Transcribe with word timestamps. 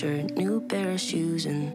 Shirt, 0.00 0.34
new 0.34 0.62
pair 0.62 0.92
of 0.92 1.00
shoes, 1.00 1.44
and 1.44 1.74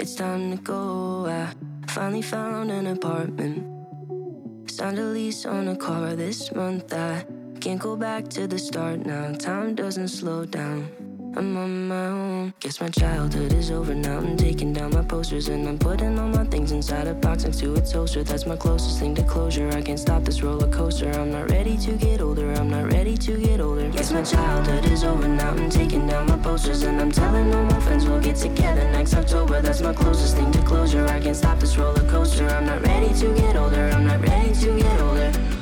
it's 0.00 0.14
time 0.14 0.56
to 0.56 0.56
go. 0.56 1.26
I 1.26 1.52
finally 1.86 2.22
found 2.22 2.70
an 2.70 2.86
apartment. 2.86 3.60
Signed 4.70 4.98
a 4.98 5.04
lease 5.04 5.44
on 5.44 5.68
a 5.68 5.76
car 5.76 6.16
this 6.16 6.50
month. 6.52 6.94
I 6.94 7.26
can't 7.60 7.78
go 7.78 7.94
back 7.94 8.28
to 8.28 8.46
the 8.46 8.58
start 8.58 9.04
now. 9.04 9.32
Time 9.34 9.74
doesn't 9.74 10.08
slow 10.08 10.46
down. 10.46 11.07
I'm 11.36 11.56
on 11.56 11.88
my 11.88 12.06
own. 12.06 12.54
Guess 12.60 12.80
my 12.80 12.88
childhood 12.88 13.52
is 13.52 13.70
over 13.70 13.94
now. 13.94 14.18
I'm 14.18 14.36
taking 14.36 14.72
down 14.72 14.92
my 14.92 15.02
posters 15.02 15.48
and 15.48 15.68
I'm 15.68 15.78
putting 15.78 16.18
all 16.18 16.28
my 16.28 16.44
things 16.44 16.72
inside 16.72 17.06
a 17.06 17.14
box 17.14 17.44
next 17.44 17.60
to 17.60 17.74
a 17.74 17.80
toaster. 17.80 18.24
That's 18.24 18.46
my 18.46 18.56
closest 18.56 18.98
thing 18.98 19.14
to 19.16 19.22
closure. 19.22 19.68
I 19.68 19.82
can't 19.82 19.98
stop 19.98 20.24
this 20.24 20.42
roller 20.42 20.68
coaster. 20.68 21.10
I'm 21.10 21.30
not 21.30 21.50
ready 21.50 21.76
to 21.78 21.92
get 21.92 22.20
older. 22.20 22.52
I'm 22.54 22.70
not 22.70 22.92
ready 22.92 23.16
to 23.16 23.36
get 23.36 23.60
older. 23.60 23.88
Guess 23.90 24.12
my 24.12 24.22
childhood 24.22 24.86
is 24.86 25.04
over 25.04 25.28
now. 25.28 25.50
I'm 25.50 25.70
taking 25.70 26.06
down 26.06 26.26
my 26.26 26.38
posters 26.38 26.82
and 26.82 27.00
I'm 27.00 27.12
telling 27.12 27.54
all 27.54 27.64
my 27.64 27.80
friends 27.80 28.06
we'll 28.06 28.20
get 28.20 28.36
together 28.36 28.84
next 28.90 29.14
October. 29.14 29.60
That's 29.60 29.82
my 29.82 29.92
closest 29.92 30.36
thing 30.36 30.50
to 30.52 30.62
closure. 30.62 31.06
I 31.06 31.20
can't 31.20 31.36
stop 31.36 31.60
this 31.60 31.76
roller 31.76 32.08
coaster. 32.08 32.48
I'm 32.48 32.66
not 32.66 32.82
ready 32.82 33.12
to 33.20 33.34
get 33.34 33.54
older. 33.56 33.90
I'm 33.90 34.06
not 34.06 34.20
ready 34.26 34.54
to 34.54 34.78
get 34.78 35.00
older. 35.00 35.57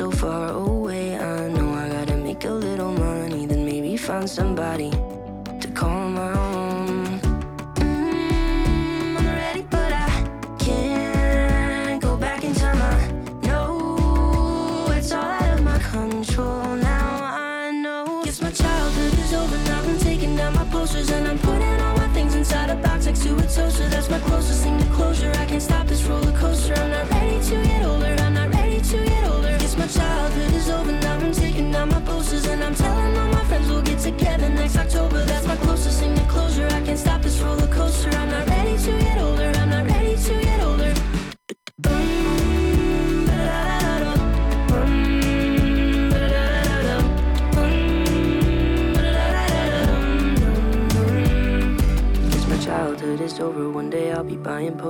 So 0.00 0.10
far 0.10 0.48
away. 0.48 1.14
I 1.14 1.48
know 1.48 1.74
I 1.74 1.86
gotta 1.90 2.16
make 2.16 2.46
a 2.46 2.50
little 2.50 2.90
money, 2.90 3.44
then 3.44 3.66
maybe 3.66 3.98
find 3.98 4.26
somebody 4.30 4.90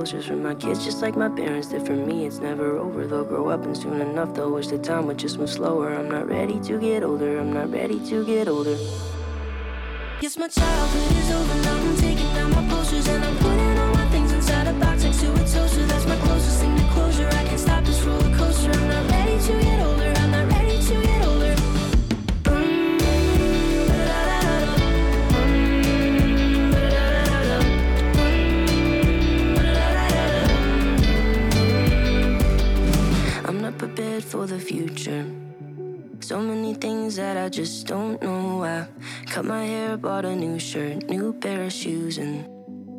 posters 0.01 0.25
for 0.25 0.35
my 0.35 0.55
kids, 0.55 0.83
just 0.83 1.01
like 1.01 1.15
my 1.15 1.29
parents 1.29 1.67
did 1.67 1.85
for 1.85 1.93
me. 1.93 2.25
It's 2.25 2.39
never 2.39 2.77
over. 2.77 3.05
They'll 3.05 3.23
grow 3.23 3.49
up, 3.49 3.63
and 3.65 3.77
soon 3.77 4.01
enough 4.01 4.33
they'll 4.33 4.51
wish 4.51 4.67
the 4.67 4.79
time 4.79 5.05
would 5.07 5.19
just 5.19 5.37
move 5.37 5.49
slower. 5.49 5.93
I'm 5.93 6.09
not 6.09 6.27
ready 6.27 6.59
to 6.61 6.79
get 6.79 7.03
older. 7.03 7.39
I'm 7.39 7.53
not 7.53 7.71
ready 7.71 7.99
to 8.09 8.25
get 8.25 8.47
older. 8.47 8.77
Yes, 10.21 10.37
my 10.37 10.47
childhood 10.47 11.17
is 11.17 11.31
over 11.31 11.55
now. 11.63 11.77
I'm 11.77 11.97
taking 11.97 12.31
down 12.35 12.51
my 12.51 12.67
posters 12.69 13.07
and 13.07 13.25
I'm 13.25 13.35
putting 13.37 13.77
all 13.79 13.91
my 13.95 14.07
things 14.09 14.31
inside 14.31 14.67
a 14.67 14.73
box 14.73 15.03
next 15.03 15.19
to 15.21 15.33
a 15.33 15.37
toaster. 15.37 15.83
That's 15.87 16.05
my 16.05 16.15
closest 16.17 16.61
thing 16.61 16.77
to 16.77 16.83
closure. 16.93 17.27
I 17.27 17.43
can't 17.43 17.59
stop 17.59 17.83
this 17.83 17.99
roller 18.03 18.37
coaster. 18.37 18.69
I'm 18.71 18.87
not 18.87 19.09
ready 19.09 19.39
to 19.41 19.53
get 19.59 19.79
older. 19.79 20.13
I'm 20.17 20.29
not 20.29 20.47
ready 20.51 20.77
to 20.79 21.01
get 21.01 21.25
older. 21.25 21.55
I'm 33.47 33.59
not 33.59 33.75
prepared 33.79 34.23
for 34.23 34.45
the 34.45 34.59
future. 34.59 35.40
So 36.31 36.39
many 36.39 36.73
things 36.75 37.17
that 37.17 37.35
I 37.35 37.49
just 37.49 37.87
don't 37.87 38.21
know. 38.21 38.63
I 38.63 38.87
cut 39.25 39.43
my 39.43 39.65
hair, 39.65 39.97
bought 39.97 40.23
a 40.23 40.33
new 40.33 40.59
shirt, 40.59 41.09
new 41.09 41.33
pair 41.33 41.63
of 41.65 41.73
shoes, 41.73 42.17
and 42.17 42.47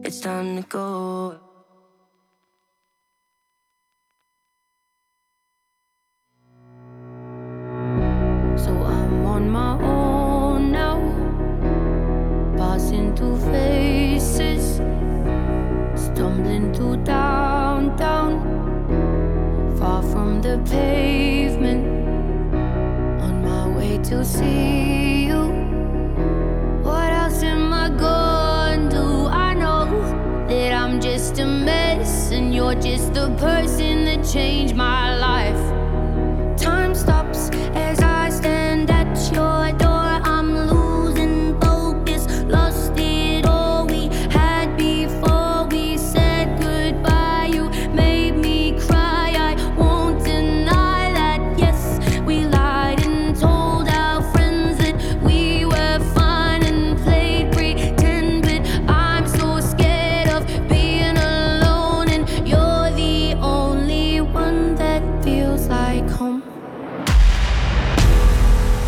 it's 0.05 0.21
time 0.21 0.57
to 0.57 0.63
go. 0.69 1.41
So 8.59 8.71
I'm 8.71 9.25
on 9.25 9.49
my 9.49 9.81
own 9.83 10.71
now, 10.71 11.01
passing 12.59 13.17
through 13.17 13.39
faces, 13.51 14.77
stumbling 15.95 16.75
through 16.75 16.99
downtown, 16.99 18.33
far 19.79 20.03
from 20.03 20.43
the 20.43 20.61
pavement, 20.69 22.02
my 23.83 23.99
to 24.05 24.25
see 24.25 25.27
you. 25.27 25.43
What 26.83 27.13
else 27.13 27.43
am 27.43 27.73
I 27.73 27.89
gonna 27.89 28.89
do? 28.89 29.27
I 29.27 29.55
know 29.55 29.87
that 30.49 30.73
I'm 30.73 31.01
just 31.01 31.39
a 31.41 31.47
mess, 31.47 32.31
and 32.31 32.55
you're 32.55 32.75
just 32.75 33.13
the 33.15 33.29
person 33.39 34.05
that 34.05 34.25
changed 34.25 34.77
my 34.77 35.19
life. 35.19 35.72
Feels 65.23 65.69
like 65.69 66.09
home. 66.11 66.43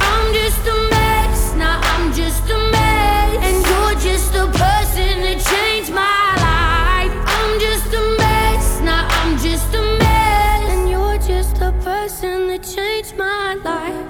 I'm 0.00 0.34
just 0.34 0.66
a 0.66 0.88
mess, 0.90 1.54
now 1.54 1.80
I'm 1.82 2.12
just 2.12 2.50
a 2.50 2.58
mess. 2.72 3.38
And 3.46 3.56
you're 3.68 3.94
just 4.00 4.32
the 4.32 4.46
person 4.46 5.20
that 5.24 5.38
changed 5.52 5.92
my 5.92 6.26
life. 6.48 7.14
I'm 7.38 7.60
just 7.60 7.94
a 7.94 8.16
mess, 8.18 8.80
now 8.80 9.06
I'm 9.18 9.38
just 9.38 9.74
a 9.74 9.82
mess. 9.98 10.70
And 10.72 10.90
you're 10.90 11.18
just 11.18 11.54
the 11.56 11.72
person 11.84 12.48
that 12.48 12.62
changed 12.64 13.16
my 13.16 13.54
life. 13.54 14.08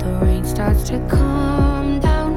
The 0.00 0.10
rain 0.24 0.44
starts 0.44 0.82
to 0.90 0.98
come 1.08 2.00
down, 2.00 2.32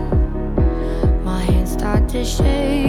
my 1.26 1.44
hands 1.44 1.74
start 1.74 2.08
to 2.10 2.24
shaking. 2.24 2.89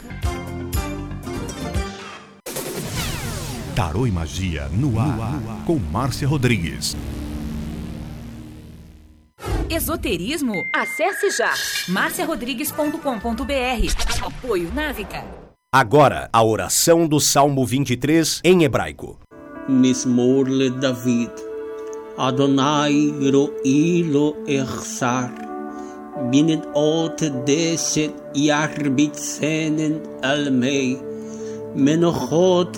Tarô 3.81 4.05
e 4.05 4.11
Magia 4.11 4.69
no 4.69 4.99
ar, 4.99 5.07
no 5.07 5.23
ar. 5.23 5.65
com 5.65 5.79
Márcia 5.79 6.27
Rodrigues. 6.27 6.95
Esoterismo? 9.67 10.53
Acesse 10.71 11.31
já 11.31 11.51
marciarodrigues.com.br. 11.87 14.23
Apoio 14.23 14.71
Návica. 14.71 15.25
Agora, 15.73 16.29
a 16.31 16.43
oração 16.43 17.07
do 17.07 17.19
Salmo 17.19 17.65
23 17.65 18.41
em 18.43 18.63
hebraico. 18.63 19.17
Mismor 19.67 20.47
le 20.47 20.69
David. 20.69 21.31
Adonai 22.19 23.11
ro'i 23.33 24.05
Ersar, 24.47 24.47
echsar. 24.47 25.33
Ot 26.75 27.29
deset 27.47 28.13
yarbitsenen 28.35 30.03
almei. 30.21 31.01
Menochot 31.75 32.77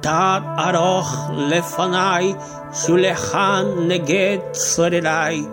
תת 0.00 0.42
ארוך 0.58 1.30
לפניי, 1.36 2.34
שולחן 2.72 3.64
נגד 3.88 4.38
צורריי. 4.52 5.44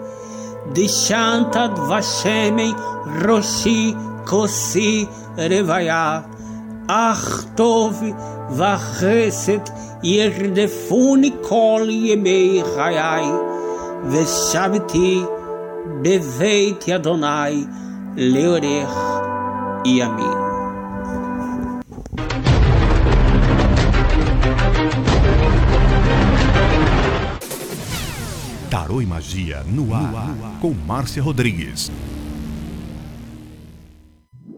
דשנת 0.74 1.56
דבשמי 1.76 2.74
ראשי 3.26 3.94
כוסי 4.26 5.06
רוויה. 5.38 6.20
אך 6.88 7.46
טוב 7.56 8.04
וחסד 8.52 9.60
ירדפוני 10.04 11.32
כל 11.42 11.88
ימי 11.90 12.62
חיי, 12.76 13.26
ושבתי 14.10 15.24
בבית 16.02 16.90
אדוני 16.90 17.66
לאורך 18.18 19.22
ימים. 19.86 20.45
Tarô 28.71 29.01
e 29.01 29.07
Magia 29.07 29.63
no 29.63 29.95
ar, 29.95 30.35
com 30.61 30.75
Márcia 30.75 31.23
Rodrigues. 31.23 31.91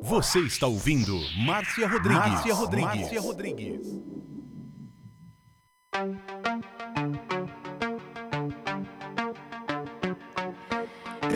Você 0.00 0.38
está 0.40 0.66
ouvindo 0.66 1.20
Márcia 1.36 1.86
Rodrigues. 1.86 2.32
Márcia 2.32 2.54
Rodrigues. 2.54 3.00
Márcia 3.00 3.20
Rodrigues. 3.20 3.86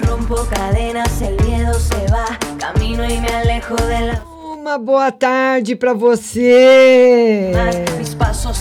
Rompo 0.08 0.46
cadenas, 0.46 1.20
el 1.20 1.36
miedo 1.44 1.74
se 1.78 2.06
va, 2.10 2.38
camino 2.58 3.04
y 3.04 3.18
me 3.18 3.28
alejo 3.28 3.76
de 3.76 4.00
la. 4.00 4.24
Uma 4.24 4.78
boa 4.78 5.12
tarde 5.12 5.76
para 5.76 5.92
você. 5.92 7.52
Mis 7.98 8.14
pasos 8.14 8.56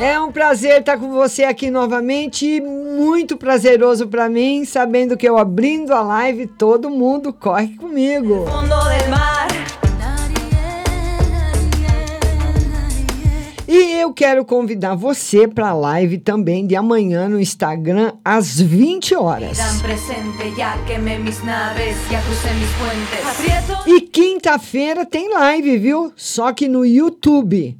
É 0.00 0.20
um 0.20 0.30
prazer 0.30 0.80
estar 0.80 0.96
com 0.96 1.10
você 1.10 1.44
aqui 1.44 1.70
novamente. 1.70 2.60
Muito 2.60 3.36
prazeroso 3.36 4.06
para 4.06 4.28
mim, 4.28 4.64
sabendo 4.64 5.16
que 5.16 5.28
eu 5.28 5.36
abrindo 5.38 5.92
a 5.92 6.02
live, 6.02 6.46
todo 6.46 6.88
mundo 6.88 7.32
corre 7.32 7.76
comigo. 7.76 8.44
E 13.66 14.00
eu 14.00 14.14
quero 14.14 14.44
convidar 14.46 14.94
você 14.94 15.46
para 15.46 15.68
a 15.68 15.74
live 15.74 16.16
também 16.18 16.66
de 16.66 16.74
amanhã 16.74 17.28
no 17.28 17.38
Instagram 17.38 18.14
às 18.24 18.58
20 18.58 19.14
horas. 19.14 19.58
E 23.86 24.00
quinta-feira 24.00 25.04
tem 25.04 25.28
live, 25.34 25.76
viu? 25.76 26.12
Só 26.16 26.50
que 26.52 26.66
no 26.66 26.86
YouTube. 26.86 27.76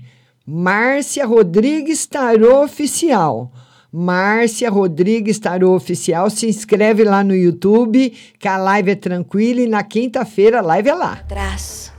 Márcia 0.51 1.27
Rodrigues 1.27 2.07
Tarô 2.07 2.63
Oficial. 2.65 3.53
Márcia 3.93 4.71
Rodrigues 4.71 5.39
Tarô 5.39 5.75
Oficial. 5.75 6.31
Se 6.31 6.49
inscreve 6.49 7.05
lá 7.05 7.23
no 7.23 7.37
YouTube, 7.37 8.15
que 8.39 8.49
a 8.49 8.57
live 8.57 8.93
é 8.93 8.95
tranquila 8.95 9.61
e 9.61 9.69
na 9.69 9.83
quinta-feira 9.83 10.61
a 10.61 10.63
live 10.63 10.89
é 10.89 10.95
lá. 10.95 11.13
Atrás. 11.13 11.93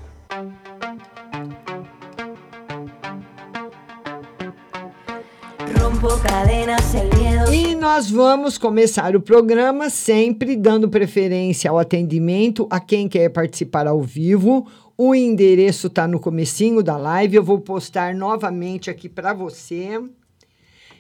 E 7.52 7.76
nós 7.76 8.10
vamos 8.10 8.58
começar 8.58 9.16
o 9.16 9.22
programa 9.22 9.92
sempre 9.92 10.56
dando 10.56 10.90
preferência 10.90 11.70
ao 11.70 11.78
atendimento 11.78 12.66
a 12.72 12.80
quem 12.80 13.08
quer 13.08 13.30
participar 13.30 13.86
ao 13.86 14.02
vivo. 14.02 14.66
O 15.02 15.16
endereço 15.16 15.88
está 15.88 16.06
no 16.06 16.20
comecinho 16.20 16.84
da 16.84 16.98
live, 16.98 17.38
eu 17.38 17.42
vou 17.42 17.62
postar 17.62 18.14
novamente 18.14 18.90
aqui 18.90 19.08
para 19.08 19.34
você. 19.34 19.98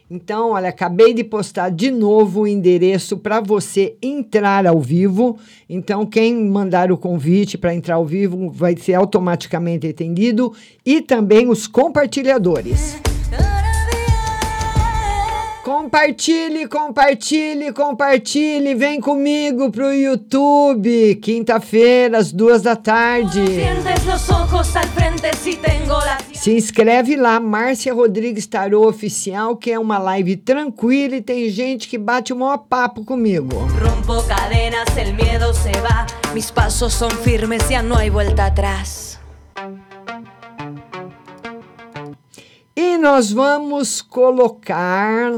Então, 0.09 0.51
olha, 0.51 0.69
acabei 0.69 1.13
de 1.13 1.21
postar 1.21 1.69
de 1.69 1.91
novo 1.91 2.43
o 2.43 2.47
endereço 2.47 3.17
para 3.17 3.41
você 3.41 3.97
entrar 4.01 4.65
ao 4.65 4.79
vivo. 4.79 5.37
Então, 5.69 6.05
quem 6.05 6.33
mandar 6.45 6.93
o 6.93 6.97
convite 6.97 7.57
para 7.57 7.75
entrar 7.75 7.95
ao 7.95 8.05
vivo 8.05 8.49
vai 8.49 8.73
ser 8.77 8.93
automaticamente 8.93 9.85
atendido 9.85 10.53
e 10.85 11.01
também 11.01 11.49
os 11.49 11.67
compartilhadores. 11.67 13.08
Compartilhe, 15.69 16.67
compartilhe, 16.67 17.71
compartilhe. 17.71 18.73
Vem 18.73 18.99
comigo 18.99 19.69
pro 19.69 19.93
YouTube, 19.93 21.13
quinta-feira, 21.21 22.17
às 22.17 22.31
duas 22.31 22.63
da 22.63 22.75
tarde. 22.75 23.39
Se 26.33 26.55
inscreve 26.55 27.15
lá, 27.15 27.39
Márcia 27.39 27.93
Rodrigues 27.93 28.47
Tarô 28.47 28.87
Oficial, 28.87 29.55
que 29.55 29.69
é 29.69 29.77
uma 29.77 29.99
live 29.99 30.37
tranquila 30.37 31.17
e 31.17 31.21
tem 31.21 31.47
gente 31.49 31.87
que 31.87 31.99
bate 31.99 32.33
o 32.33 32.35
maior 32.35 32.57
papo 32.57 33.05
comigo. 33.05 33.55
Rompo 33.79 34.27
cadenas, 34.27 34.97
el 34.97 35.13
miedo 35.13 35.53
se 35.53 35.71
va. 35.81 36.07
Mis 36.33 36.49
pasos 36.49 36.95
son 36.95 37.11
firmes, 37.11 37.69
ya 37.69 37.83
no 37.83 37.95
hay 37.95 38.09
vuelta 38.09 38.47
atrás. 38.47 39.19
E 42.75 42.97
nós 42.97 43.31
vamos 43.31 44.01
colocar 44.01 45.33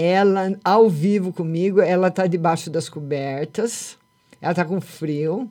ela 0.00 0.58
ao 0.64 0.88
vivo 0.88 1.32
comigo. 1.32 1.80
Ela 1.80 2.10
tá 2.10 2.26
debaixo 2.26 2.70
das 2.70 2.88
cobertas. 2.88 3.96
Ela 4.40 4.54
tá 4.54 4.64
com 4.64 4.80
frio. 4.80 5.50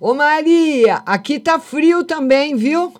Ô 0.00 0.14
Maria, 0.14 0.96
aqui 1.06 1.38
tá 1.40 1.58
frio 1.58 2.04
também, 2.04 2.56
viu? 2.56 2.94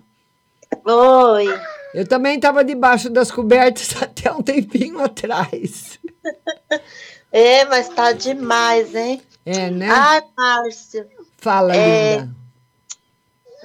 Oi. 0.84 1.46
Eu 1.94 2.06
também 2.06 2.38
tava 2.38 2.62
debaixo 2.64 3.08
das 3.08 3.30
cobertas 3.30 3.94
até 4.02 4.30
um 4.32 4.42
tempinho 4.42 5.00
atrás. 5.02 5.98
É, 7.32 7.64
mas 7.64 7.88
tá 7.88 8.12
demais, 8.12 8.94
hein? 8.94 9.22
É, 9.46 9.70
né? 9.70 9.88
Ai, 9.90 10.22
Márcio, 10.36 11.06
Fala, 11.38 11.74
é, 11.74 12.16
linda. 12.18 12.30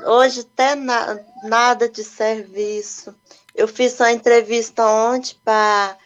hoje 0.06 0.42
até 0.42 0.76
na- 0.76 1.20
nada 1.44 1.90
de 1.90 2.04
serviço. 2.04 3.14
Eu 3.54 3.68
fiz 3.68 4.00
uma 4.00 4.12
entrevista 4.12 4.86
ontem 4.88 5.36
para 5.44 5.98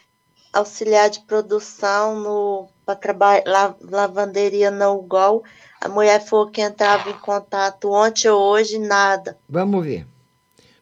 auxiliar 0.59 1.09
de 1.09 1.19
produção 1.21 2.19
no 2.19 2.67
para 2.85 2.95
trabalhar 2.95 3.75
lavanderia 3.81 4.71
no 4.71 4.99
UGOL. 4.99 5.43
A 5.81 5.89
mulher 5.89 6.23
falou 6.25 6.49
que 6.49 6.61
entrava 6.61 7.09
em 7.09 7.19
contato 7.19 7.91
ontem 7.91 8.29
ou 8.29 8.41
hoje, 8.41 8.79
nada. 8.79 9.37
Vamos 9.47 9.85
ver. 9.85 10.07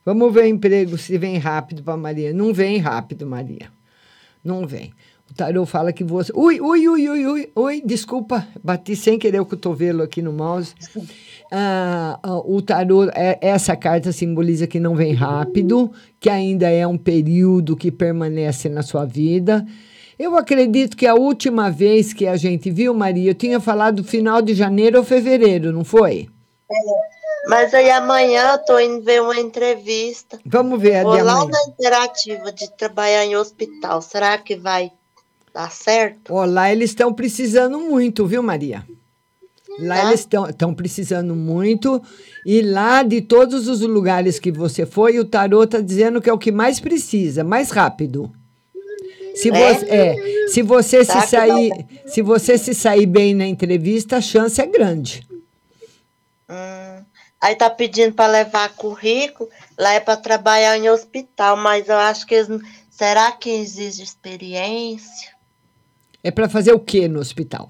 Vamos 0.06 0.32
ver 0.32 0.48
emprego 0.48 0.98
se 0.98 1.18
vem 1.18 1.38
rápido 1.38 1.84
para 1.84 1.98
Maria. 1.98 2.32
Não 2.32 2.54
vem 2.54 2.78
rápido, 2.78 3.26
Maria. 3.26 3.72
Não 4.44 4.68
vem. 4.68 4.94
O 5.30 5.34
tarô 5.34 5.66
fala 5.66 5.92
que 5.92 6.04
você. 6.04 6.32
Ui, 6.36 6.62
ui, 6.62 6.88
ui, 6.88 7.10
ui, 7.10 7.26
ui, 7.26 7.52
ui, 7.56 7.82
desculpa, 7.84 8.48
bati 8.64 8.96
sem 8.96 9.18
querer 9.18 9.40
o 9.40 9.46
cotovelo 9.46 10.04
aqui 10.04 10.22
no 10.22 10.32
mouse. 10.32 10.76
Ah, 11.58 12.20
ah, 12.22 12.38
o 12.40 12.62
tarô, 12.62 13.06
é, 13.16 13.40
essa 13.40 13.78
carta 13.78 14.12
simboliza 14.12 14.68
que 14.68 14.78
não 14.78 14.94
vem 14.94 15.14
rápido, 15.14 15.90
que 16.20 16.30
ainda 16.30 16.70
é 16.70 16.86
um 16.86 16.98
período 16.98 17.78
que 17.78 17.90
permanece 17.90 18.68
na 18.68 18.84
sua 18.84 19.06
vida. 19.06 19.66
Eu 20.20 20.36
acredito 20.36 20.98
que 20.98 21.08
a 21.08 21.16
última 21.16 21.72
vez 21.72 22.12
que 22.12 22.28
a 22.28 22.36
gente 22.36 22.70
viu, 22.70 22.94
Maria, 22.94 23.32
eu 23.32 23.34
tinha 23.34 23.62
falado 23.62 24.04
final 24.04 24.42
de 24.42 24.54
janeiro 24.54 24.98
ou 24.98 25.06
fevereiro, 25.06 25.72
não 25.72 25.86
foi? 25.86 26.28
Mas 27.48 27.74
aí 27.74 27.90
amanhã 27.90 28.52
eu 28.52 28.66
tô 28.66 28.78
indo 28.78 29.02
ver 29.02 29.22
uma 29.22 29.40
entrevista. 29.40 30.38
Vamos 30.46 30.82
ver 30.82 30.98
a 30.98 31.04
Vou 31.04 31.16
de 31.16 31.22
lá 31.22 31.36
amanhã. 31.36 31.52
na 31.52 31.72
Interativa 31.72 32.52
de 32.52 32.70
trabalhar 32.72 33.24
em 33.24 33.38
hospital. 33.38 34.02
Será 34.02 34.38
que 34.38 34.58
vai 34.58 34.92
dar 35.54 35.72
certo? 35.72 36.34
Ó, 36.34 36.44
lá 36.44 36.70
eles 36.70 36.90
estão 36.90 37.14
precisando 37.14 37.80
muito, 37.80 38.28
viu, 38.28 38.44
Maria? 38.44 38.84
Lá 39.80 39.96
Tá. 40.02 40.08
eles 40.08 40.22
estão 40.50 40.74
precisando 40.74 41.36
muito. 41.36 42.02
E 42.46 42.62
lá, 42.62 43.04
de 43.04 43.22
todos 43.22 43.68
os 43.68 43.82
lugares 43.82 44.40
que 44.40 44.52
você 44.52 44.86
foi, 44.86 45.20
o 45.20 45.26
tarô 45.26 45.64
está 45.64 45.82
dizendo 45.82 46.22
que 46.22 46.30
é 46.30 46.34
o 46.34 46.38
que 46.38 46.52
mais 46.52 46.80
precisa, 46.80 47.44
mais 47.44 47.72
rápido. 47.72 48.32
Se 49.36 49.50
É? 49.50 49.74
você, 49.74 49.86
é, 49.90 50.48
se 50.48 50.62
você 50.62 51.04
Será 51.04 51.22
se 51.22 51.28
que 51.30 51.36
vai 51.36 51.48
sair, 51.50 51.86
se 52.06 52.22
você 52.22 52.58
se 52.58 52.74
sair 52.74 53.06
bem 53.06 53.34
na 53.34 53.46
entrevista, 53.46 54.18
a 54.18 54.22
chance 54.22 54.62
é 54.62 54.66
grande. 54.66 55.28
Hum, 56.50 57.04
aí 57.42 57.56
tá 57.56 57.70
pedindo 57.70 58.14
para 58.14 58.32
levar 58.32 58.70
currículo, 58.76 59.50
lá 59.78 59.94
é 59.94 60.00
para 60.00 60.16
trabalhar 60.16 60.78
em 60.78 60.90
hospital, 60.90 61.58
mas 61.58 61.90
eu 61.90 61.98
acho 61.98 62.26
que 62.26 62.36
eles, 62.36 62.48
não- 62.48 62.62
será 62.90 63.32
que 63.34 63.50
exige 63.50 64.04
experiência? 64.04 65.30
É 66.24 66.32
para 66.32 66.48
fazer 66.48 66.72
o 66.74 66.80
quê 66.80 67.08
no 67.10 67.20
hospital? 67.20 67.70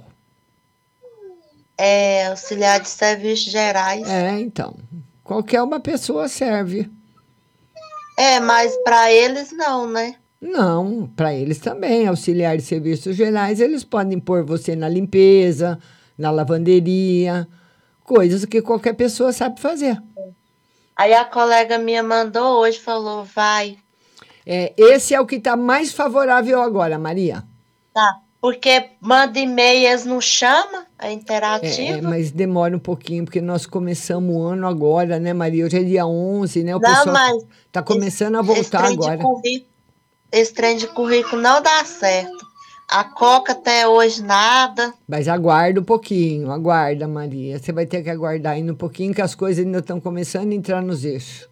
É 1.77 2.27
auxiliar 2.27 2.79
de 2.79 2.89
serviços 2.89 3.51
gerais. 3.51 4.07
É, 4.07 4.39
então. 4.39 4.75
Qualquer 5.23 5.61
uma 5.61 5.79
pessoa 5.79 6.27
serve. 6.27 6.89
É, 8.17 8.39
mas 8.39 8.75
para 8.83 9.11
eles 9.11 9.51
não, 9.51 9.87
né? 9.87 10.15
Não, 10.39 11.09
para 11.15 11.33
eles 11.33 11.57
também, 11.57 12.07
auxiliar 12.07 12.55
de 12.55 12.63
serviços 12.63 13.15
gerais, 13.15 13.59
eles 13.59 13.83
podem 13.83 14.19
pôr 14.19 14.43
você 14.43 14.75
na 14.75 14.87
limpeza, 14.87 15.79
na 16.17 16.29
lavanderia, 16.29 17.47
coisas 18.03 18.45
que 18.45 18.61
qualquer 18.61 18.93
pessoa 18.93 19.33
sabe 19.33 19.59
fazer. 19.59 20.01
Aí 20.95 21.13
a 21.13 21.25
colega 21.25 21.77
minha 21.77 22.03
mandou 22.03 22.59
hoje, 22.59 22.79
falou, 22.79 23.25
vai. 23.25 23.77
É, 24.45 24.73
esse 24.77 25.13
é 25.13 25.19
o 25.19 25.25
que 25.25 25.35
está 25.35 25.57
mais 25.57 25.91
favorável 25.91 26.61
agora, 26.61 26.99
Maria. 26.99 27.43
Tá, 27.93 28.19
porque 28.45 28.91
manda 29.01 29.39
e-mail, 29.39 29.87
eles 29.87 30.05
não 30.05 30.21
chamam 30.21 30.83
a 30.99 31.07
É, 31.07 31.11
interativa. 31.13 31.97
é, 31.97 32.01
mas 32.01 32.29
demora 32.29 32.75
um 32.75 32.79
pouquinho, 32.79 33.25
porque 33.25 33.41
nós 33.41 33.65
começamos 33.65 34.35
o 34.35 34.39
ano 34.39 34.67
agora, 34.67 35.17
né, 35.19 35.33
Maria? 35.33 35.65
Hoje 35.65 35.79
é 35.79 35.83
dia 35.83 36.05
11, 36.05 36.63
né? 36.63 36.75
O 36.75 36.79
Não, 36.79 36.87
pessoal 36.87 37.11
mas 37.11 37.43
está 37.65 37.81
começando 37.81 38.35
a 38.35 38.41
Esse 38.41 38.47
voltar 38.47 38.83
trem 38.83 38.99
de 38.99 39.09
agora. 39.09 39.39
esse 40.31 40.53
trem 40.53 40.77
de 40.77 40.85
currículo 40.85 41.41
não 41.41 41.59
dá 41.59 41.83
certo. 41.85 42.45
A 42.87 43.03
Coca 43.03 43.53
até 43.53 43.87
hoje 43.87 44.21
nada. 44.21 44.93
Mas 45.07 45.27
aguarda 45.27 45.81
um 45.81 45.83
pouquinho, 45.83 46.51
aguarda, 46.51 47.07
Maria. 47.07 47.57
Você 47.57 47.71
vai 47.71 47.87
ter 47.87 48.03
que 48.03 48.11
aguardar 48.11 48.53
ainda 48.53 48.73
um 48.73 48.75
pouquinho, 48.75 49.11
que 49.11 49.23
as 49.23 49.33
coisas 49.33 49.65
ainda 49.65 49.79
estão 49.79 49.99
começando 49.99 50.51
a 50.51 50.53
entrar 50.55 50.83
nos 50.83 51.03
eixos. 51.03 51.49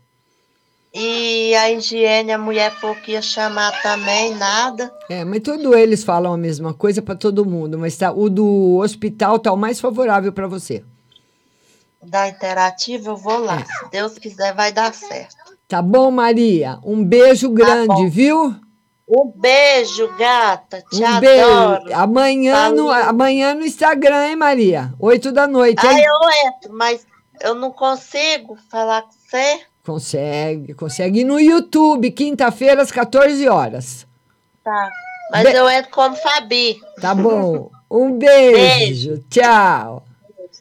E 0.95 1.55
a 1.55 1.71
higiene, 1.71 2.31
a 2.31 2.37
mulher 2.37 2.71
falou 2.79 2.95
que 2.95 3.13
ia 3.13 3.21
chamar 3.21 3.81
também, 3.81 4.35
nada. 4.35 4.93
É, 5.09 5.25
mas 5.25 5.39
todos 5.41 5.73
eles 5.75 6.03
falam 6.03 6.31
a 6.33 6.37
mesma 6.37 6.71
coisa 6.73 7.01
para 7.01 7.15
todo 7.15 7.43
mundo, 7.45 7.79
mas 7.79 7.97
tá, 7.97 8.11
o 8.11 8.29
do 8.29 8.77
hospital 8.77 9.39
tá 9.39 9.51
o 9.51 9.57
mais 9.57 9.79
favorável 9.81 10.31
para 10.31 10.47
você. 10.47 10.83
Da 12.03 12.27
interativa, 12.27 13.09
eu 13.09 13.17
vou 13.17 13.37
lá. 13.39 13.65
Se 13.65 13.89
Deus 13.91 14.19
quiser, 14.19 14.53
vai 14.53 14.71
dar 14.71 14.93
certo. 14.93 15.35
Tá 15.67 15.81
bom, 15.81 16.11
Maria? 16.11 16.77
Um 16.85 17.03
beijo 17.03 17.49
grande, 17.49 17.87
bom. 17.87 18.09
viu? 18.09 18.55
Um 19.07 19.31
beijo, 19.35 20.07
gata. 20.17 20.83
Te 20.91 21.01
Um 21.01 21.07
adoro. 21.07 21.21
beijo. 21.85 21.97
Amanhã 21.99 22.69
no, 22.71 22.91
amanhã 22.91 23.55
no 23.55 23.65
Instagram, 23.65 24.27
hein, 24.27 24.35
Maria? 24.35 24.93
Oito 24.99 25.31
da 25.31 25.47
noite, 25.47 25.85
Ah, 25.85 25.91
hein? 25.93 26.03
eu 26.05 26.49
entro, 26.49 26.73
mas 26.77 27.07
eu 27.41 27.55
não 27.55 27.71
consigo 27.71 28.57
falar 28.69 29.01
com 29.03 29.11
você. 29.11 29.61
Consegue, 29.85 30.73
consegue. 30.73 31.19
E 31.19 31.23
no 31.23 31.39
YouTube, 31.39 32.09
quinta-feira, 32.11 32.81
às 32.81 32.91
14 32.91 33.47
horas. 33.49 34.07
Tá. 34.63 34.89
Mas 35.31 35.43
Be- 35.43 35.55
eu 35.55 35.69
entro 35.69 35.91
como 35.91 36.15
Fabi. 36.15 36.79
Tá 36.99 37.13
bom? 37.13 37.69
Um 37.95 38.17
beijo. 38.17 39.23
Tchau. 39.29 40.03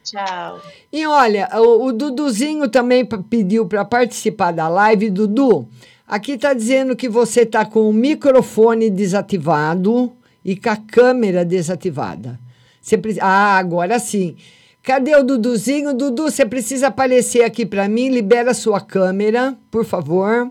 Tchau. 0.05 0.61
E 0.93 1.07
olha, 1.07 1.49
o, 1.55 1.87
o 1.87 1.93
Duduzinho 1.95 2.69
também 2.69 3.07
pediu 3.07 3.65
para 3.65 3.87
participar 3.87 4.53
da 4.53 4.69
live. 4.69 5.09
Dudu, 5.09 5.67
aqui 6.07 6.37
tá 6.37 6.53
dizendo 6.53 6.95
que 6.95 7.09
você 7.09 7.47
tá 7.47 7.65
com 7.65 7.89
o 7.89 7.93
microfone 7.93 8.91
desativado 8.91 10.13
e 10.45 10.55
com 10.55 10.69
a 10.69 10.77
câmera 10.77 11.43
desativada. 11.43 12.39
Você 12.83 12.99
pre- 12.99 13.17
Ah, 13.19 13.57
agora 13.57 13.99
sim. 13.99 14.37
Cadê 14.83 15.15
o 15.15 15.23
Duduzinho? 15.23 15.95
Dudu, 15.95 16.25
você 16.25 16.45
precisa 16.45 16.89
aparecer 16.89 17.45
aqui 17.45 17.65
para 17.65 17.89
mim. 17.89 18.09
Libera 18.09 18.53
sua 18.53 18.81
câmera, 18.81 19.57
por 19.71 19.85
favor, 19.85 20.51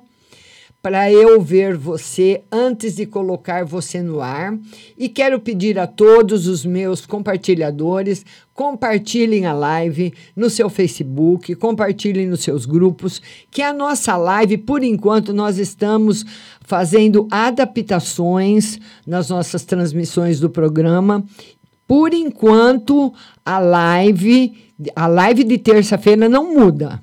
para 0.81 1.11
eu 1.11 1.41
ver 1.41 1.75
você 1.75 2.41
antes 2.49 2.95
de 2.95 3.05
colocar 3.05 3.65
você 3.65 4.01
no 4.01 4.21
ar. 4.21 4.57
E 4.97 5.09
quero 5.09 5.37
pedir 5.37 5.77
a 5.77 5.85
todos 5.85 6.47
os 6.47 6.65
meus 6.65 7.05
compartilhadores, 7.05 8.25
compartilhem 8.53 9.45
a 9.45 9.51
live 9.51 10.13
no 10.33 10.49
seu 10.49 10.69
Facebook, 10.69 11.53
compartilhem 11.55 12.25
nos 12.25 12.39
seus 12.39 12.65
grupos, 12.65 13.21
que 13.51 13.61
a 13.61 13.73
nossa 13.73 14.15
live, 14.15 14.59
por 14.59 14.81
enquanto, 14.81 15.33
nós 15.33 15.57
estamos 15.57 16.23
fazendo 16.61 17.27
adaptações 17.29 18.79
nas 19.05 19.27
nossas 19.27 19.65
transmissões 19.65 20.39
do 20.39 20.49
programa. 20.49 21.21
Por 21.85 22.13
enquanto, 22.13 23.13
a 23.45 23.59
live, 23.59 24.53
a 24.95 25.07
live 25.07 25.43
de 25.43 25.57
terça-feira 25.57 26.29
não 26.29 26.53
muda. 26.53 27.01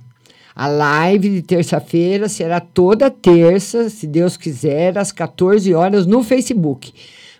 A 0.54 0.66
live 0.66 1.30
de 1.30 1.42
terça-feira 1.42 2.28
será 2.28 2.58
toda 2.58 3.10
terça, 3.10 3.88
se 3.88 4.06
Deus 4.06 4.36
quiser, 4.36 4.98
às 4.98 5.12
14 5.12 5.72
horas 5.72 6.04
no 6.04 6.22
Facebook. 6.22 6.92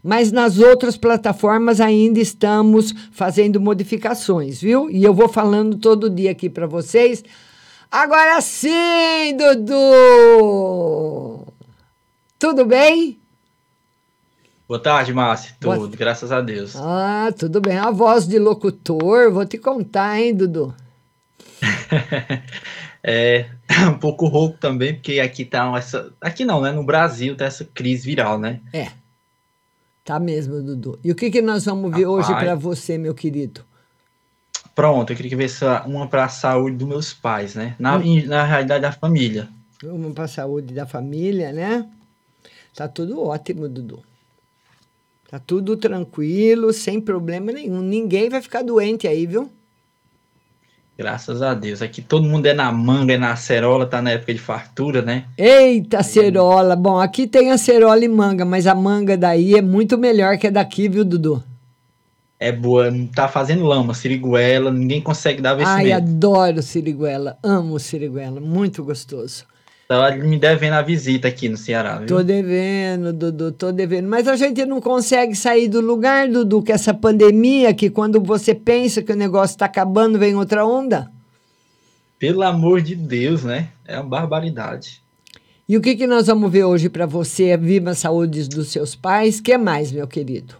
Mas 0.04 0.30
nas 0.30 0.58
outras 0.58 0.96
plataformas 0.96 1.80
ainda 1.80 2.20
estamos 2.20 2.94
fazendo 3.10 3.60
modificações, 3.60 4.60
viu? 4.60 4.88
E 4.88 5.02
eu 5.02 5.12
vou 5.12 5.28
falando 5.28 5.76
todo 5.76 6.08
dia 6.08 6.30
aqui 6.30 6.48
para 6.48 6.68
vocês. 6.68 7.24
Agora 7.90 8.40
sim, 8.40 9.36
Dudu! 9.36 11.44
Tudo 12.38 12.64
bem? 12.64 13.18
Boa 14.68 14.78
tarde, 14.78 15.14
Márcio. 15.14 15.54
Boa- 15.60 15.76
Tudo, 15.78 15.96
graças 15.96 16.30
a 16.30 16.40
Deus. 16.42 16.76
Ah, 16.76 17.32
tudo 17.36 17.58
bem. 17.60 17.78
A 17.78 17.90
voz 17.90 18.28
de 18.28 18.38
locutor, 18.38 19.32
vou 19.32 19.46
te 19.46 19.56
contar, 19.58 20.20
hein, 20.20 20.34
Dudu? 20.34 20.74
É 23.00 23.46
um 23.88 23.96
pouco 23.98 24.26
rouco 24.26 24.58
também, 24.58 24.92
porque 24.92 25.20
aqui 25.20 25.44
tá 25.44 25.72
essa. 25.78 26.12
Aqui 26.20 26.44
não, 26.44 26.60
né? 26.60 26.72
No 26.72 26.82
Brasil 26.82 27.36
tá 27.36 27.44
essa 27.44 27.64
crise 27.64 28.04
viral, 28.04 28.38
né? 28.40 28.60
É. 28.72 28.88
Tá 30.04 30.18
mesmo, 30.18 30.60
Dudu. 30.60 30.98
E 31.04 31.12
o 31.12 31.14
que, 31.14 31.30
que 31.30 31.40
nós 31.40 31.64
vamos 31.64 31.94
ver 31.94 32.06
hoje 32.06 32.26
Rapaz. 32.28 32.44
para 32.44 32.54
você, 32.56 32.98
meu 32.98 33.14
querido? 33.14 33.62
Pronto, 34.74 35.12
eu 35.12 35.16
queria 35.16 35.36
ver 35.36 35.44
essa, 35.44 35.82
uma 35.84 36.08
para 36.08 36.24
a 36.24 36.28
saúde 36.28 36.76
dos 36.76 36.88
meus 36.88 37.14
pais, 37.14 37.54
né? 37.54 37.76
Na, 37.78 37.96
Hum. 37.96 38.26
na 38.26 38.44
realidade 38.44 38.82
da 38.82 38.92
família. 38.92 39.48
Vamos 39.82 40.12
para 40.12 40.24
a 40.24 40.28
saúde 40.28 40.74
da 40.74 40.84
família, 40.84 41.52
né? 41.52 41.86
Tá 42.74 42.88
tudo 42.88 43.22
ótimo, 43.22 43.68
Dudu. 43.68 44.02
Tá 45.30 45.38
tudo 45.38 45.76
tranquilo, 45.76 46.72
sem 46.72 46.98
problema 46.98 47.52
nenhum. 47.52 47.82
Ninguém 47.82 48.30
vai 48.30 48.40
ficar 48.40 48.62
doente 48.62 49.06
aí, 49.06 49.26
viu? 49.26 49.50
Graças 50.96 51.42
a 51.42 51.52
Deus. 51.52 51.82
Aqui 51.82 52.00
todo 52.00 52.26
mundo 52.26 52.46
é 52.46 52.54
na 52.54 52.72
manga, 52.72 53.12
é 53.12 53.18
na 53.18 53.32
acerola, 53.32 53.84
tá 53.84 54.00
na 54.00 54.12
época 54.12 54.32
de 54.32 54.40
fartura, 54.40 55.02
né? 55.02 55.26
Eita, 55.36 56.02
cerola. 56.02 56.74
Bom, 56.74 56.98
aqui 56.98 57.26
tem 57.26 57.52
a 57.52 57.58
cerola 57.58 58.02
e 58.02 58.08
manga, 58.08 58.46
mas 58.46 58.66
a 58.66 58.74
manga 58.74 59.18
daí 59.18 59.54
é 59.54 59.60
muito 59.60 59.98
melhor 59.98 60.38
que 60.38 60.46
a 60.46 60.50
daqui, 60.50 60.88
viu, 60.88 61.04
Dudu? 61.04 61.44
É 62.40 62.50
boa, 62.50 62.90
não 62.90 63.06
tá 63.06 63.28
fazendo 63.28 63.66
lama, 63.66 63.92
siriguela, 63.92 64.70
ninguém 64.72 65.02
consegue 65.02 65.42
dar 65.42 65.50
Ai, 65.50 65.84
vestimento. 65.84 65.94
adoro 65.94 66.62
siriguela. 66.62 67.36
Amo 67.42 67.78
siriguela. 67.78 68.40
Muito 68.40 68.82
gostoso. 68.82 69.44
Tá 69.88 70.14
me 70.14 70.38
devendo 70.38 70.74
a 70.74 70.82
visita 70.82 71.28
aqui 71.28 71.48
no 71.48 71.56
Ceará, 71.56 71.96
viu? 71.96 72.08
Tô 72.08 72.22
devendo, 72.22 73.10
Dudu, 73.10 73.50
tô 73.50 73.72
devendo. 73.72 74.06
Mas 74.06 74.28
a 74.28 74.36
gente 74.36 74.66
não 74.66 74.82
consegue 74.82 75.34
sair 75.34 75.66
do 75.66 75.80
lugar, 75.80 76.28
Dudu, 76.28 76.62
que 76.62 76.70
essa 76.70 76.92
pandemia, 76.92 77.72
que 77.72 77.88
quando 77.88 78.20
você 78.20 78.54
pensa 78.54 79.02
que 79.02 79.10
o 79.10 79.16
negócio 79.16 79.56
tá 79.56 79.64
acabando, 79.64 80.18
vem 80.18 80.36
outra 80.36 80.66
onda. 80.66 81.10
Pelo 82.18 82.42
amor 82.42 82.82
de 82.82 82.94
Deus, 82.94 83.44
né? 83.44 83.68
É 83.86 83.98
uma 83.98 84.04
barbaridade. 84.04 85.00
E 85.66 85.74
o 85.74 85.80
que, 85.80 85.96
que 85.96 86.06
nós 86.06 86.26
vamos 86.26 86.52
ver 86.52 86.64
hoje 86.64 86.90
para 86.90 87.06
você? 87.06 87.56
Viva 87.56 87.92
a 87.92 87.94
saúde 87.94 88.46
dos 88.46 88.68
seus 88.68 88.94
pais. 88.94 89.40
que 89.40 89.56
mais, 89.56 89.90
meu 89.90 90.06
querido? 90.06 90.54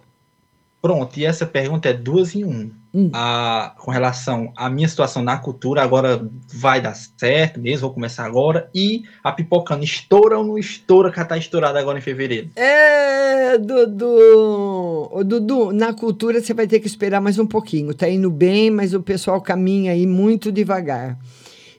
Pronto, 0.80 1.18
e 1.20 1.26
essa 1.26 1.44
pergunta 1.44 1.90
é 1.90 1.92
duas 1.92 2.34
em 2.34 2.46
um. 2.46 2.70
Hum. 2.98 3.10
A, 3.12 3.74
com 3.78 3.92
relação 3.92 4.52
à 4.56 4.68
minha 4.68 4.88
situação 4.88 5.22
na 5.22 5.36
cultura, 5.36 5.82
agora 5.82 6.20
vai 6.52 6.80
dar 6.80 6.96
certo 6.96 7.60
mesmo, 7.60 7.82
vou 7.82 7.94
começar 7.94 8.24
agora. 8.24 8.68
E 8.74 9.04
a 9.22 9.30
pipocando, 9.30 9.84
estoura 9.84 10.36
ou 10.36 10.44
não 10.44 10.58
estoura, 10.58 11.12
que 11.12 11.20
ela 11.20 11.28
tá 11.28 11.38
estourada 11.38 11.78
agora 11.78 11.98
em 11.98 12.02
fevereiro? 12.02 12.50
É, 12.56 13.56
Dudu. 13.56 15.10
Ô, 15.12 15.22
Dudu, 15.22 15.72
na 15.72 15.92
cultura 15.92 16.40
você 16.40 16.52
vai 16.52 16.66
ter 16.66 16.80
que 16.80 16.88
esperar 16.88 17.20
mais 17.20 17.38
um 17.38 17.46
pouquinho. 17.46 17.94
Tá 17.94 18.08
indo 18.08 18.32
bem, 18.32 18.68
mas 18.68 18.92
o 18.92 19.00
pessoal 19.00 19.40
caminha 19.40 19.92
aí 19.92 20.04
muito 20.04 20.50
devagar. 20.50 21.16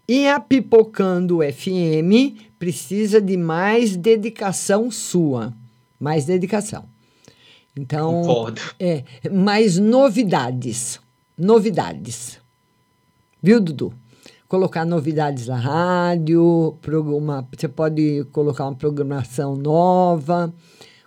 E 0.08 0.26
a 0.26 0.40
Pipocando 0.40 1.40
FM 1.40 2.48
precisa 2.58 3.20
de 3.20 3.36
mais 3.36 3.98
dedicação 3.98 4.90
sua. 4.90 5.54
Mais 6.00 6.24
dedicação. 6.24 6.86
Então, 7.78 8.22
Concordo. 8.22 8.62
é, 8.80 9.04
mais 9.30 9.78
novidades. 9.78 11.00
Novidades. 11.40 12.38
Viu, 13.42 13.62
Dudu? 13.62 13.94
Colocar 14.46 14.84
novidades 14.84 15.48
na 15.48 15.56
rádio, 15.56 16.78
programa, 16.82 17.48
você 17.56 17.66
pode 17.66 18.26
colocar 18.34 18.66
uma 18.66 18.76
programação 18.76 19.56
nova, 19.56 20.54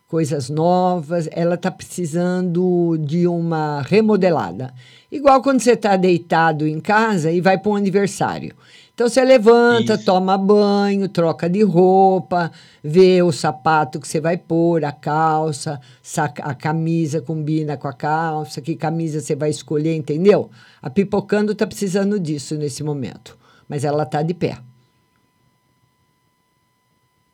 coisas 0.09 0.49
novas. 0.49 1.28
Ela 1.33 1.57
está 1.57 1.70
precisando 1.70 2.97
de 2.99 3.28
uma 3.28 3.83
remodelada. 3.83 4.72
Igual 5.11 5.43
quando 5.43 5.61
você 5.61 5.72
está 5.72 5.99
deitado 5.99 6.66
em 6.66 6.80
casa 6.80 7.30
e 7.30 7.43
vai 7.43 7.59
para 7.59 7.70
um 7.70 7.76
aniversário. 7.76 8.55
Então 9.03 9.11
você 9.11 9.24
levanta, 9.24 9.98
toma 9.98 10.38
banho, 10.38 11.09
troca 11.09 11.50
de 11.50 11.61
roupa, 11.64 12.53
vê 12.84 13.20
o 13.20 13.32
sapato 13.32 13.98
que 13.98 14.07
você 14.07 14.20
vai 14.20 14.36
pôr, 14.36 14.84
a 14.84 14.92
calça, 14.92 15.80
saca- 16.00 16.44
a 16.44 16.55
camisa 16.55 17.20
combina 17.20 17.76
com 17.76 17.88
a 17.88 17.92
calça, 17.92 18.61
que 18.61 18.76
camisa 18.76 19.20
você 19.20 19.34
vai 19.34 19.50
escolher, 19.50 19.96
entendeu? 19.96 20.48
A 20.80 20.88
Pipocando 20.88 21.53
tá 21.53 21.66
precisando 21.66 22.20
disso 22.20 22.55
nesse 22.55 22.84
momento, 22.84 23.36
mas 23.68 23.82
ela 23.82 24.07
tá 24.07 24.22
de 24.22 24.34
pé. 24.34 24.57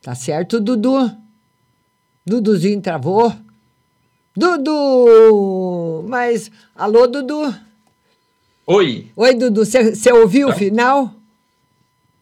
Tá 0.01 0.15
certo, 0.15 0.59
Dudu? 0.61 1.13
Duduzinho 2.25 2.81
travou? 2.81 3.31
Dudu! 4.35 6.03
Mas, 6.09 6.51
alô, 6.75 7.07
Dudu? 7.07 7.55
Oi. 8.67 9.11
Oi, 9.15 9.35
Dudu, 9.35 9.67
você 9.67 10.11
ouviu 10.15 10.49
o 10.49 10.51
Tá. 10.53 10.57
final? 10.57 11.18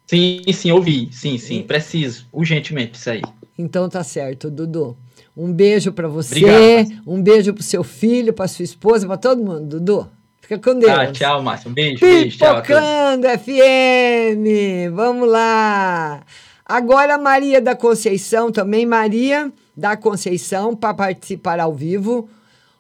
Sim, 0.07 0.43
sim, 0.53 0.71
ouvi. 0.71 1.09
Sim, 1.13 1.37
sim, 1.37 1.63
preciso. 1.63 2.27
Urgentemente 2.33 2.97
isso 2.99 3.11
aí. 3.11 3.23
Então 3.59 3.89
tá 3.89 4.05
certo, 4.05 4.51
Dudu. 4.51 4.97
Um 5.37 5.53
beijo 5.53 5.93
pra 5.93 6.09
você, 6.09 6.39
Obrigado. 6.39 7.03
um 7.07 7.23
beijo 7.23 7.53
pro 7.53 7.63
seu 7.63 7.85
filho, 7.85 8.33
pra 8.33 8.49
sua 8.49 8.65
esposa, 8.65 9.07
pra 9.07 9.17
todo 9.17 9.43
mundo, 9.45 9.81
Dudu. 9.81 10.09
Fica 10.41 10.59
com 10.59 10.79
Deus. 10.79 10.93
Ah, 10.93 11.11
tchau, 11.11 11.43
Márcio. 11.43 11.71
Um 11.71 11.75
beijo, 11.75 12.01
beijo, 12.01 12.39
tchau. 12.39 12.63
Pipocando 12.63 13.27
FM, 13.27 14.95
vamos 14.95 15.29
lá. 15.29 16.23
Agora 16.65 17.19
Maria 17.19 17.61
da 17.61 17.75
Conceição 17.75 18.51
também, 18.53 18.87
Maria 18.87 19.53
da 19.77 19.97
Conceição, 19.97 20.75
para 20.75 20.95
participar 20.95 21.61
ao 21.61 21.75
vivo. 21.75 22.29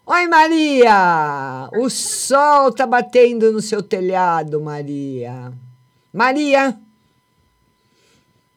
Oi, 0.06 0.28
Maria! 0.28 1.68
O 1.74 1.90
sol 1.90 2.70
tá 2.72 2.86
batendo 2.86 3.50
no 3.52 3.60
seu 3.60 3.82
telhado, 3.82 4.60
Maria. 4.60 5.52
Maria! 6.12 6.76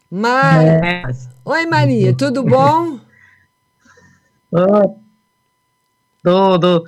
Mar... 0.10 0.66
É. 0.66 1.03
Oi, 1.45 1.66
Maria, 1.68 2.16
tudo 2.16 2.43
bom? 2.43 2.99
Tudo. 6.24 6.84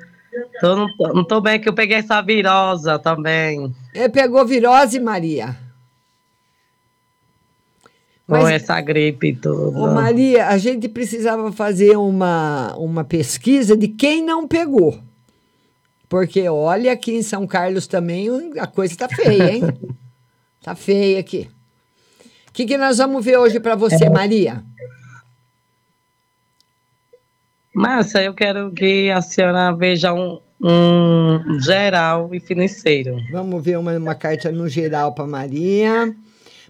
Tô, 0.59 0.75
não, 0.75 0.95
tô, 0.95 1.13
não 1.13 1.23
tô 1.23 1.41
bem 1.41 1.59
que 1.59 1.67
eu 1.67 1.73
peguei 1.73 1.97
essa 1.97 2.21
virosa 2.21 2.97
também. 2.97 3.73
É, 3.93 4.07
pegou 4.07 4.45
virose, 4.45 4.99
Maria? 4.99 5.55
Com 8.27 8.37
Mas- 8.37 8.61
essa 8.61 8.79
gripe 8.79 9.35
tudo. 9.35 9.77
Ô, 9.77 9.93
Maria, 9.93 10.47
a 10.47 10.57
gente 10.57 10.87
precisava 10.87 11.51
fazer 11.51 11.97
uma, 11.97 12.73
uma 12.77 13.03
pesquisa 13.03 13.75
de 13.75 13.87
quem 13.87 14.23
não 14.23 14.47
pegou. 14.47 14.99
Porque 16.07 16.47
olha, 16.47 16.91
aqui 16.91 17.13
em 17.13 17.23
São 17.23 17.45
Carlos 17.45 17.87
também 17.87 18.29
a 18.57 18.67
coisa 18.67 18.95
tá 18.97 19.09
feia, 19.09 19.51
hein? 19.53 19.61
tá 20.63 20.75
feia 20.75 21.19
aqui. 21.19 21.49
O 22.51 22.53
que, 22.53 22.65
que 22.65 22.77
nós 22.77 22.97
vamos 22.97 23.23
ver 23.23 23.37
hoje 23.37 23.61
para 23.61 23.75
você, 23.75 24.09
Maria? 24.09 24.61
Márcia, 27.73 28.21
eu 28.23 28.33
quero 28.33 28.73
que 28.73 29.09
a 29.09 29.21
senhora 29.21 29.71
veja 29.71 30.13
um, 30.13 30.37
um 30.61 31.57
geral 31.61 32.35
e 32.35 32.41
financeiro. 32.41 33.15
Vamos 33.31 33.63
ver 33.63 33.79
uma, 33.79 33.93
uma 33.93 34.15
carta 34.15 34.51
no 34.51 34.67
geral 34.67 35.15
para 35.15 35.25
Maria. 35.25 36.07
Maria, 36.07 36.15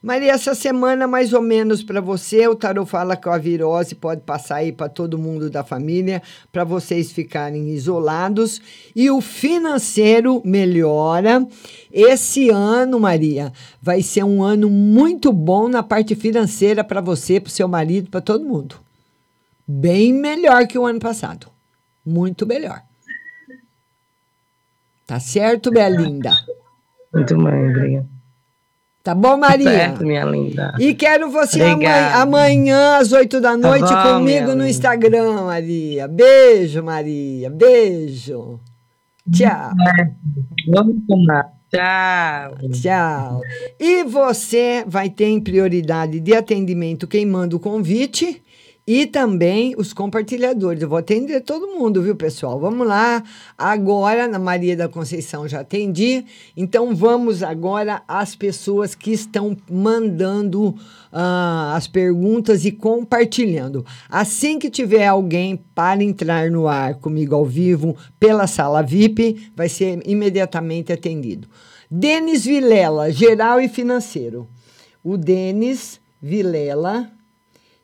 essa 0.03 0.55
semana, 0.55 1.05
mais 1.05 1.31
ou 1.31 1.41
menos 1.41 1.83
para 1.83 2.01
você, 2.01 2.47
o 2.47 2.55
tarot 2.55 2.89
fala 2.89 3.15
que 3.15 3.29
a 3.29 3.37
virose 3.37 3.93
pode 3.93 4.21
passar 4.21 4.55
aí 4.55 4.71
para 4.71 4.89
todo 4.89 5.17
mundo 5.17 5.47
da 5.47 5.63
família, 5.63 6.23
para 6.51 6.63
vocês 6.63 7.11
ficarem 7.11 7.69
isolados. 7.69 8.59
E 8.95 9.11
o 9.11 9.21
financeiro 9.21 10.41
melhora. 10.43 11.47
Esse 11.91 12.49
ano, 12.49 12.99
Maria, 12.99 13.53
vai 13.79 14.01
ser 14.01 14.23
um 14.23 14.41
ano 14.41 14.69
muito 14.69 15.31
bom 15.31 15.67
na 15.67 15.83
parte 15.83 16.15
financeira 16.15 16.83
para 16.83 16.99
você, 16.99 17.39
para 17.39 17.51
seu 17.51 17.67
marido, 17.67 18.09
para 18.09 18.21
todo 18.21 18.43
mundo. 18.43 18.77
Bem 19.67 20.11
melhor 20.11 20.65
que 20.67 20.79
o 20.79 20.85
ano 20.85 20.99
passado. 20.99 21.47
Muito 22.03 22.47
melhor. 22.47 22.81
Tá 25.05 25.19
certo, 25.19 25.71
minha 25.71 25.89
linda? 25.89 26.31
Muito 27.13 27.35
bem, 27.35 27.69
obrigada. 27.69 28.20
Tá 29.03 29.15
bom, 29.15 29.35
Maria? 29.35 29.69
Certo, 29.69 30.05
minha 30.05 30.23
linda. 30.25 30.75
E 30.79 30.93
quero 30.93 31.31
você 31.31 31.61
amanhã, 31.61 32.11
amanhã, 32.13 32.97
às 32.97 33.11
8 33.11 33.41
da 33.41 33.57
noite, 33.57 33.89
Tá 33.89 34.03
bom, 34.03 34.19
comigo 34.19 34.53
no. 34.53 34.67
Instagram, 34.67 35.41
Maria. 35.43 36.07
Beijo, 36.07 36.83
Maria. 36.83 37.49
Beijo. 37.49 38.59
Tchau. 39.31 39.71
Vamos 40.71 40.97
tomar. 41.07 41.51
Tchau. 41.73 42.69
Tchau. 42.69 43.41
E 43.79 44.03
você 44.03 44.83
vai 44.85 45.09
ter 45.09 45.29
em 45.29 45.39
prioridade 45.39 46.19
de 46.19 46.35
atendimento 46.35 47.07
quem 47.07 47.25
manda 47.25 47.55
o 47.55 47.59
convite 47.59 48.43
e 48.85 49.05
também 49.05 49.75
os 49.77 49.93
compartilhadores. 49.93 50.81
Eu 50.81 50.89
vou 50.89 50.97
atender 50.97 51.41
todo 51.41 51.67
mundo, 51.67 52.01
viu, 52.01 52.15
pessoal? 52.15 52.59
Vamos 52.59 52.87
lá. 52.87 53.23
Agora, 53.57 54.27
na 54.27 54.39
Maria 54.39 54.75
da 54.75 54.89
Conceição 54.89 55.47
já 55.47 55.61
atendi. 55.61 56.25
Então, 56.57 56.95
vamos 56.95 57.43
agora 57.43 58.01
às 58.07 58.35
pessoas 58.35 58.95
que 58.95 59.11
estão 59.11 59.55
mandando 59.69 60.75
ah, 61.11 61.73
as 61.75 61.87
perguntas 61.87 62.65
e 62.65 62.71
compartilhando. 62.71 63.85
Assim 64.09 64.57
que 64.57 64.69
tiver 64.69 65.05
alguém 65.05 65.57
para 65.75 66.03
entrar 66.03 66.49
no 66.49 66.67
ar 66.67 66.95
comigo 66.95 67.35
ao 67.35 67.45
vivo 67.45 67.95
pela 68.19 68.47
sala 68.47 68.81
VIP, 68.81 69.51
vai 69.55 69.69
ser 69.69 70.01
imediatamente 70.05 70.91
atendido. 70.91 71.47
Denis 71.89 72.45
Vilela, 72.45 73.11
geral 73.11 73.59
e 73.61 73.67
financeiro. 73.67 74.47
O 75.03 75.17
Denis 75.17 75.99
Vilela, 76.21 77.11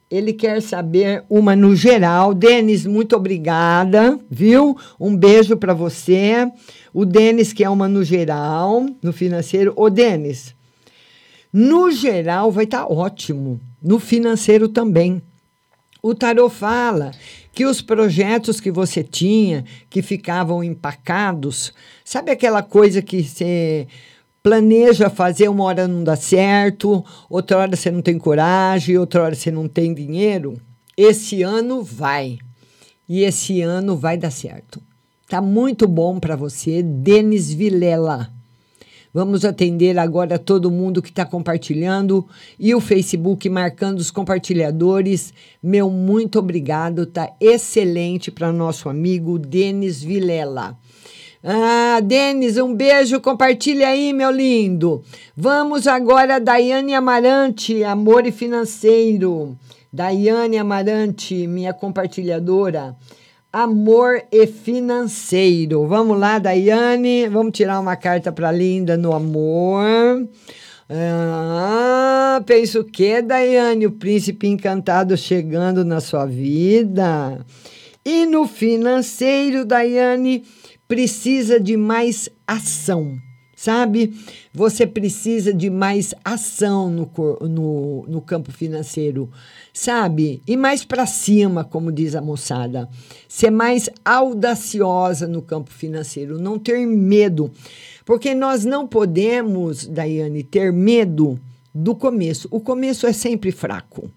ele 0.10 0.32
quer 0.34 0.62
saber 0.62 1.24
uma 1.30 1.56
no 1.56 1.76
geral. 1.76 2.34
Denis, 2.34 2.86
muito 2.86 3.16
obrigada, 3.16 4.20
viu? 4.30 4.78
Um 5.00 5.16
beijo 5.16 5.58
para 5.58 5.74
você. 5.74 6.50
O 6.94 7.06
Denis 7.06 7.52
quer 7.52 7.70
uma 7.70 7.88
no 7.88 8.04
geral, 8.04 8.86
no 9.02 9.12
financeiro. 9.12 9.74
Ô, 9.76 9.90
Denis, 9.90 10.56
no 11.52 11.92
geral 11.92 12.52
vai 12.52 12.64
estar 12.64 12.86
ótimo. 12.86 13.60
No 13.82 14.00
financeiro 14.00 14.68
também. 14.70 15.22
O 16.02 16.16
tarot 16.16 16.54
fala 16.54 17.12
que 17.52 17.66
os 17.66 17.82
projetos 17.82 18.62
que 18.62 18.72
você 18.72 19.04
tinha, 19.04 19.66
que 19.90 20.02
ficavam 20.02 20.64
empacados, 20.64 21.74
sabe 22.06 22.32
aquela 22.32 22.62
coisa 22.62 23.02
que 23.02 23.24
você 23.24 23.88
planeja 24.48 25.10
fazer, 25.10 25.50
uma 25.50 25.66
hora 25.66 25.90
não 25.90 26.06
dá 26.06 26.16
certo, 26.16 27.04
outra 27.30 27.58
hora 27.58 27.76
você 27.76 27.92
não 27.92 28.02
tem 28.02 28.18
coragem, 28.18 28.98
outra 28.98 29.22
hora 29.24 29.36
você 29.36 29.52
não 29.52 29.68
tem 29.68 29.94
dinheiro? 29.94 30.58
Esse 30.96 31.44
ano 31.44 31.84
vai. 31.84 32.38
E 33.10 33.24
esse 33.24 33.62
ano 33.62 33.98
vai 33.98 34.18
dar 34.18 34.32
certo. 34.32 34.82
Tá 35.28 35.42
muito 35.42 35.86
bom 35.86 36.18
para 36.18 36.38
você, 36.38 36.82
Denis 36.82 37.52
Vilela. 37.52 38.32
Vamos 39.14 39.44
atender 39.44 40.00
agora 40.00 40.40
todo 40.40 40.72
mundo 40.72 41.02
que 41.02 41.10
está 41.10 41.26
compartilhando 41.26 42.26
e 42.58 42.74
o 42.74 42.80
Facebook 42.80 43.50
marcando 43.50 44.00
os 44.00 44.10
compartilhadores. 44.10 45.34
Meu 45.62 45.90
muito 45.90 46.40
obrigado, 46.40 47.06
tá 47.06 47.34
excelente 47.42 48.32
para 48.32 48.54
nosso 48.54 48.88
amigo 48.88 49.38
Denis 49.38 50.02
Vilela. 50.02 50.78
Ah, 51.44 52.00
Denis, 52.04 52.58
um 52.58 52.74
beijo, 52.74 53.22
compartilha 53.22 53.90
aí, 53.90 54.12
meu 54.12 54.32
lindo. 54.32 55.04
Vamos 55.36 55.88
agora, 55.88 56.40
Daiane 56.40 56.94
Amarante, 56.94 57.84
Amor 57.84 58.26
e 58.26 58.32
Financeiro. 58.32 59.56
Daiane 59.94 60.58
Amarante, 60.58 61.48
minha 61.48 61.74
compartilhadora. 61.74 62.96
Amor 63.52 64.22
e 64.32 64.46
financeiro. 64.46 65.88
Vamos 65.88 66.20
lá, 66.20 66.38
Daiane. 66.38 67.30
Vamos 67.30 67.54
tirar 67.54 67.80
uma 67.80 67.96
carta 67.96 68.32
para 68.32 68.52
Linda 68.52 68.98
no 68.98 69.14
amor. 69.14 70.28
Ah, 70.90 72.42
penso 72.46 72.84
que, 72.84 73.22
Daiane, 73.22 73.86
o 73.86 73.92
príncipe 73.92 74.48
encantado 74.48 75.16
chegando 75.16 75.86
na 75.86 76.02
sua 76.02 76.26
vida. 76.26 77.44
E 78.06 78.26
no 78.26 78.48
financeiro, 78.48 79.66
Daiane, 79.66 80.44
precisa 80.88 81.60
de 81.60 81.76
mais 81.76 82.30
ação, 82.46 83.18
sabe? 83.56 84.14
Você 84.54 84.88
precisa 84.88 85.54
de 85.54 85.70
mais 85.70 86.14
ação 86.24 86.90
no, 86.90 87.12
no, 87.48 88.06
no 88.08 88.22
campo 88.22 88.52
financeiro, 88.52 89.30
sabe? 89.74 90.42
E 90.48 90.56
mais 90.56 90.86
para 90.86 91.06
cima, 91.06 91.64
como 91.64 91.92
diz 91.92 92.16
a 92.16 92.22
moçada. 92.22 92.90
Ser 93.28 93.52
mais 93.52 93.90
audaciosa 94.06 95.28
no 95.28 95.42
campo 95.42 95.72
financeiro, 95.72 96.40
não 96.40 96.58
ter 96.58 96.86
medo. 96.86 97.52
Porque 98.06 98.34
nós 98.34 98.64
não 98.64 98.88
podemos, 98.88 99.86
Daiane, 99.86 100.44
ter 100.44 100.72
medo 100.72 101.40
do 101.74 101.94
começo. 101.94 102.48
O 102.50 102.60
começo 102.60 103.06
é 103.06 103.14
sempre 103.14 103.52
fraco. 103.52 104.10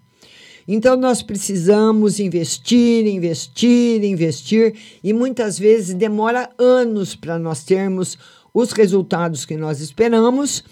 Então, 0.67 0.95
nós 0.95 1.21
precisamos 1.21 2.19
investir, 2.19 3.05
investir, 3.07 4.03
investir, 4.03 4.75
e 5.03 5.13
muitas 5.13 5.57
vezes 5.57 5.93
demora 5.95 6.49
anos 6.57 7.15
para 7.15 7.39
nós 7.39 7.63
termos 7.63 8.17
os 8.53 8.71
resultados 8.71 9.45
que 9.45 9.57
nós 9.57 9.79
esperamos. 9.79 10.63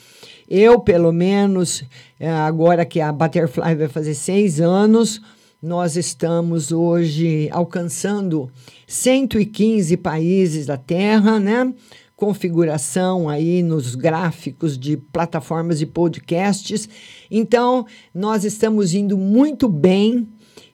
Eu, 0.50 0.80
pelo 0.80 1.12
menos, 1.12 1.84
eh, 2.20 2.30
agora 2.30 2.86
que 2.86 3.00
a 3.00 3.12
Butterfly 3.12 3.76
vai 3.76 3.88
fazer 3.88 4.16
seis 4.16 4.60
anos, 4.60 5.22
nós 5.62 5.96
estamos 5.96 6.72
hoje 6.72 7.50
alcançando 7.52 8.50
115 8.88 9.98
países 9.98 10.66
da 10.66 10.78
Terra, 10.78 11.40
né? 11.40 11.74
Configuração 12.20 13.30
aí 13.30 13.64
nos 13.64 13.96
gráficos 13.96 14.78
de 14.78 14.98
plataformas 14.98 15.80
de 15.80 15.86
podcasts. 15.86 16.90
Então, 17.32 17.86
nós 18.14 18.44
estamos 18.44 18.94
indo 18.94 19.18
muito 19.18 19.70
bem, 19.70 20.28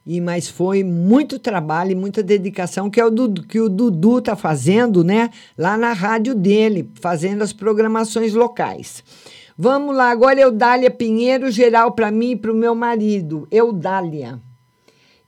e 0.04 0.20
mas 0.20 0.50
foi 0.50 0.84
muito 0.84 1.38
trabalho 1.38 1.92
e 1.92 1.96
muita 1.96 2.24
dedicação 2.24 2.90
que, 2.90 3.00
é 3.00 3.06
o 3.06 3.12
Dudu, 3.12 3.44
que 3.44 3.60
o 3.60 3.70
Dudu 3.70 4.18
está 4.18 4.36
fazendo, 4.36 5.04
né? 5.04 5.30
Lá 5.56 5.78
na 5.78 5.94
rádio 5.94 6.34
dele, 6.34 6.90
fazendo 6.96 7.44
as 7.44 7.54
programações 7.54 8.34
locais. 8.34 9.04
Vamos 9.56 9.96
lá, 9.96 10.10
agora 10.10 10.42
Eudália 10.42 10.90
Pinheiro, 10.90 11.52
geral 11.52 11.92
para 11.92 12.10
mim 12.10 12.32
e 12.32 12.36
para 12.36 12.52
o 12.52 12.56
meu 12.56 12.74
marido. 12.74 13.48
Eudália. 13.52 14.42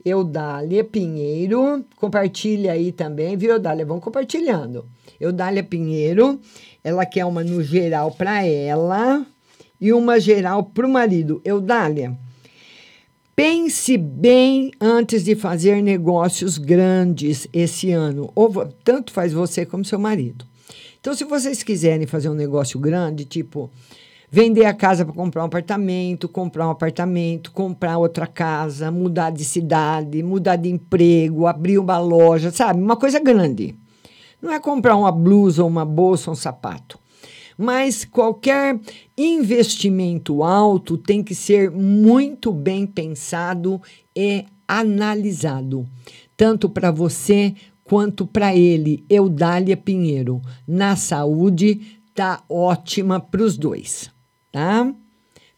Eudália 0.04 0.84
Pinheiro, 0.84 1.86
compartilha 1.96 2.72
aí 2.72 2.92
também, 2.92 3.38
viu, 3.38 3.52
Eudália? 3.52 3.86
Vamos 3.86 4.04
compartilhando. 4.04 4.97
Eudália 5.20 5.64
Pinheiro, 5.64 6.40
ela 6.84 7.06
quer 7.06 7.26
uma 7.26 7.44
no 7.44 7.64
geral 7.64 8.12
para 8.12 8.46
ela 8.46 9.26
e 9.80 9.94
uma 9.94 10.20
geral 10.20 10.64
para 10.64 10.86
o 10.86 10.90
marido. 10.90 11.42
Eudália, 11.44 12.18
pense 13.36 13.98
bem 13.98 14.72
antes 14.80 15.24
de 15.24 15.36
fazer 15.36 15.82
negócios 15.82 16.58
grandes 16.58 17.48
esse 17.54 17.92
ano. 17.92 18.32
Ou 18.36 18.66
tanto 18.84 19.12
faz 19.12 19.34
você 19.34 19.66
como 19.66 19.86
seu 19.86 20.00
marido. 20.00 20.46
Então, 21.00 21.14
se 21.14 21.24
vocês 21.24 21.64
quiserem 21.64 22.08
fazer 22.08 22.30
um 22.30 22.34
negócio 22.34 22.80
grande, 22.80 23.26
tipo 23.26 23.72
Vender 24.30 24.66
a 24.66 24.74
casa 24.74 25.06
para 25.06 25.14
comprar 25.14 25.44
um 25.44 25.46
apartamento, 25.46 26.28
comprar 26.28 26.68
um 26.68 26.72
apartamento, 26.72 27.50
comprar 27.50 27.98
outra 27.98 28.28
casa, 28.28 28.92
mudar 28.92 29.30
de 29.30 29.46
cidade, 29.46 30.22
mudar 30.22 30.58
de 30.58 30.70
emprego, 30.70 31.48
abrir 31.48 31.80
uma 31.80 31.98
loja, 31.98 32.52
sabe? 32.52 32.82
Uma 32.82 32.98
coisa 32.98 33.22
grande. 33.22 33.74
Não 34.48 34.54
é 34.54 34.60
comprar 34.62 34.96
uma 34.96 35.12
blusa, 35.12 35.66
uma 35.66 35.84
bolsa, 35.84 36.32
um 36.32 36.36
sapato. 36.36 36.98
Mas 37.58 38.06
qualquer 38.06 38.80
investimento 39.18 40.42
alto 40.42 40.98
tem 40.98 41.22
que 41.22 41.36
ser 41.36 41.70
muito 41.70 42.54
bem 42.54 42.88
pensado 42.88 43.82
e 44.16 44.46
analisado, 44.66 45.86
tanto 46.38 46.70
para 46.70 46.92
você 46.92 47.54
quanto 47.84 48.26
para 48.26 48.56
ele, 48.56 49.04
Eudália 49.10 49.76
Pinheiro. 49.76 50.42
Na 50.66 50.96
saúde, 50.96 52.00
tá 52.16 52.42
ótima 52.50 53.20
para 53.20 53.44
os 53.44 53.58
dois 53.58 54.10
tá? 54.58 54.92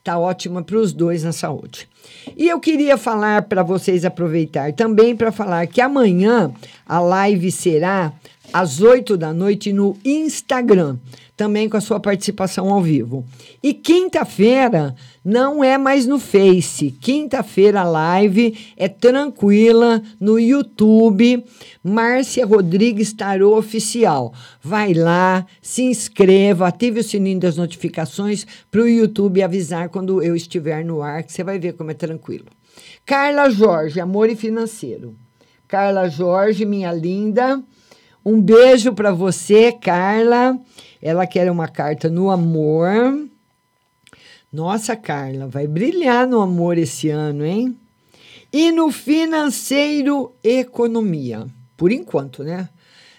Tá 0.03 0.17
ótima 0.17 0.63
para 0.63 0.77
os 0.77 0.91
dois 0.91 1.23
na 1.23 1.31
saúde. 1.31 1.87
E 2.35 2.49
eu 2.49 2.59
queria 2.59 2.97
falar 2.97 3.43
para 3.43 3.63
vocês 3.63 4.03
aproveitar 4.03 4.73
também 4.73 5.15
para 5.15 5.31
falar 5.31 5.67
que 5.67 5.79
amanhã 5.79 6.51
a 6.85 6.99
live 6.99 7.51
será 7.51 8.11
às 8.51 8.81
8 8.81 9.17
da 9.17 9.33
noite 9.33 9.71
no 9.71 9.97
Instagram, 10.03 10.97
também 11.35 11.69
com 11.69 11.77
a 11.77 11.81
sua 11.81 11.99
participação 11.99 12.69
ao 12.69 12.81
vivo. 12.81 13.25
E 13.63 13.73
quinta-feira 13.73 14.93
não 15.23 15.63
é 15.63 15.77
mais 15.77 16.05
no 16.05 16.19
Face. 16.19 16.91
Quinta-feira 16.91 17.81
a 17.81 17.83
live 17.83 18.57
é 18.75 18.89
tranquila 18.89 20.01
no 20.19 20.37
YouTube. 20.37 21.43
Márcia 21.83 22.45
Rodrigues 22.45 23.13
Tarô 23.13 23.57
Oficial. 23.57 24.33
Vai 24.61 24.93
lá, 24.93 25.45
se 25.61 25.83
inscreva, 25.83 26.67
ative 26.67 26.99
o 26.99 27.03
sininho 27.03 27.39
das 27.39 27.55
notificações 27.55 28.45
para 28.69 28.81
o 28.81 28.87
YouTube 28.87 29.41
avisar 29.41 29.89
quando 29.89 30.21
eu 30.21 30.35
estiver 30.35 30.83
no 30.83 31.01
ar, 31.01 31.23
que 31.23 31.31
você 31.31 31.43
vai 31.43 31.57
ver 31.57 31.73
como 31.73 31.91
é 31.91 31.93
tranquilo. 31.93 32.45
Carla 33.05 33.49
Jorge, 33.49 33.99
amor 33.99 34.29
e 34.29 34.35
financeiro. 34.35 35.15
Carla 35.67 36.09
Jorge, 36.09 36.65
minha 36.65 36.91
linda. 36.91 37.63
Um 38.25 38.41
beijo 38.41 38.93
para 38.93 39.11
você, 39.11 39.71
Carla. 39.71 40.59
Ela 41.01 41.25
quer 41.25 41.49
uma 41.49 41.67
carta 41.67 42.09
no 42.09 42.29
amor. 42.29 42.89
Nossa, 44.51 44.95
Carla, 44.95 45.47
vai 45.47 45.67
brilhar 45.67 46.27
no 46.27 46.41
amor 46.41 46.77
esse 46.77 47.09
ano, 47.09 47.45
hein? 47.45 47.77
E 48.51 48.71
no 48.71 48.91
financeiro, 48.91 50.33
economia. 50.43 51.45
Por 51.77 51.91
enquanto, 51.91 52.43
né? 52.43 52.67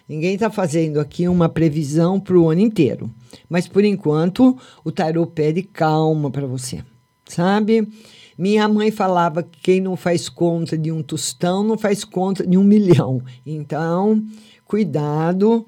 Ninguém 0.09 0.35
está 0.35 0.51
fazendo 0.51 0.99
aqui 0.99 1.29
uma 1.29 1.49
previsão 1.49 2.19
para 2.19 2.37
o 2.37 2.51
ano 2.51 2.61
inteiro. 2.61 3.09
Mas 3.49 3.69
por 3.69 3.85
enquanto, 3.85 4.59
o 4.85 4.91
tarô 4.91 5.25
pede 5.25 5.63
calma 5.63 6.31
para 6.31 6.49
você, 6.49 6.83
sabe? 7.27 7.87
Minha 8.37 8.67
mãe 8.67 8.91
falava 8.91 9.43
que 9.43 9.61
quem 9.61 9.81
não 9.81 9.95
faz 9.97 10.29
conta 10.29 10.77
de 10.77 10.91
um 10.91 11.03
tostão 11.03 11.63
não 11.63 11.79
faz 11.79 12.03
conta 12.03 12.45
de 12.45 12.57
um 12.59 12.65
milhão. 12.65 13.23
Então, 13.47 14.21
cuidado 14.71 15.67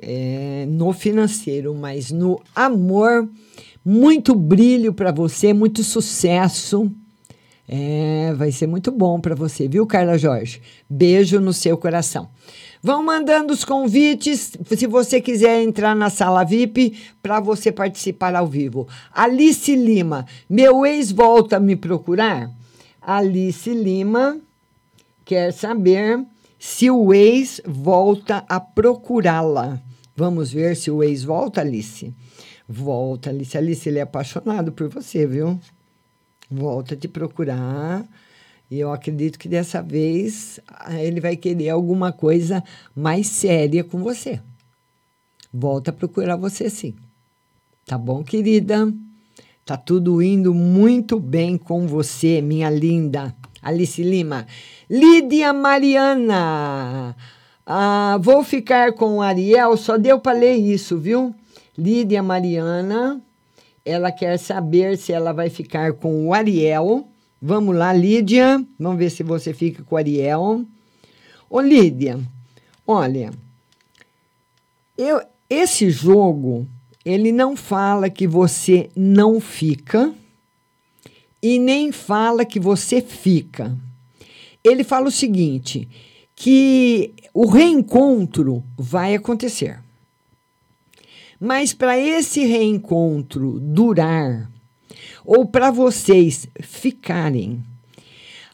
é, 0.00 0.64
no 0.68 0.92
financeiro, 0.92 1.74
mas 1.74 2.12
no 2.12 2.40
amor, 2.54 3.28
muito 3.84 4.32
brilho 4.32 4.94
para 4.94 5.10
você, 5.10 5.52
muito 5.52 5.82
sucesso. 5.82 6.88
É, 7.68 8.32
vai 8.36 8.52
ser 8.52 8.68
muito 8.68 8.92
bom 8.92 9.20
para 9.20 9.34
você, 9.34 9.66
viu, 9.66 9.84
Carla 9.88 10.16
Jorge? 10.16 10.62
Beijo 10.88 11.40
no 11.40 11.52
seu 11.52 11.76
coração. 11.76 12.28
Vão 12.80 13.02
mandando 13.02 13.52
os 13.52 13.64
convites, 13.64 14.52
se 14.64 14.86
você 14.86 15.20
quiser 15.20 15.60
entrar 15.64 15.96
na 15.96 16.08
sala 16.08 16.44
VIP 16.44 16.96
para 17.20 17.40
você 17.40 17.72
participar 17.72 18.36
ao 18.36 18.46
vivo. 18.46 18.86
Alice 19.12 19.74
Lima, 19.74 20.24
meu 20.48 20.86
ex 20.86 21.10
volta 21.10 21.56
a 21.56 21.60
me 21.60 21.74
procurar? 21.74 22.48
Alice 23.02 23.68
Lima 23.68 24.38
quer 25.24 25.52
saber 25.52 26.24
se 26.58 26.90
o 26.90 27.14
ex 27.14 27.60
volta 27.64 28.44
a 28.48 28.58
procurá-la. 28.58 29.80
Vamos 30.16 30.52
ver 30.52 30.76
se 30.76 30.90
o 30.90 31.02
ex 31.02 31.22
volta, 31.22 31.60
Alice. 31.60 32.12
Volta, 32.68 33.30
Alice. 33.30 33.56
Alice, 33.56 33.88
ele 33.88 33.98
é 33.98 34.02
apaixonado 34.02 34.72
por 34.72 34.88
você, 34.88 35.26
viu? 35.26 35.58
Volta 36.50 36.96
te 36.96 37.06
procurar. 37.06 38.04
E 38.70 38.78
eu 38.80 38.92
acredito 38.92 39.38
que 39.38 39.48
dessa 39.48 39.80
vez 39.80 40.60
ah, 40.66 41.02
ele 41.02 41.20
vai 41.20 41.36
querer 41.36 41.70
alguma 41.70 42.12
coisa 42.12 42.62
mais 42.94 43.26
séria 43.28 43.82
com 43.82 44.02
você. 44.02 44.40
Volta 45.52 45.90
a 45.90 45.94
procurar 45.94 46.36
você 46.36 46.68
sim. 46.68 46.94
Tá 47.86 47.96
bom, 47.96 48.22
querida? 48.22 48.92
Tá 49.64 49.76
tudo 49.76 50.22
indo 50.22 50.52
muito 50.52 51.18
bem 51.18 51.56
com 51.56 51.86
você, 51.86 52.42
minha 52.42 52.68
linda. 52.68 53.34
Alice 53.62 54.02
Lima. 54.02 54.46
Lídia 54.88 55.52
Mariana. 55.52 57.14
Ah, 57.66 58.18
vou 58.20 58.42
ficar 58.42 58.92
com 58.92 59.18
o 59.18 59.22
Ariel, 59.22 59.76
só 59.76 59.98
deu 59.98 60.18
para 60.18 60.38
ler 60.38 60.54
isso, 60.54 60.96
viu? 60.96 61.34
Lídia 61.76 62.22
Mariana, 62.22 63.20
ela 63.84 64.10
quer 64.10 64.38
saber 64.38 64.96
se 64.96 65.12
ela 65.12 65.32
vai 65.32 65.50
ficar 65.50 65.92
com 65.92 66.26
o 66.26 66.32
Ariel. 66.32 67.06
Vamos 67.40 67.76
lá, 67.76 67.92
Lídia, 67.92 68.64
vamos 68.78 68.98
ver 68.98 69.10
se 69.10 69.22
você 69.22 69.52
fica 69.52 69.82
com 69.82 69.94
o 69.94 69.98
Ariel. 69.98 70.64
Ô, 71.50 71.60
Lídia, 71.60 72.18
olha, 72.86 73.30
eu, 74.96 75.20
esse 75.48 75.90
jogo, 75.90 76.66
ele 77.04 77.30
não 77.30 77.54
fala 77.54 78.10
que 78.10 78.26
você 78.26 78.88
não 78.96 79.40
fica 79.40 80.12
e 81.42 81.58
nem 81.58 81.92
fala 81.92 82.44
que 82.44 82.58
você 82.58 83.00
fica. 83.00 83.76
Ele 84.62 84.84
fala 84.84 85.08
o 85.08 85.12
seguinte, 85.12 85.88
que 86.34 87.14
o 87.32 87.46
reencontro 87.46 88.62
vai 88.76 89.14
acontecer. 89.14 89.80
Mas 91.40 91.72
para 91.72 91.98
esse 91.98 92.44
reencontro 92.44 93.60
durar, 93.60 94.50
ou 95.24 95.46
para 95.46 95.70
vocês 95.70 96.48
ficarem, 96.60 97.62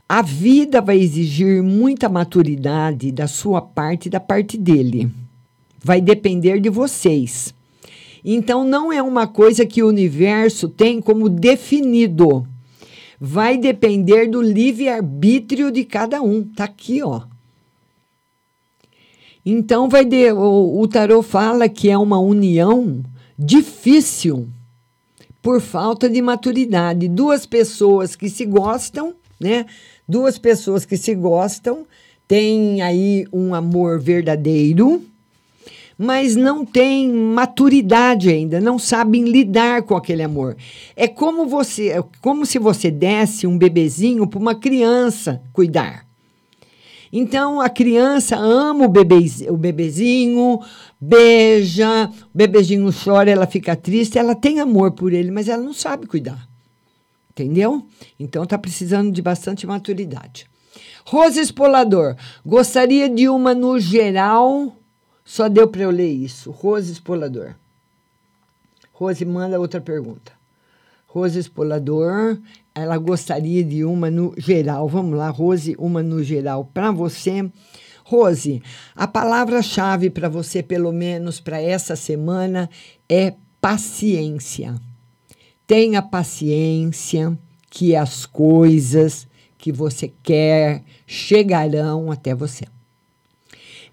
a 0.09 0.20
vida 0.20 0.82
vai 0.82 0.99
exigir 0.99 1.62
muita 1.62 2.09
maturidade 2.09 3.11
da 3.11 3.26
sua 3.26 3.62
parte 3.62 4.07
e 4.07 4.11
da 4.11 4.20
parte 4.20 4.59
dele. 4.59 5.11
Vai 5.82 6.01
depender 6.01 6.61
de 6.61 6.68
vocês. 6.68 7.55
Então, 8.24 8.64
não 8.64 8.93
é 8.93 9.03
uma 9.03 9.26
coisa 9.26 9.66
que 9.66 9.82
o 9.82 9.89
universo 9.89 10.68
tem 10.68 11.01
como 11.01 11.28
definido. 11.28 12.47
Vai 13.26 13.56
depender 13.56 14.26
do 14.26 14.42
livre-arbítrio 14.42 15.70
de 15.70 15.82
cada 15.82 16.20
um. 16.20 16.42
Tá 16.42 16.64
aqui, 16.64 17.02
ó. 17.02 17.22
Então 19.46 19.88
vai 19.88 20.04
de, 20.04 20.30
o, 20.30 20.78
o 20.78 20.86
tarô 20.86 21.22
fala 21.22 21.66
que 21.66 21.88
é 21.88 21.96
uma 21.96 22.18
união 22.18 23.02
difícil 23.38 24.46
por 25.40 25.62
falta 25.62 26.06
de 26.06 26.20
maturidade. 26.20 27.08
Duas 27.08 27.46
pessoas 27.46 28.14
que 28.14 28.28
se 28.28 28.44
gostam, 28.44 29.14
né? 29.40 29.64
Duas 30.06 30.36
pessoas 30.36 30.84
que 30.84 30.98
se 30.98 31.14
gostam, 31.14 31.86
têm 32.28 32.82
aí 32.82 33.26
um 33.32 33.54
amor 33.54 33.98
verdadeiro, 33.98 35.02
mas 35.97 36.34
não 36.36 36.64
têm 36.64 37.12
maturidade 37.12 38.28
ainda, 38.28 38.61
não 38.61 38.78
sabem 38.78 39.24
lidar 39.24 39.82
com 39.82 39.97
aquele 39.97 40.22
amor. 40.22 40.57
É 40.97 41.07
como 41.07 41.47
você, 41.47 41.88
é 41.90 42.05
como 42.20 42.45
se 42.45 42.59
você 42.59 42.90
desse 42.90 43.47
um 43.47 43.57
bebezinho 43.57 44.26
para 44.26 44.38
uma 44.38 44.55
criança 44.55 45.42
cuidar. 45.53 46.05
Então 47.16 47.61
a 47.61 47.68
criança 47.68 48.36
ama 48.36 48.86
o, 48.86 48.88
bebezinho, 48.88 49.53
o 49.53 49.57
bebezinho, 49.57 50.61
beija, 51.01 52.11
o 52.34 52.36
bebezinho 52.36 52.90
chora, 52.92 53.30
ela 53.30 53.47
fica 53.47 53.76
triste, 53.76 54.18
ela 54.18 54.34
tem 54.34 54.59
amor 54.59 54.90
por 54.92 55.12
ele, 55.12 55.30
mas 55.30 55.49
ela 55.49 55.62
não 55.62 55.72
sabe 55.72 56.09
cuidar. 56.09 56.49
Entendeu? 57.30 57.86
Então 58.18 58.42
está 58.42 58.59
precisando 58.59 59.12
de 59.12 59.22
bastante 59.22 59.64
maturidade. 59.64 60.47
Rose 61.05 61.38
Espolador, 61.38 62.16
gostaria 62.45 63.09
de 63.09 63.28
uma 63.28 63.55
no 63.55 63.78
geral. 63.78 64.74
Só 65.24 65.48
deu 65.48 65.66
para 65.68 65.82
eu 65.82 65.90
ler 65.90 66.10
isso. 66.10 66.50
Rose 66.50 66.92
Espolador. 66.92 67.54
Rose 68.92 69.24
manda 69.24 69.58
outra 69.58 69.80
pergunta. 69.80 70.32
Rose 71.06 71.38
Espolador, 71.38 72.38
ela 72.74 72.98
gostaria 72.98 73.64
de 73.64 73.84
uma 73.84 74.10
no 74.10 74.34
geral. 74.36 74.88
Vamos 74.88 75.16
lá, 75.16 75.30
Rose, 75.30 75.74
uma 75.78 76.02
no 76.02 76.22
geral 76.22 76.68
para 76.74 76.90
você. 76.90 77.50
Rose, 78.04 78.62
a 78.94 79.06
palavra-chave 79.06 80.10
para 80.10 80.28
você, 80.28 80.62
pelo 80.62 80.92
menos 80.92 81.40
para 81.40 81.60
essa 81.60 81.96
semana, 81.96 82.68
é 83.08 83.32
paciência. 83.60 84.74
Tenha 85.66 86.02
paciência, 86.02 87.38
que 87.70 87.96
as 87.96 88.26
coisas 88.26 89.26
que 89.56 89.72
você 89.72 90.12
quer 90.22 90.84
chegarão 91.06 92.12
até 92.12 92.34
você. 92.34 92.66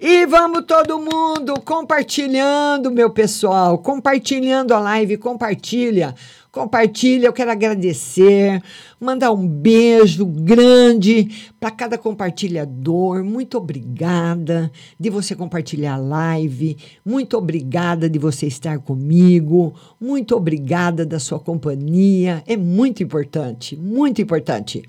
E 0.04 0.26
vamos 0.26 0.64
todo 0.66 0.98
mundo 0.98 1.62
compartilhando, 1.64 2.90
meu 2.90 3.12
pessoal, 3.12 3.78
compartilhando 3.78 4.74
a 4.74 4.80
live, 4.80 5.16
compartilha. 5.16 6.16
Compartilha, 6.52 7.28
eu 7.28 7.34
quero 7.34 7.52
agradecer, 7.52 8.64
mandar 9.02 9.32
um 9.32 9.48
beijo 9.48 10.28
grande 10.28 11.50
para 11.60 11.72
cada 11.72 11.98
compartilhador. 11.98 13.24
Muito 13.24 13.58
obrigada 13.58 14.72
de 15.00 15.10
você 15.10 15.36
compartilhar 15.36 15.96
a 15.96 15.98
live. 15.98 16.78
Muito 17.04 17.36
obrigada 17.36 18.08
de 18.08 18.20
você 18.20 18.46
estar 18.46 18.78
comigo. 18.78 19.74
Muito 20.00 20.36
obrigada 20.36 21.04
da 21.04 21.20
sua 21.20 21.40
companhia. 21.40 22.44
É 22.46 22.56
muito 22.56 23.02
importante, 23.02 23.76
muito 23.76 24.22
importante. 24.22 24.84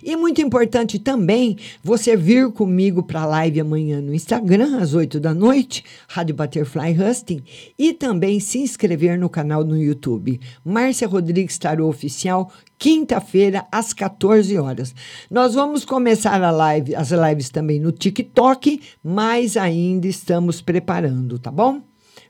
E 0.00 0.14
muito 0.14 0.40
importante 0.40 1.00
também 1.00 1.56
você 1.82 2.16
vir 2.16 2.52
comigo 2.52 3.02
para 3.02 3.22
a 3.22 3.26
live 3.26 3.58
amanhã 3.58 4.00
no 4.00 4.14
Instagram, 4.14 4.78
às 4.80 4.94
8 4.94 5.18
da 5.18 5.34
noite, 5.34 5.82
Rádio 6.06 6.36
Butterfly 6.36 6.96
Husting, 7.02 7.42
e 7.76 7.92
também 7.92 8.38
se 8.38 8.58
inscrever 8.58 9.18
no 9.18 9.28
canal 9.28 9.64
no 9.64 9.76
YouTube. 9.76 10.40
Márcia 10.64 11.08
Rodrigues 11.08 11.58
Tarô 11.58 11.88
Oficial, 11.88 12.52
quinta-feira, 12.78 13.66
às 13.70 13.92
14 13.92 14.58
horas. 14.58 14.94
Nós 15.30 15.54
vamos 15.54 15.84
começar 15.84 16.42
a 16.42 16.50
live, 16.50 16.94
as 16.94 17.10
lives 17.10 17.50
também 17.50 17.80
no 17.80 17.92
TikTok, 17.92 18.80
mas 19.02 19.56
ainda 19.56 20.06
estamos 20.06 20.60
preparando, 20.60 21.38
tá 21.38 21.50
bom? 21.50 21.80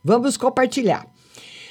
Vamos 0.02 0.36
compartilhar. 0.36 1.06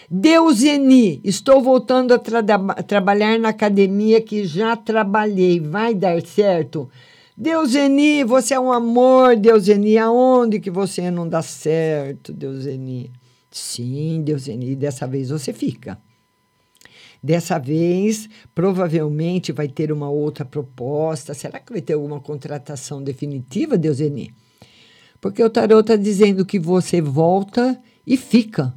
Deuseni, 0.09 1.19
estou 1.23 1.61
voltando 1.61 2.13
a 2.13 2.19
tra 2.19 2.43
trabalhar 2.85 3.39
na 3.39 3.49
academia 3.49 4.21
que 4.21 4.45
já 4.45 4.75
trabalhei. 4.75 5.59
Vai 5.59 5.95
dar 5.95 6.21
certo? 6.21 6.89
Deuseni, 7.35 8.23
você 8.23 8.53
é 8.53 8.59
um 8.59 8.71
amor, 8.71 9.35
Deuseni. 9.35 9.97
Aonde 9.97 10.59
que 10.59 10.69
você 10.69 11.09
não 11.09 11.27
dá 11.27 11.41
certo, 11.41 12.31
Deuseni? 12.31 13.11
Sim, 13.49 14.21
Deuseni, 14.23 14.75
dessa 14.75 15.07
vez 15.07 15.29
você 15.29 15.51
fica. 15.51 15.97
Dessa 17.21 17.57
vez, 17.57 18.29
provavelmente 18.53 19.51
vai 19.51 19.67
ter 19.67 19.91
uma 19.91 20.09
outra 20.09 20.45
proposta. 20.45 21.33
Será 21.33 21.59
que 21.59 21.71
vai 21.71 21.81
ter 21.81 21.93
alguma 21.93 22.19
contratação 22.19 23.01
definitiva, 23.01 23.77
Deuseni? 23.77 24.33
Porque 25.19 25.43
o 25.43 25.49
tarot 25.49 25.81
está 25.81 25.95
dizendo 25.95 26.45
que 26.45 26.59
você 26.59 27.01
volta 27.01 27.81
e 28.05 28.15
fica. 28.15 28.73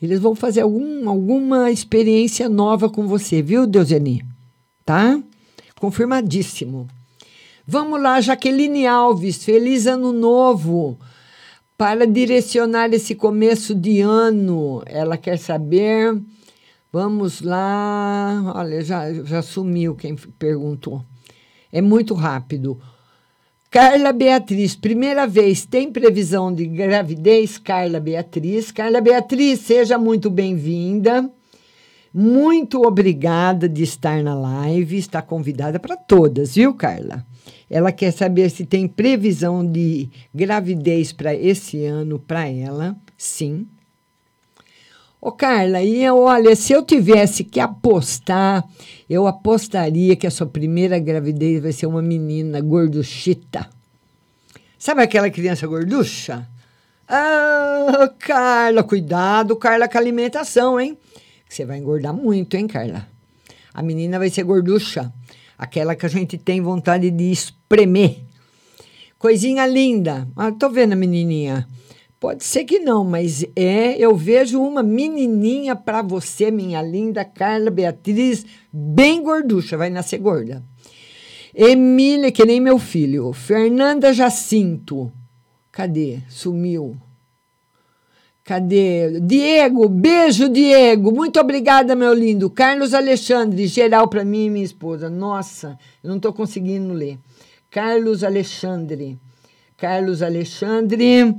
Eles 0.00 0.20
vão 0.20 0.34
fazer 0.34 0.60
algum, 0.60 1.08
alguma 1.08 1.70
experiência 1.70 2.48
nova 2.48 2.90
com 2.90 3.06
você, 3.06 3.40
viu, 3.40 3.66
Deuseni? 3.66 4.22
Tá? 4.84 5.18
Confirmadíssimo. 5.80 6.86
Vamos 7.66 8.00
lá, 8.00 8.20
Jaqueline 8.20 8.86
Alves, 8.86 9.42
feliz 9.42 9.86
ano 9.86 10.12
novo. 10.12 10.98
Para 11.76 12.06
direcionar 12.06 12.92
esse 12.92 13.14
começo 13.14 13.74
de 13.74 14.00
ano, 14.00 14.82
ela 14.86 15.16
quer 15.16 15.38
saber. 15.38 16.16
Vamos 16.98 17.42
lá. 17.42 18.54
Olha, 18.56 18.80
já, 18.80 19.12
já 19.12 19.42
sumiu 19.42 19.94
quem 19.94 20.16
perguntou. 20.16 21.04
É 21.70 21.82
muito 21.82 22.14
rápido. 22.14 22.80
Carla 23.70 24.14
Beatriz, 24.14 24.74
primeira 24.74 25.26
vez, 25.26 25.66
tem 25.66 25.92
previsão 25.92 26.50
de 26.50 26.64
gravidez? 26.66 27.58
Carla 27.58 28.00
Beatriz. 28.00 28.72
Carla 28.72 29.02
Beatriz, 29.02 29.60
seja 29.60 29.98
muito 29.98 30.30
bem-vinda. 30.30 31.30
Muito 32.14 32.80
obrigada 32.80 33.68
de 33.68 33.82
estar 33.82 34.22
na 34.22 34.34
live. 34.34 34.96
Está 34.96 35.20
convidada 35.20 35.78
para 35.78 35.98
todas, 35.98 36.54
viu, 36.54 36.72
Carla? 36.72 37.26
Ela 37.68 37.92
quer 37.92 38.10
saber 38.10 38.48
se 38.48 38.64
tem 38.64 38.88
previsão 38.88 39.70
de 39.70 40.08
gravidez 40.34 41.12
para 41.12 41.34
esse 41.34 41.84
ano 41.84 42.18
para 42.18 42.48
ela. 42.48 42.96
Sim. 43.18 43.66
Ô, 45.20 45.32
Carla, 45.32 45.82
e 45.82 46.04
eu, 46.04 46.18
olha, 46.18 46.54
se 46.54 46.72
eu 46.72 46.82
tivesse 46.82 47.42
que 47.42 47.58
apostar, 47.58 48.64
eu 49.08 49.26
apostaria 49.26 50.14
que 50.14 50.26
a 50.26 50.30
sua 50.30 50.46
primeira 50.46 50.98
gravidez 50.98 51.62
vai 51.62 51.72
ser 51.72 51.86
uma 51.86 52.02
menina 52.02 52.60
gorduchita. 52.60 53.68
Sabe 54.78 55.02
aquela 55.02 55.30
criança 55.30 55.66
gorducha? 55.66 56.46
Ah, 57.08 58.12
Carla, 58.18 58.82
cuidado, 58.82 59.56
Carla, 59.56 59.88
com 59.88 59.96
a 59.96 60.00
alimentação, 60.00 60.78
hein? 60.78 60.98
Você 61.48 61.64
vai 61.64 61.78
engordar 61.78 62.12
muito, 62.12 62.56
hein, 62.56 62.66
Carla? 62.66 63.08
A 63.72 63.82
menina 63.82 64.18
vai 64.18 64.28
ser 64.28 64.42
gorducha. 64.42 65.12
Aquela 65.58 65.94
que 65.94 66.04
a 66.04 66.08
gente 66.08 66.36
tem 66.36 66.60
vontade 66.60 67.10
de 67.10 67.30
espremer. 67.30 68.18
Coisinha 69.18 69.66
linda. 69.66 70.28
Ah, 70.36 70.52
tô 70.52 70.68
vendo 70.68 70.92
a 70.92 70.96
menininha. 70.96 71.66
Pode 72.26 72.42
ser 72.42 72.64
que 72.64 72.80
não, 72.80 73.04
mas 73.04 73.44
é, 73.54 73.96
eu 73.96 74.16
vejo 74.16 74.60
uma 74.60 74.82
menininha 74.82 75.76
para 75.76 76.02
você, 76.02 76.50
minha 76.50 76.82
linda 76.82 77.24
Carla 77.24 77.70
Beatriz, 77.70 78.44
bem 78.72 79.22
gorducha, 79.22 79.76
vai 79.76 79.90
nascer 79.90 80.18
gorda. 80.18 80.60
Emília, 81.54 82.32
que 82.32 82.44
nem 82.44 82.60
meu 82.60 82.80
filho. 82.80 83.32
Fernanda 83.32 84.12
Jacinto. 84.12 85.12
Cadê? 85.70 86.18
Sumiu. 86.28 86.96
Cadê? 88.42 89.20
Diego, 89.20 89.88
beijo, 89.88 90.48
Diego. 90.48 91.12
Muito 91.12 91.38
obrigada, 91.38 91.94
meu 91.94 92.12
lindo. 92.12 92.50
Carlos 92.50 92.92
Alexandre, 92.92 93.68
geral 93.68 94.08
para 94.08 94.24
mim 94.24 94.46
e 94.46 94.50
minha 94.50 94.64
esposa. 94.64 95.08
Nossa, 95.08 95.78
eu 96.02 96.08
não 96.08 96.16
estou 96.16 96.32
conseguindo 96.32 96.92
ler. 96.92 97.20
Carlos 97.70 98.24
Alexandre. 98.24 99.16
Carlos 99.76 100.22
Alexandre 100.22 101.36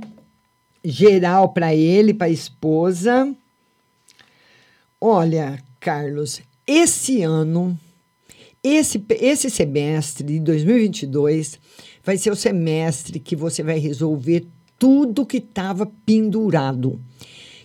geral 0.84 1.50
para 1.50 1.74
ele, 1.74 2.14
para 2.14 2.26
a 2.26 2.30
esposa. 2.30 3.34
Olha, 5.00 5.62
Carlos, 5.80 6.40
esse 6.66 7.22
ano, 7.22 7.78
esse, 8.62 9.02
esse 9.20 9.48
semestre 9.48 10.26
de 10.26 10.40
2022 10.40 11.58
vai 12.04 12.16
ser 12.16 12.30
o 12.30 12.36
semestre 12.36 13.20
que 13.20 13.36
você 13.36 13.62
vai 13.62 13.78
resolver 13.78 14.46
tudo 14.78 15.26
que 15.26 15.38
estava 15.38 15.86
pendurado. 16.06 17.00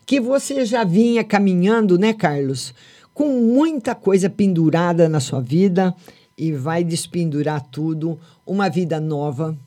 Que 0.05 0.20
você 0.20 0.66
já 0.66 0.84
vinha 0.84 1.24
caminhando, 1.24 1.97
né, 1.97 2.14
Carlos? 2.14 2.74
Com 3.14 3.30
muita 3.41 3.95
coisa 3.95 4.30
pendurada 4.30 5.07
na 5.07 5.20
sua 5.20 5.39
vida 5.39 5.95
e 6.38 6.51
vai 6.51 6.84
despendurar 6.84 7.66
tudo, 7.70 8.20
uma 8.45 8.70
vida 8.70 8.99
nova, 8.99 9.57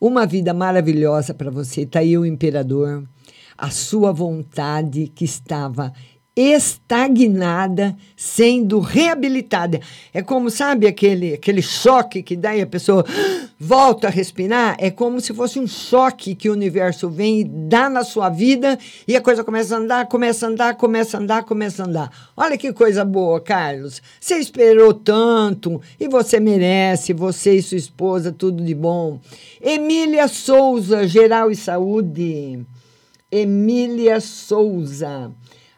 uma 0.00 0.26
vida 0.26 0.54
maravilhosa 0.54 1.34
para 1.34 1.50
você. 1.50 1.82
Está 1.82 2.00
aí 2.00 2.16
o 2.16 2.24
imperador, 2.24 3.04
a 3.56 3.70
sua 3.70 4.12
vontade 4.12 5.08
que 5.08 5.24
estava 5.24 5.92
estagnada, 6.40 7.96
sendo 8.16 8.78
reabilitada. 8.78 9.80
É 10.14 10.22
como, 10.22 10.50
sabe, 10.50 10.86
aquele, 10.86 11.34
aquele 11.34 11.60
choque 11.60 12.22
que 12.22 12.36
daí 12.36 12.62
a 12.62 12.66
pessoa 12.66 13.04
volta 13.58 14.06
a 14.06 14.10
respirar? 14.10 14.76
É 14.78 14.88
como 14.88 15.20
se 15.20 15.34
fosse 15.34 15.58
um 15.58 15.66
choque 15.66 16.36
que 16.36 16.48
o 16.48 16.52
universo 16.52 17.10
vem 17.10 17.40
e 17.40 17.44
dá 17.44 17.90
na 17.90 18.04
sua 18.04 18.28
vida 18.28 18.78
e 19.06 19.16
a 19.16 19.20
coisa 19.20 19.42
começa 19.42 19.74
a 19.74 19.78
andar, 19.78 20.06
começa 20.06 20.46
a 20.46 20.48
andar, 20.48 20.74
começa 20.76 21.16
a 21.16 21.20
andar, 21.20 21.42
começa 21.42 21.82
a 21.82 21.86
andar. 21.86 22.30
Olha 22.36 22.56
que 22.56 22.72
coisa 22.72 23.04
boa, 23.04 23.40
Carlos. 23.40 24.00
Você 24.20 24.36
esperou 24.36 24.94
tanto 24.94 25.80
e 25.98 26.06
você 26.06 26.38
merece, 26.38 27.12
você 27.12 27.54
e 27.54 27.62
sua 27.62 27.78
esposa, 27.78 28.30
tudo 28.30 28.62
de 28.62 28.76
bom. 28.76 29.18
Emília 29.60 30.28
Souza, 30.28 31.04
Geral 31.08 31.50
e 31.50 31.56
Saúde. 31.56 32.64
Emília 33.30 34.20
Souza. 34.20 35.32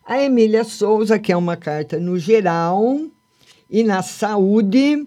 A 0.05 0.23
Emília 0.23 0.65
Souza, 0.65 1.19
que 1.19 1.31
é 1.31 1.37
uma 1.37 1.57
carta 1.57 1.99
no 2.01 2.19
geral 2.19 3.01
e 3.69 3.85
na 3.85 4.03
saúde. 4.03 5.07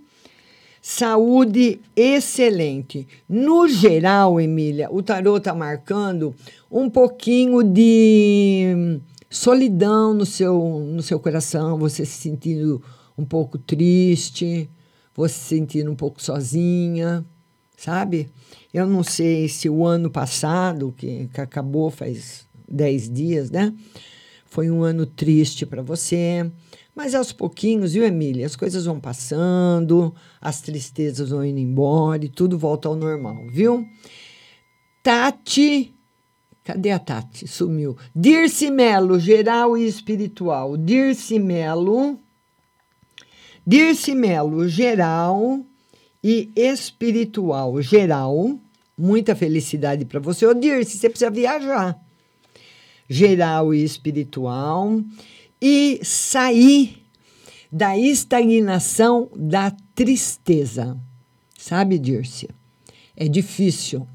Saúde 0.82 1.80
excelente. 1.96 3.08
No 3.28 3.68
geral, 3.68 4.39
Emília, 4.39 4.89
o 4.91 5.02
tarot 5.02 5.38
está 5.38 5.54
marcando 5.54 6.36
um 6.70 6.89
pouquinho 6.89 7.64
de 7.64 9.00
solidão 9.30 10.14
no 10.14 10.26
seu, 10.26 10.86
no 10.91 11.02
seu 11.02 11.20
coração, 11.20 11.78
você 11.78 12.06
se 12.06 12.22
sentindo 12.22 12.82
um 13.18 13.26
pouco 13.26 13.58
triste, 13.58 14.70
você 15.16 15.34
se 15.34 15.56
sentindo 15.56 15.91
um 15.91 15.96
pouco 15.96 16.22
sozinha, 16.22 17.26
sabe? 17.78 18.30
Eu 18.74 18.86
não 18.86 19.04
sei 19.04 19.48
se 19.48 19.70
o 19.70 19.86
ano 19.86 20.10
passado, 20.10 20.94
que, 20.98 21.30
que 21.34 21.41
acabou 21.41 21.89
faz 21.89 22.46
10 22.68 23.10
dias, 23.10 23.52
né? 23.52 23.74
Foi 24.54 24.70
um 24.70 24.84
ano 24.84 25.08
triste 25.08 25.66
para 25.66 25.82
você, 25.82 26.47
mas 26.93 27.16
aos 27.16 27.34
pouquinhos, 27.34 27.93
viu, 27.93 28.06
Emília? 28.06 28.45
As 28.45 28.56
coisas 28.56 28.86
vão 28.86 28.99
passando, 28.99 30.14
as 30.39 30.62
tristezas 30.62 31.32
vão 31.32 31.43
indo 31.43 31.58
embora 31.58 32.24
e 32.24 32.30
tudo 32.30 32.56
volta 32.56 32.88
ao 32.88 32.95
normal, 32.95 33.47
viu? 33.49 33.84
Tati. 35.01 35.95
Cadê 36.64 36.91
a 36.91 36.99
Tati? 36.99 37.47
Sumiu. 37.47 37.97
Dirce 38.16 38.70
Melo, 38.70 39.20
geral 39.20 39.76
e 39.76 39.88
espiritual. 39.88 40.78
Dirce 40.78 41.39
Melo. 41.39 42.20
Dirce 43.66 44.14
Melo, 44.14 44.70
geral 44.70 45.66
e 46.24 46.51
espiritual. 46.56 47.82
Geral. 47.82 48.60
Muita 48.95 49.36
felicidade 49.36 50.06
para 50.06 50.20
você. 50.20 50.45
Ô, 50.45 50.54
Dirce, 50.54 50.99
você 50.99 51.10
precisa 51.10 51.32
viajar 51.32 52.03
geral 53.14 53.74
e 53.74 53.84
espiritual. 53.84 54.99
e 55.61 56.01
sair 56.03 57.01
da 57.72 57.97
estagnação 57.97 59.30
da 59.34 59.72
tristeza. 59.95 60.97
Sabe, 61.57 61.97
Dirce? 61.97 62.49
É 63.16 63.30
difícil. 63.30 64.05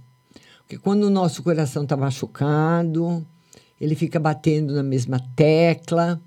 Porque 0.58 0.76
quando 0.76 1.04
o 1.04 1.10
nosso 1.10 1.42
coração 1.42 1.84
está 1.84 1.96
machucado, 1.96 3.26
ele 3.80 3.94
fica 3.94 4.20
batendo 4.20 4.74
na 4.74 4.82
mesma 4.82 5.18
tecla, 5.34 6.20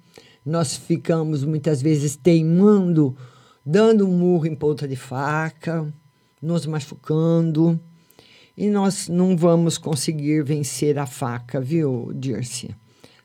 nós 0.43 0.75
ficamos 0.75 1.43
muitas 1.43 1.83
vezes 1.83 2.15
teimando, 2.15 3.15
dando 3.63 4.07
um 4.07 4.17
murro 4.17 4.47
em 4.47 4.55
ponta 4.55 4.87
de 4.87 4.95
faca, 4.95 5.93
nos 6.41 6.65
machucando, 6.65 7.79
e 8.55 8.69
nós 8.69 9.07
não 9.07 9.35
vamos 9.35 9.77
conseguir 9.77 10.43
vencer 10.43 10.97
a 10.97 11.05
faca, 11.05 11.59
viu, 11.59 12.11
Dirce? 12.13 12.69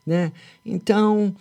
Né? 0.05 0.31
Então, 0.65 1.35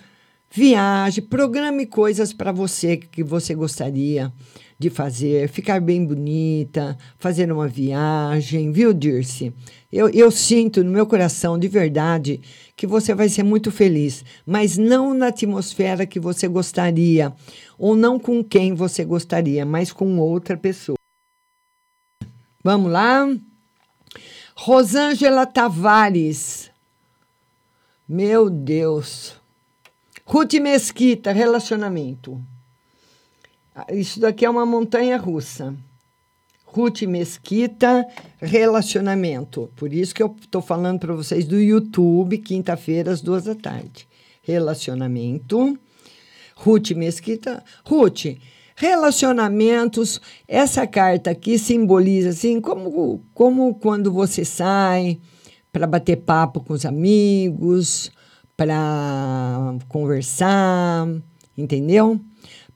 viaje, 0.51 1.23
programe 1.23 1.87
coisas 1.87 2.33
para 2.33 2.51
você 2.53 2.97
que 2.97 3.23
você 3.23 3.55
gostaria 3.55 4.33
de 4.79 4.91
fazer, 4.91 5.49
ficar 5.49 5.81
bem 5.81 6.05
bonita, 6.05 6.99
fazer 7.19 7.51
uma 7.51 7.67
viagem, 7.67 8.71
viu, 8.73 8.93
Dirce? 8.93 9.53
Eu, 9.91 10.11
eu 10.11 10.31
sinto 10.31 10.85
no 10.85 10.91
meu 10.91 11.07
coração, 11.07 11.59
de 11.59 11.69
verdade, 11.69 12.41
que 12.77 12.87
você 12.87 13.15
vai 13.15 13.29
ser 13.29 13.43
muito 13.43 13.71
feliz, 13.71 14.25
mas 14.45 14.77
não 14.77 15.15
na 15.15 15.29
atmosfera 15.29 16.05
que 16.05 16.21
você 16.21 16.47
gostaria, 16.47 17.33
ou 17.79 17.97
não 17.97 18.19
com 18.19 18.45
quem 18.45 18.75
você 18.75 19.05
gostaria, 19.05 19.65
mas 19.65 19.93
com 19.93 20.19
outra 20.19 20.57
pessoa. 20.57 20.99
Vamos 22.63 22.93
lá? 22.93 23.27
Rosângela 24.57 25.47
Tavares. 25.47 26.71
Meu 28.09 28.49
Deus. 28.49 29.35
Ruth 30.25 30.55
Mesquita, 30.55 31.31
relacionamento. 31.31 32.43
Isso 33.93 34.19
daqui 34.19 34.47
é 34.47 34.51
uma 34.51 34.65
montanha 34.65 35.19
russa. 35.19 35.77
Ruth 36.65 37.03
Mesquita, 37.03 38.07
relacionamento. 38.39 39.71
Por 39.77 39.93
isso 39.93 40.15
que 40.15 40.23
eu 40.23 40.35
estou 40.41 40.63
falando 40.63 41.01
para 41.01 41.15
vocês 41.15 41.45
do 41.45 41.61
YouTube, 41.61 42.39
quinta-feira, 42.39 43.13
às 43.13 43.21
duas 43.21 43.45
da 43.45 43.55
tarde. 43.55 44.09
Relacionamento. 44.43 45.79
Ruth 46.57 46.91
Mesquita. 46.93 47.63
Ruth, 47.85 48.25
relacionamentos. 48.77 50.21
Essa 50.47 50.87
carta 50.87 51.31
aqui 51.31 51.59
simboliza 51.59 52.29
assim, 52.29 52.61
como, 52.61 53.23
como 53.35 53.75
quando 53.75 54.13
você 54.13 54.45
sai 54.45 55.19
para 55.73 55.87
bater 55.87 56.17
papo 56.19 56.61
com 56.61 56.75
os 56.75 56.87
amigos, 56.87 58.11
para 58.57 59.75
conversar, 59.89 61.09
entendeu? 61.57 62.21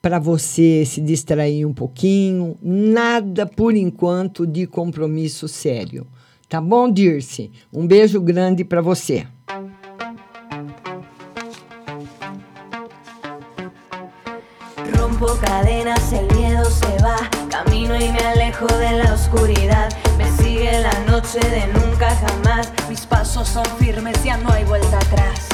Para 0.03 0.18
você 0.18 0.84
se 0.84 1.01
distrair 1.01 1.64
um 1.66 1.72
pouquinho, 1.72 2.57
nada 2.62 3.46
por 3.46 3.76
enquanto 3.76 4.46
de 4.46 4.66
compromisso 4.66 5.46
sério. 5.46 6.07
Tá 6.48 6.61
bom, 6.61 6.90
Dirce? 6.90 7.51
Um 7.72 7.86
beijo 7.86 8.20
grande 8.20 8.64
para 8.64 8.80
você. 8.80 9.26
Cadenas, 15.61 16.13
el 16.13 16.27
miedo 16.37 16.65
se 16.65 17.03
va. 17.03 17.17
Camino 17.49 17.95
y 17.95 18.11
me 18.11 18.19
alejo 18.19 18.67
de 18.67 19.03
la 19.03 19.13
oscuridad. 19.13 19.89
Me 20.17 20.25
sigue 20.43 20.81
la 20.81 20.99
noche 21.11 21.39
de 21.39 21.67
nunca 21.79 22.09
jamás. 22.11 22.73
Mis 22.89 23.05
pasos 23.05 23.49
son 23.49 23.65
firmes, 23.79 24.23
ya 24.25 24.37
no 24.39 24.51
hay 24.51 24.65
vuelta 24.65 24.97
atrás. 24.97 25.49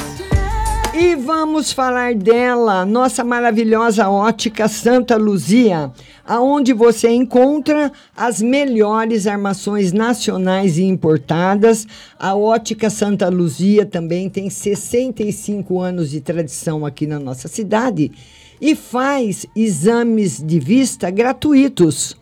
E 0.93 1.15
vamos 1.15 1.71
falar 1.71 2.15
dela, 2.15 2.83
nossa 2.83 3.23
maravilhosa 3.23 4.09
ótica 4.09 4.67
Santa 4.67 5.15
Luzia, 5.15 5.91
aonde 6.25 6.73
você 6.73 7.09
encontra 7.09 7.91
as 8.15 8.41
melhores 8.41 9.27
armações 9.27 9.91
nacionais 9.91 10.79
e 10.79 10.85
importadas. 10.85 11.85
A 12.17 12.35
ótica 12.35 12.89
Santa 12.89 13.29
Luzia 13.29 13.85
também 13.85 14.27
tem 14.27 14.49
65 14.49 15.79
anos 15.79 16.09
de 16.09 16.19
tradição 16.19 16.83
aqui 16.83 17.05
na 17.05 17.19
nossa 17.19 17.47
cidade 17.47 18.11
e 18.59 18.75
faz 18.75 19.45
exames 19.55 20.41
de 20.43 20.59
vista 20.59 21.09
gratuitos 21.09 22.15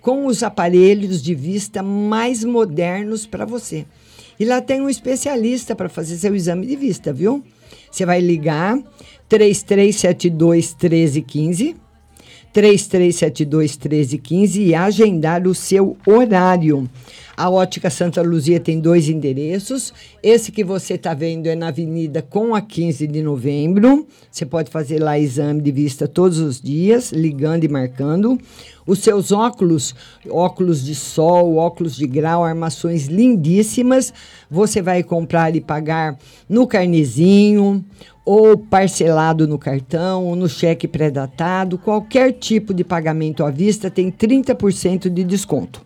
com 0.00 0.26
os 0.26 0.42
aparelhos 0.42 1.22
de 1.22 1.34
vista 1.34 1.82
mais 1.82 2.42
modernos 2.44 3.26
para 3.26 3.44
você. 3.44 3.86
E 4.38 4.44
lá 4.44 4.60
tem 4.60 4.80
um 4.80 4.88
especialista 4.88 5.76
para 5.76 5.88
fazer 5.88 6.16
seu 6.16 6.34
exame 6.34 6.66
de 6.66 6.76
vista, 6.76 7.12
viu? 7.12 7.44
Você 7.90 8.06
vai 8.06 8.20
ligar 8.20 8.78
3372 9.28 10.74
1315, 10.80 11.76
3372 12.52 13.76
1315 13.76 14.62
e 14.62 14.74
agendar 14.74 15.46
o 15.46 15.54
seu 15.54 15.96
horário. 16.06 16.88
A 17.40 17.48
Ótica 17.48 17.88
Santa 17.88 18.20
Luzia 18.20 18.60
tem 18.60 18.78
dois 18.78 19.08
endereços. 19.08 19.94
Esse 20.22 20.52
que 20.52 20.62
você 20.62 20.94
está 20.94 21.14
vendo 21.14 21.46
é 21.46 21.54
na 21.54 21.68
Avenida 21.68 22.20
com 22.20 22.54
a 22.54 22.60
15 22.60 23.06
de 23.06 23.22
novembro. 23.22 24.06
Você 24.30 24.44
pode 24.44 24.70
fazer 24.70 24.98
lá 24.98 25.18
exame 25.18 25.62
de 25.62 25.72
vista 25.72 26.06
todos 26.06 26.38
os 26.38 26.60
dias, 26.60 27.12
ligando 27.12 27.64
e 27.64 27.68
marcando. 27.68 28.38
Os 28.86 28.98
seus 28.98 29.32
óculos, 29.32 29.94
óculos 30.28 30.84
de 30.84 30.94
sol, 30.94 31.56
óculos 31.56 31.96
de 31.96 32.06
grau, 32.06 32.44
armações 32.44 33.06
lindíssimas, 33.06 34.12
você 34.50 34.82
vai 34.82 35.02
comprar 35.02 35.56
e 35.56 35.60
pagar 35.62 36.18
no 36.48 36.66
carnezinho, 36.66 37.82
ou 38.24 38.56
parcelado 38.56 39.46
no 39.46 39.58
cartão, 39.58 40.26
ou 40.26 40.36
no 40.36 40.48
cheque 40.48 40.86
pré-datado. 40.86 41.78
Qualquer 41.78 42.32
tipo 42.32 42.72
de 42.72 42.84
pagamento 42.84 43.44
à 43.44 43.50
vista 43.50 43.90
tem 43.90 44.10
30% 44.10 45.08
de 45.08 45.24
desconto. 45.24 45.82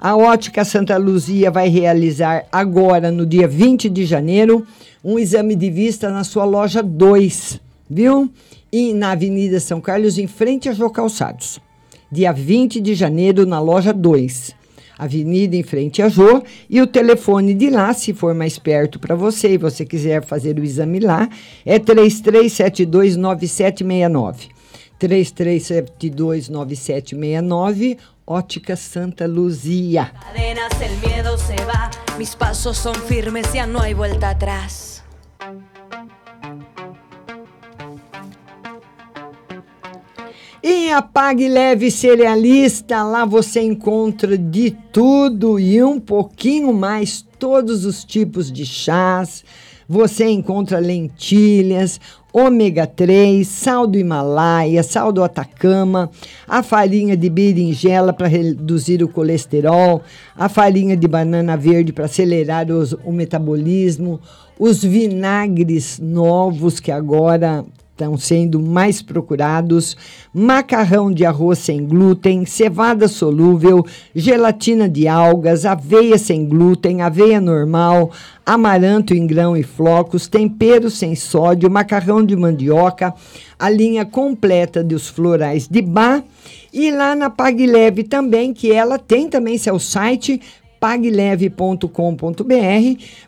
A 0.00 0.16
Ótica 0.16 0.64
Santa 0.64 0.96
Luzia 0.96 1.50
vai 1.50 1.68
realizar 1.68 2.46
agora, 2.50 3.10
no 3.10 3.26
dia 3.26 3.46
20 3.46 3.90
de 3.90 4.06
janeiro, 4.06 4.66
um 5.04 5.18
exame 5.18 5.54
de 5.54 5.70
vista 5.70 6.10
na 6.10 6.24
sua 6.24 6.44
loja 6.44 6.82
2, 6.82 7.60
viu? 7.88 8.30
E 8.72 8.94
na 8.94 9.12
Avenida 9.12 9.60
São 9.60 9.80
Carlos, 9.80 10.16
em 10.16 10.26
frente 10.26 10.68
a 10.68 10.72
Jô 10.72 10.88
Calçados. 10.88 11.60
Dia 12.10 12.32
20 12.32 12.80
de 12.80 12.94
janeiro, 12.94 13.44
na 13.44 13.60
loja 13.60 13.92
2. 13.92 14.59
Avenida 15.00 15.56
em 15.56 15.62
frente 15.62 16.02
a 16.02 16.08
Jô. 16.08 16.42
E 16.68 16.82
o 16.82 16.86
telefone 16.86 17.54
de 17.54 17.70
lá, 17.70 17.94
se 17.94 18.12
for 18.12 18.34
mais 18.34 18.58
perto 18.58 18.98
para 18.98 19.14
você 19.14 19.54
e 19.54 19.58
você 19.58 19.86
quiser 19.86 20.24
fazer 20.24 20.58
o 20.58 20.64
exame 20.64 20.98
lá, 21.00 21.28
é 21.64 21.78
33729769. 21.78 24.50
33729769 25.00 27.96
Ótica 28.26 28.76
Santa 28.76 29.26
Luzia. 29.26 30.12
Cadenas, 30.22 30.72
el 30.80 30.96
miedo 30.98 31.36
se 31.36 31.56
va. 31.64 31.90
Mis 32.16 32.36
pasos 32.36 32.76
son 32.76 32.94
firmes, 32.94 33.52
ya 33.52 33.66
no 33.66 33.80
hay 33.80 33.94
vuelta 33.94 34.30
atrás. 34.30 34.89
E 40.62 40.90
a 40.90 41.00
Pague 41.00 41.48
Leve 41.48 41.90
Cerealista, 41.90 43.02
lá 43.02 43.24
você 43.24 43.62
encontra 43.62 44.36
de 44.36 44.70
tudo 44.92 45.58
e 45.58 45.82
um 45.82 45.98
pouquinho 45.98 46.70
mais, 46.70 47.24
todos 47.38 47.86
os 47.86 48.04
tipos 48.04 48.52
de 48.52 48.66
chás. 48.66 49.42
Você 49.88 50.28
encontra 50.28 50.78
lentilhas, 50.78 51.98
ômega 52.30 52.86
3, 52.86 53.48
sal 53.48 53.86
do 53.86 53.98
Himalaia, 53.98 54.82
sal 54.82 55.10
do 55.10 55.24
Atacama, 55.24 56.10
a 56.46 56.62
farinha 56.62 57.16
de 57.16 57.30
berinjela 57.30 58.12
para 58.12 58.28
reduzir 58.28 59.02
o 59.02 59.08
colesterol, 59.08 60.02
a 60.36 60.48
farinha 60.50 60.94
de 60.94 61.08
banana 61.08 61.56
verde 61.56 61.90
para 61.90 62.04
acelerar 62.04 62.70
os, 62.70 62.92
o 63.02 63.10
metabolismo, 63.10 64.20
os 64.58 64.84
vinagres 64.84 65.98
novos 65.98 66.78
que 66.78 66.92
agora 66.92 67.64
estão 68.00 68.16
sendo 68.16 68.58
mais 68.58 69.02
procurados, 69.02 69.94
macarrão 70.32 71.12
de 71.12 71.26
arroz 71.26 71.58
sem 71.58 71.84
glúten, 71.84 72.46
cevada 72.46 73.06
solúvel, 73.06 73.84
gelatina 74.14 74.88
de 74.88 75.06
algas, 75.06 75.66
aveia 75.66 76.16
sem 76.16 76.46
glúten, 76.46 77.02
aveia 77.02 77.40
normal, 77.40 78.10
amaranto 78.44 79.12
em 79.12 79.26
grão 79.26 79.54
e 79.54 79.62
flocos, 79.62 80.26
tempero 80.26 80.90
sem 80.90 81.14
sódio, 81.14 81.70
macarrão 81.70 82.24
de 82.24 82.34
mandioca, 82.34 83.12
a 83.58 83.68
linha 83.68 84.06
completa 84.06 84.82
dos 84.82 85.08
florais 85.08 85.68
de 85.68 85.82
bar 85.82 86.24
e 86.72 86.90
lá 86.90 87.14
na 87.14 87.28
Pag 87.28 87.66
Leve 87.66 88.04
também, 88.04 88.54
que 88.54 88.72
ela 88.72 88.98
tem 88.98 89.28
também 89.28 89.58
seu 89.58 89.78
site 89.78 90.40
pagleve.com.br. 90.80 91.84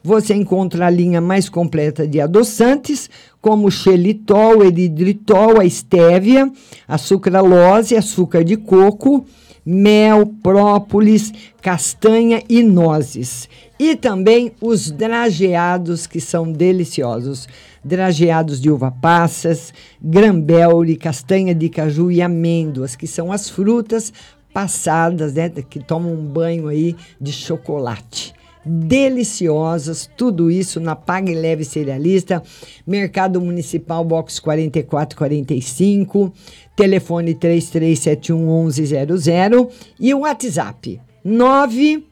Você 0.03 0.35
encontra 0.35 0.87
a 0.87 0.91
linha 0.91 1.21
mais 1.21 1.51
completa 1.51 2.09
de 2.09 2.19
adoçantes, 2.19 3.11
como 3.43 3.73
xelitol, 3.73 4.63
eridritol, 4.63 5.61
a 5.61 5.65
estévia, 5.65 6.51
a 6.87 6.97
sucralose, 6.97 7.97
açúcar 7.97 8.45
de 8.45 8.57
coco, 8.57 9.27
mel, 9.67 10.27
própolis, 10.43 11.33
castanha 11.61 12.41
e 12.49 12.63
nozes. 12.63 13.49
E 13.79 13.97
também 13.97 14.53
os 14.61 14.93
drageados, 14.93 16.07
que 16.07 16.21
são 16.21 16.53
deliciosos. 16.53 17.49
Drageados 17.85 18.61
de 18.61 18.71
uva 18.71 18.93
passas, 18.93 19.75
grambelre, 20.01 20.95
castanha 20.95 21.53
de 21.53 21.69
caju 21.69 22.13
e 22.13 22.23
amêndoas, 22.23 22.95
que 22.95 23.09
são 23.09 23.33
as 23.33 23.51
frutas 23.51 24.13
passadas, 24.55 25.35
né, 25.35 25.49
que 25.49 25.81
tomam 25.81 26.13
um 26.13 26.25
banho 26.25 26.69
aí 26.69 26.95
de 27.21 27.33
chocolate. 27.33 28.33
Deliciosas, 28.65 30.09
tudo 30.17 30.49
isso 30.51 30.79
na 30.79 30.95
Pague 30.95 31.35
Leve 31.35 31.65
Cerealista, 31.65 32.41
Mercado 32.87 33.41
Municipal 33.41 34.05
Box 34.05 34.39
4445, 34.39 36.33
telefone 36.77 37.35
3371 37.35 38.65
1100 38.65 39.69
e 39.99 40.15
o 40.15 40.21
WhatsApp 40.21 41.01
9 41.25 42.05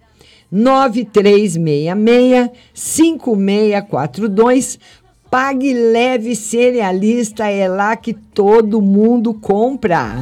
9366 0.51 1.55
5642 2.74 4.80
Pague 5.30 5.72
Leve 5.72 6.34
Cerealista 6.34 7.48
é 7.48 7.68
lá 7.68 7.94
que 7.94 8.12
todo 8.12 8.82
mundo 8.82 9.32
compra. 9.32 10.16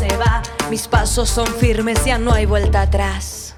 Se 0.00 0.16
va. 0.16 0.42
Mis 0.70 0.86
pasos 0.86 1.28
son 1.28 1.46
firmes, 1.46 2.06
ya 2.06 2.18
no 2.18 2.32
hay 2.32 2.46
vuelta 2.46 2.82
atrás. 2.82 3.54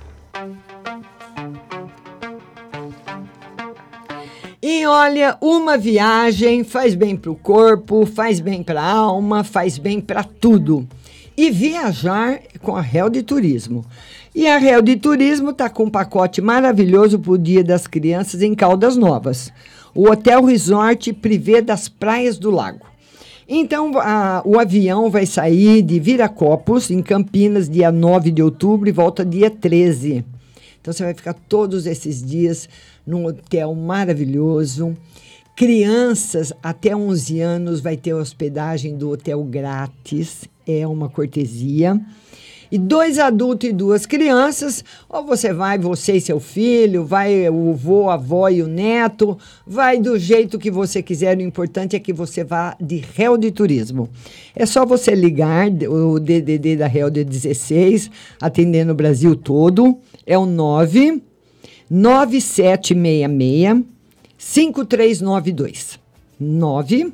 E 4.61 4.85
olha, 4.87 5.37
uma 5.41 5.77
viagem 5.77 6.65
faz 6.65 6.95
bem 6.97 7.17
para 7.17 7.31
o 7.31 7.37
corpo, 7.37 8.07
faz 8.07 8.41
bem 8.41 8.63
para 8.63 8.81
a 8.81 8.91
alma, 8.91 9.45
faz 9.45 9.79
bem 9.79 10.01
para 10.01 10.25
tudo. 10.25 10.87
E 11.37 11.51
viajar 11.51 12.41
com 12.61 12.77
a 12.77 12.81
Real 12.81 13.09
de 13.09 13.23
Turismo. 13.23 13.85
E 14.35 14.49
a 14.49 14.59
Real 14.59 14.83
de 14.83 14.97
Turismo 14.97 15.51
está 15.51 15.71
com 15.71 15.85
um 15.85 15.91
pacote 15.91 16.41
maravilhoso 16.41 17.19
para 17.19 17.33
o 17.33 17.39
Dia 17.39 17.63
das 17.63 17.87
Crianças 17.87 18.43
em 18.43 18.55
Caldas 18.55 18.97
Novas. 18.97 19.53
O 19.95 20.11
Hotel 20.11 20.45
Resort 20.45 21.13
Privé 21.13 21.61
das 21.61 21.89
Praias 21.89 22.39
do 22.39 22.51
Lago. 22.51 22.92
Então, 23.49 23.99
a- 23.99 24.43
o 24.45 24.59
avião 24.59 25.11
vai 25.11 25.27
sair 25.27 25.83
de 25.83 25.99
Viracopos, 25.99 26.91
em 26.91 27.03
Campinas, 27.03 27.69
dia 27.69 27.91
9 27.91 28.31
de 28.31 28.43
outubro, 28.43 28.89
e 28.89 28.93
volta 28.93 29.25
dia 29.25 29.51
13. 29.51 30.25
Então, 30.81 30.93
você 30.93 31.03
vai 31.05 31.15
ficar 31.15 31.35
todos 31.35 31.87
esses 31.87 32.23
dias 32.23 32.69
num 33.07 33.27
hotel 33.27 33.75
maravilhoso. 33.75 34.97
Crianças 35.55 36.53
até 36.63 36.97
11 36.97 37.41
anos 37.41 37.81
vai 37.81 37.97
ter 37.97 38.15
hospedagem 38.15 38.97
do 38.97 39.11
hotel 39.11 39.43
grátis, 39.45 40.45
é 40.67 40.87
uma 40.87 41.09
cortesia. 41.09 42.01
E 42.73 42.79
dois 42.79 43.19
adultos 43.19 43.69
e 43.69 43.73
duas 43.73 44.07
crianças, 44.07 44.83
ou 45.07 45.27
você 45.27 45.53
vai, 45.53 45.79
você 45.79 46.15
e 46.15 46.21
seu 46.23 46.41
filho, 46.41 47.05
vai 47.05 47.47
o 47.51 47.75
vô, 47.75 48.09
a 48.09 48.15
avó 48.15 48.49
e 48.49 48.63
o 48.63 48.67
neto, 48.67 49.37
vai 49.67 50.01
do 50.01 50.19
jeito 50.19 50.59
que 50.59 50.71
você 50.71 51.03
quiser. 51.03 51.37
O 51.37 51.43
importante 51.43 51.95
é 51.95 51.99
que 51.99 52.15
você 52.15 52.43
vá 52.43 52.75
de 52.81 52.97
réu 52.97 53.37
de 53.37 53.51
turismo. 53.51 54.09
É 54.57 54.65
só 54.65 54.87
você 54.87 55.15
ligar 55.15 55.69
o 55.69 56.19
DDD 56.19 56.77
da 56.77 56.87
réu 56.87 57.11
de 57.11 57.25
16, 57.25 58.11
atendendo 58.41 58.93
o 58.93 58.95
Brasil 58.95 59.37
todo. 59.37 59.99
É 60.27 60.39
o 60.39 60.47
9 60.47 61.23
9766 61.91 63.85
5392. 64.39 66.01
9 66.41 67.13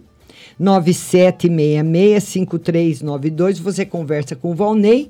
9766-5392. 0.61 3.61
Você 3.61 3.87
conversa 3.87 4.35
com 4.35 4.51
o 4.51 4.55
Valnei 4.55 5.09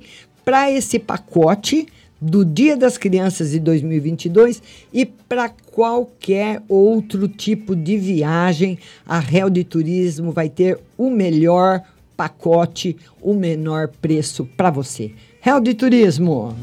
para 0.49 0.71
esse 0.71 0.97
pacote 0.97 1.85
do 2.19 2.43
Dia 2.43 2.75
das 2.75 2.97
Crianças 2.97 3.51
de 3.51 3.59
2022 3.59 4.63
e 4.91 5.05
para 5.05 5.47
qualquer 5.47 6.63
outro 6.67 7.27
tipo 7.27 7.75
de 7.75 7.99
viagem, 7.99 8.79
a 9.05 9.19
Real 9.19 9.47
de 9.47 9.63
Turismo 9.63 10.31
vai 10.31 10.49
ter 10.49 10.79
o 10.97 11.11
melhor 11.11 11.83
pacote, 12.17 12.97
o 13.21 13.35
menor 13.35 13.89
preço 14.01 14.43
para 14.57 14.71
você. 14.71 15.11
Real 15.39 15.61
de 15.61 15.75
Turismo. 15.75 16.55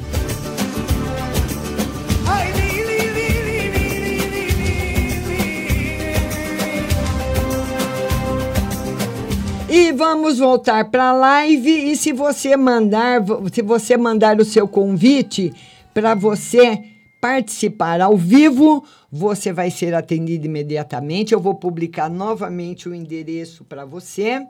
E 9.68 9.90
vamos 9.90 10.38
voltar 10.38 10.90
para 10.90 11.10
a 11.10 11.12
live 11.12 11.90
e 11.90 11.96
se 11.96 12.12
você 12.12 12.56
mandar, 12.56 13.20
se 13.52 13.62
você 13.62 13.96
mandar 13.96 14.40
o 14.40 14.44
seu 14.44 14.68
convite 14.68 15.52
para 15.92 16.14
você 16.14 16.84
participar 17.20 18.00
ao 18.00 18.16
vivo, 18.16 18.84
você 19.10 19.52
vai 19.52 19.72
ser 19.72 19.92
atendido 19.92 20.46
imediatamente. 20.46 21.34
Eu 21.34 21.40
vou 21.40 21.56
publicar 21.56 22.08
novamente 22.08 22.88
o 22.88 22.94
endereço 22.94 23.64
para 23.64 23.84
você. 23.84 24.46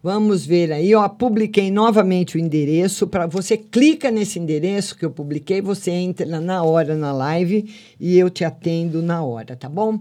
Vamos 0.00 0.46
ver 0.46 0.70
aí, 0.70 0.94
ó, 0.94 1.08
publiquei 1.08 1.68
novamente 1.68 2.36
o 2.36 2.38
endereço 2.38 3.08
para 3.08 3.26
você 3.26 3.56
clica 3.56 4.12
nesse 4.12 4.38
endereço 4.38 4.96
que 4.96 5.04
eu 5.04 5.10
publiquei, 5.10 5.60
você 5.60 5.90
entra 5.90 6.40
na 6.40 6.62
hora 6.62 6.94
na 6.94 7.12
live 7.12 7.68
e 7.98 8.16
eu 8.16 8.30
te 8.30 8.44
atendo 8.44 9.02
na 9.02 9.24
hora, 9.24 9.56
tá 9.56 9.68
bom? 9.68 9.98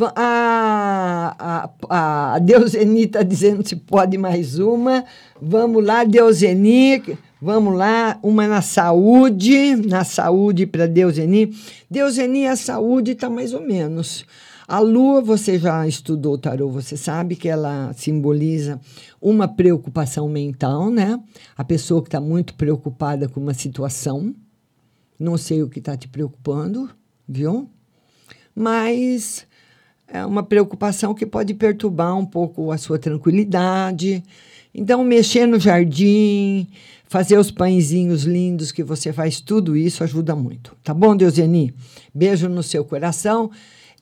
A, 0.00 1.68
a, 1.88 2.34
a 2.34 2.38
Deuseni 2.38 3.02
está 3.02 3.22
dizendo 3.22 3.66
se 3.66 3.76
pode 3.76 4.16
mais 4.16 4.58
uma. 4.58 5.04
Vamos 5.40 5.84
lá, 5.84 6.02
Deuseni. 6.04 7.18
Vamos 7.40 7.76
lá, 7.76 8.18
uma 8.22 8.48
na 8.48 8.62
saúde. 8.62 9.76
Na 9.76 10.02
saúde 10.02 10.66
para 10.66 10.86
Deuseni. 10.86 11.54
Deuseni, 11.90 12.46
a 12.46 12.56
saúde 12.56 13.12
está 13.12 13.28
mais 13.28 13.52
ou 13.52 13.60
menos. 13.60 14.24
A 14.66 14.78
lua, 14.78 15.20
você 15.20 15.58
já 15.58 15.86
estudou 15.86 16.38
tarô, 16.38 16.70
você 16.70 16.96
sabe 16.96 17.36
que 17.36 17.48
ela 17.48 17.92
simboliza 17.94 18.80
uma 19.20 19.46
preocupação 19.46 20.26
mental, 20.28 20.88
né? 20.88 21.20
A 21.54 21.62
pessoa 21.62 22.00
que 22.00 22.08
está 22.08 22.20
muito 22.20 22.54
preocupada 22.54 23.28
com 23.28 23.40
uma 23.40 23.52
situação. 23.52 24.34
Não 25.18 25.36
sei 25.36 25.62
o 25.62 25.68
que 25.68 25.80
está 25.80 25.94
te 25.96 26.08
preocupando, 26.08 26.88
viu? 27.28 27.68
Mas 28.54 29.46
é 30.12 30.26
uma 30.26 30.42
preocupação 30.42 31.14
que 31.14 31.24
pode 31.24 31.54
perturbar 31.54 32.14
um 32.14 32.26
pouco 32.26 32.70
a 32.70 32.76
sua 32.76 32.98
tranquilidade. 32.98 34.22
Então, 34.74 35.02
mexer 35.02 35.46
no 35.46 35.58
jardim, 35.58 36.68
fazer 37.06 37.38
os 37.38 37.50
pãezinhos 37.50 38.24
lindos 38.24 38.70
que 38.70 38.82
você 38.82 39.10
faz, 39.10 39.40
tudo 39.40 39.74
isso 39.74 40.04
ajuda 40.04 40.36
muito. 40.36 40.76
Tá 40.84 40.92
bom, 40.92 41.16
Deuseni? 41.16 41.74
Beijo 42.14 42.46
no 42.46 42.62
seu 42.62 42.84
coração. 42.84 43.50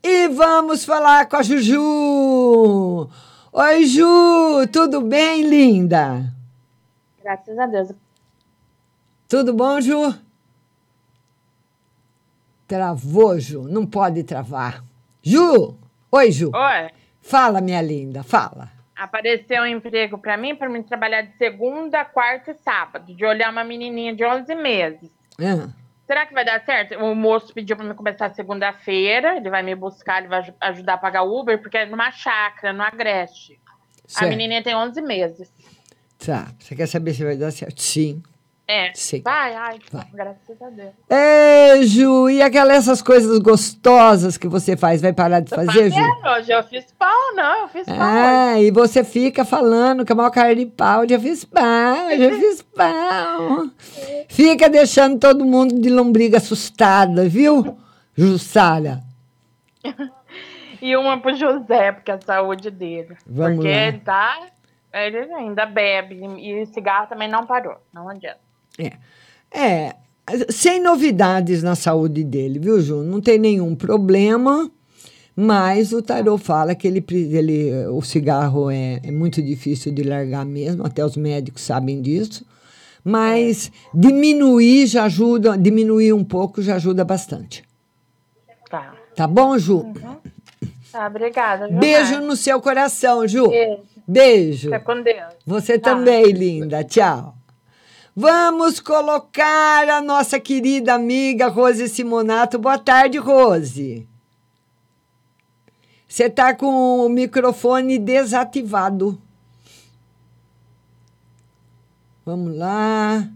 E 0.02 0.26
vamos 0.28 0.84
falar 0.84 1.28
com 1.28 1.36
a 1.36 1.42
Juju! 1.44 3.08
Oi, 3.52 3.86
Ju! 3.86 4.66
Tudo 4.72 5.02
bem, 5.02 5.48
linda? 5.48 6.34
Graças 7.22 7.56
a 7.56 7.66
Deus. 7.66 7.90
Tudo 9.28 9.54
bom, 9.54 9.80
Ju? 9.80 10.12
Travou, 12.66 13.38
Ju. 13.38 13.62
Não 13.68 13.86
pode 13.86 14.24
travar. 14.24 14.82
Ju! 15.22 15.79
Oi, 16.12 16.30
Ju. 16.32 16.50
Oi. 16.54 16.90
Fala, 17.22 17.60
minha 17.60 17.80
linda, 17.82 18.22
fala. 18.22 18.70
Apareceu 18.96 19.62
um 19.62 19.66
emprego 19.66 20.18
pra 20.18 20.36
mim, 20.36 20.54
pra 20.54 20.68
mim 20.68 20.82
trabalhar 20.82 21.22
de 21.22 21.36
segunda, 21.36 22.04
quarta 22.04 22.50
e 22.50 22.54
sábado, 22.54 23.14
de 23.14 23.24
olhar 23.24 23.50
uma 23.50 23.64
menininha 23.64 24.14
de 24.14 24.24
11 24.24 24.54
meses. 24.54 25.10
Ah, 25.40 25.68
Será 26.06 26.26
que 26.26 26.34
vai 26.34 26.44
dar 26.44 26.60
certo? 26.64 26.96
O 26.98 27.14
moço 27.14 27.54
pediu 27.54 27.76
pra 27.76 27.84
mim 27.86 27.94
começar 27.94 28.34
segunda-feira, 28.34 29.36
ele 29.36 29.48
vai 29.48 29.62
me 29.62 29.74
buscar, 29.76 30.18
ele 30.18 30.28
vai 30.28 30.40
aj- 30.40 30.52
ajudar 30.60 30.94
a 30.94 30.98
pagar 30.98 31.22
o 31.22 31.38
Uber, 31.40 31.60
porque 31.62 31.78
é 31.78 31.86
numa 31.86 32.10
chácara, 32.10 32.72
no 32.72 32.82
Agreste. 32.82 33.60
A 34.04 34.08
Certo. 34.08 34.28
menininha 34.30 34.62
tem 34.62 34.74
11 34.74 35.00
meses. 35.00 35.52
tá. 36.18 36.48
Você 36.58 36.74
quer 36.74 36.86
saber 36.86 37.14
se 37.14 37.24
vai 37.24 37.36
dar 37.36 37.50
certo? 37.52 37.80
Sim. 37.80 38.22
É. 38.72 38.92
Vai, 39.24 39.54
ai, 39.56 39.78
Vai. 39.90 40.06
graças 40.14 40.62
a 40.62 40.70
Deus. 40.70 40.92
Ei, 41.10 41.82
Ju, 41.88 42.30
e 42.30 42.40
aquelas 42.40 42.76
essas 42.76 43.02
coisas 43.02 43.40
gostosas 43.40 44.38
que 44.38 44.46
você 44.46 44.76
faz, 44.76 45.02
vai 45.02 45.12
parar 45.12 45.40
de 45.40 45.50
fazer, 45.50 45.90
Ju? 45.90 46.00
Hoje 46.36 46.52
eu 46.52 46.62
fiz 46.62 46.86
pau, 46.96 47.34
não, 47.34 47.62
eu 47.62 47.68
fiz 47.68 47.84
pau. 47.84 47.96
Ah, 47.98 48.60
e 48.60 48.70
você 48.70 49.02
fica 49.02 49.44
falando 49.44 50.06
com 50.06 50.12
a 50.12 50.16
maior 50.16 50.30
cara 50.30 50.54
de 50.54 50.66
pau, 50.66 51.08
já 51.08 51.18
fiz 51.18 51.44
pau, 51.44 52.16
já 52.16 52.30
fiz 52.30 52.62
pau. 52.62 53.66
Fica 54.30 54.70
deixando 54.70 55.18
todo 55.18 55.44
mundo 55.44 55.80
de 55.80 55.90
lombriga 55.90 56.36
assustada, 56.36 57.28
viu, 57.28 57.76
Jussara? 58.16 59.00
E 60.82 60.96
uma 60.96 61.20
pro 61.20 61.34
José, 61.34 61.92
porque 61.92 62.10
é 62.10 62.14
a 62.14 62.20
saúde 62.22 62.70
dele. 62.70 63.14
Vamos 63.26 63.56
porque 63.56 63.68
lá. 63.68 63.76
ele 63.76 63.98
tá. 63.98 64.46
Ele 64.94 65.18
ainda 65.34 65.66
bebe. 65.66 66.18
E 66.38 66.64
cigarro 66.64 67.06
também 67.06 67.28
não 67.28 67.44
parou. 67.44 67.76
Não 67.92 68.08
adianta. 68.08 68.40
É. 68.80 68.92
É, 69.52 69.94
sem 70.48 70.80
novidades 70.80 71.62
na 71.62 71.74
saúde 71.74 72.22
dele, 72.24 72.58
viu, 72.58 72.80
Ju? 72.80 73.02
Não 73.02 73.20
tem 73.20 73.38
nenhum 73.38 73.74
problema, 73.74 74.70
Mas 75.36 75.92
o 75.92 76.02
tarô 76.02 76.36
fala 76.36 76.74
que 76.74 76.86
ele, 76.86 77.02
ele, 77.10 77.86
o 77.86 78.02
cigarro 78.02 78.70
é, 78.70 79.00
é 79.02 79.10
muito 79.10 79.40
difícil 79.40 79.90
de 79.92 80.02
largar 80.02 80.44
mesmo, 80.44 80.84
até 80.84 81.04
os 81.04 81.16
médicos 81.16 81.62
sabem 81.62 82.02
disso. 82.02 82.44
Mas 83.02 83.72
diminuir 83.94 84.86
já 84.86 85.04
ajuda, 85.04 85.56
diminuir 85.56 86.12
um 86.12 86.22
pouco 86.24 86.60
já 86.60 86.74
ajuda 86.74 87.04
bastante. 87.04 87.64
Tá. 88.68 88.92
Tá 89.16 89.26
bom, 89.26 89.56
Ju? 89.56 89.86
Tá, 90.92 91.06
obrigada. 91.06 91.68
Beijo 91.68 92.20
no 92.20 92.36
seu 92.36 92.60
coração, 92.60 93.26
Ju. 93.26 93.48
Beijo. 93.48 93.80
Beijo. 94.06 94.68
Fica 94.68 94.80
com 94.80 95.02
Deus. 95.02 95.32
Você 95.46 95.78
Tá. 95.78 95.94
também, 95.94 96.26
linda. 96.32 96.84
Tchau. 96.84 97.34
Vamos 98.14 98.80
colocar 98.80 99.88
a 99.88 100.00
nossa 100.00 100.40
querida 100.40 100.94
amiga 100.94 101.46
Rose 101.46 101.88
Simonato. 101.88 102.58
Boa 102.58 102.78
tarde, 102.78 103.18
Rose. 103.18 104.06
Você 106.08 106.24
está 106.24 106.52
com 106.52 107.06
o 107.06 107.08
microfone 107.08 107.98
desativado. 107.98 109.20
Vamos 112.26 112.56
lá. 112.56 113.28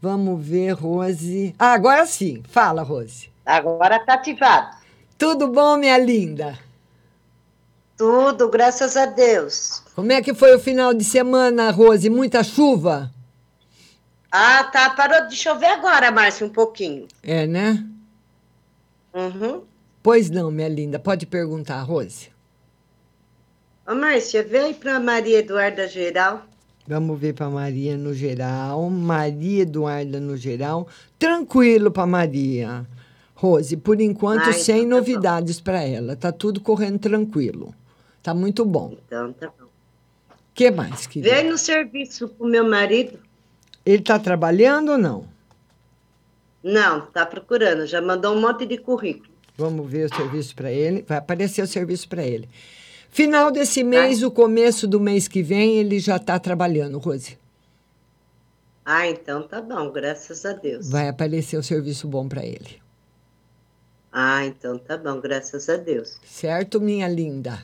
Vamos 0.00 0.44
ver, 0.44 0.72
Rose. 0.72 1.54
Ah, 1.58 1.74
agora 1.74 2.06
sim. 2.06 2.42
Fala, 2.48 2.82
Rose. 2.82 3.30
Agora 3.44 3.98
tá 3.98 4.14
ativado. 4.14 4.76
Tudo 5.18 5.48
bom, 5.48 5.76
minha 5.76 5.98
linda? 5.98 6.58
Tudo, 7.96 8.48
graças 8.48 8.96
a 8.96 9.04
Deus. 9.06 9.82
Como 9.94 10.10
é 10.10 10.22
que 10.22 10.34
foi 10.34 10.56
o 10.56 10.58
final 10.58 10.94
de 10.94 11.04
semana, 11.04 11.70
Rose? 11.70 12.08
Muita 12.08 12.42
chuva? 12.42 13.12
Ah, 14.36 14.64
tá. 14.64 14.90
Parou 14.90 15.28
de 15.28 15.36
chover 15.36 15.66
agora, 15.68 16.10
Márcia, 16.10 16.44
um 16.44 16.50
pouquinho. 16.50 17.06
É, 17.22 17.46
né? 17.46 17.86
Uhum. 19.14 19.62
Pois 20.02 20.28
não, 20.28 20.50
minha 20.50 20.68
linda. 20.68 20.98
Pode 20.98 21.24
perguntar, 21.24 21.80
Rose. 21.82 22.30
Ô, 23.86 23.94
Márcia, 23.94 24.42
vem 24.42 24.74
pra 24.74 24.98
Maria 24.98 25.38
Eduarda 25.38 25.86
Geral. 25.86 26.42
Vamos 26.84 27.18
ver 27.20 27.32
para 27.32 27.48
Maria 27.48 27.96
no 27.96 28.12
geral. 28.12 28.90
Maria 28.90 29.62
Eduarda 29.62 30.18
no 30.18 30.36
geral. 30.36 30.88
Tranquilo 31.16 31.92
para 31.92 32.04
Maria. 32.04 32.84
Rose, 33.36 33.76
por 33.76 34.00
enquanto, 34.00 34.48
Ah, 34.48 34.52
sem 34.52 34.78
então 34.78 34.90
tá 34.90 34.96
novidades 34.96 35.60
para 35.60 35.80
ela. 35.80 36.16
Tá 36.16 36.32
tudo 36.32 36.60
correndo 36.60 36.98
tranquilo. 36.98 37.72
Tá 38.20 38.34
muito 38.34 38.64
bom. 38.64 38.96
Então, 39.06 39.32
tá 39.32 39.46
bom. 39.46 39.66
O 39.66 40.54
que 40.54 40.72
mais, 40.72 41.06
querida? 41.06 41.34
Vem 41.36 41.48
no 41.50 41.56
serviço 41.56 42.28
pro 42.28 42.46
meu 42.48 42.68
marido. 42.68 43.18
Ele 43.84 44.02
tá 44.02 44.18
trabalhando 44.18 44.92
ou 44.92 44.98
não? 44.98 45.26
Não, 46.62 47.02
tá 47.02 47.26
procurando. 47.26 47.86
Já 47.86 48.00
mandou 48.00 48.34
um 48.34 48.40
monte 48.40 48.64
de 48.64 48.78
currículo. 48.78 49.32
Vamos 49.56 49.88
ver 49.88 50.06
o 50.06 50.14
serviço 50.14 50.54
para 50.54 50.72
ele. 50.72 51.04
Vai 51.06 51.18
aparecer 51.18 51.62
o 51.62 51.66
serviço 51.66 52.08
para 52.08 52.24
ele. 52.24 52.48
Final 53.10 53.50
desse 53.52 53.84
mês, 53.84 54.22
o 54.22 54.30
começo 54.30 54.88
do 54.88 54.98
mês 54.98 55.28
que 55.28 55.42
vem, 55.42 55.76
ele 55.76 56.00
já 56.00 56.16
está 56.16 56.38
trabalhando, 56.38 56.98
Rose. 56.98 57.38
Ah, 58.84 59.06
então 59.06 59.46
tá 59.46 59.62
bom, 59.62 59.90
graças 59.92 60.44
a 60.44 60.52
Deus. 60.52 60.90
Vai 60.90 61.08
aparecer 61.08 61.56
o 61.56 61.62
serviço 61.62 62.08
bom 62.08 62.28
para 62.28 62.44
ele. 62.44 62.82
Ah, 64.12 64.44
então 64.44 64.78
tá 64.78 64.96
bom, 64.96 65.20
graças 65.20 65.68
a 65.68 65.76
Deus. 65.76 66.18
Certo, 66.24 66.80
minha 66.80 67.08
linda? 67.08 67.62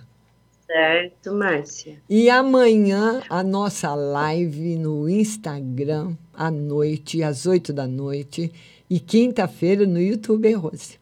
Certo, 0.73 1.33
Márcia. 1.35 2.01
E 2.09 2.31
amanhã 2.31 3.21
a 3.29 3.43
nossa 3.43 3.93
live 3.93 4.77
no 4.77 5.09
Instagram, 5.09 6.13
à 6.33 6.49
noite, 6.49 7.25
às 7.25 7.45
8 7.45 7.73
da 7.73 7.89
noite. 7.89 8.53
E 8.89 9.01
quinta-feira 9.01 9.85
no 9.85 10.01
YouTube, 10.01 10.53
Rose? 10.53 11.01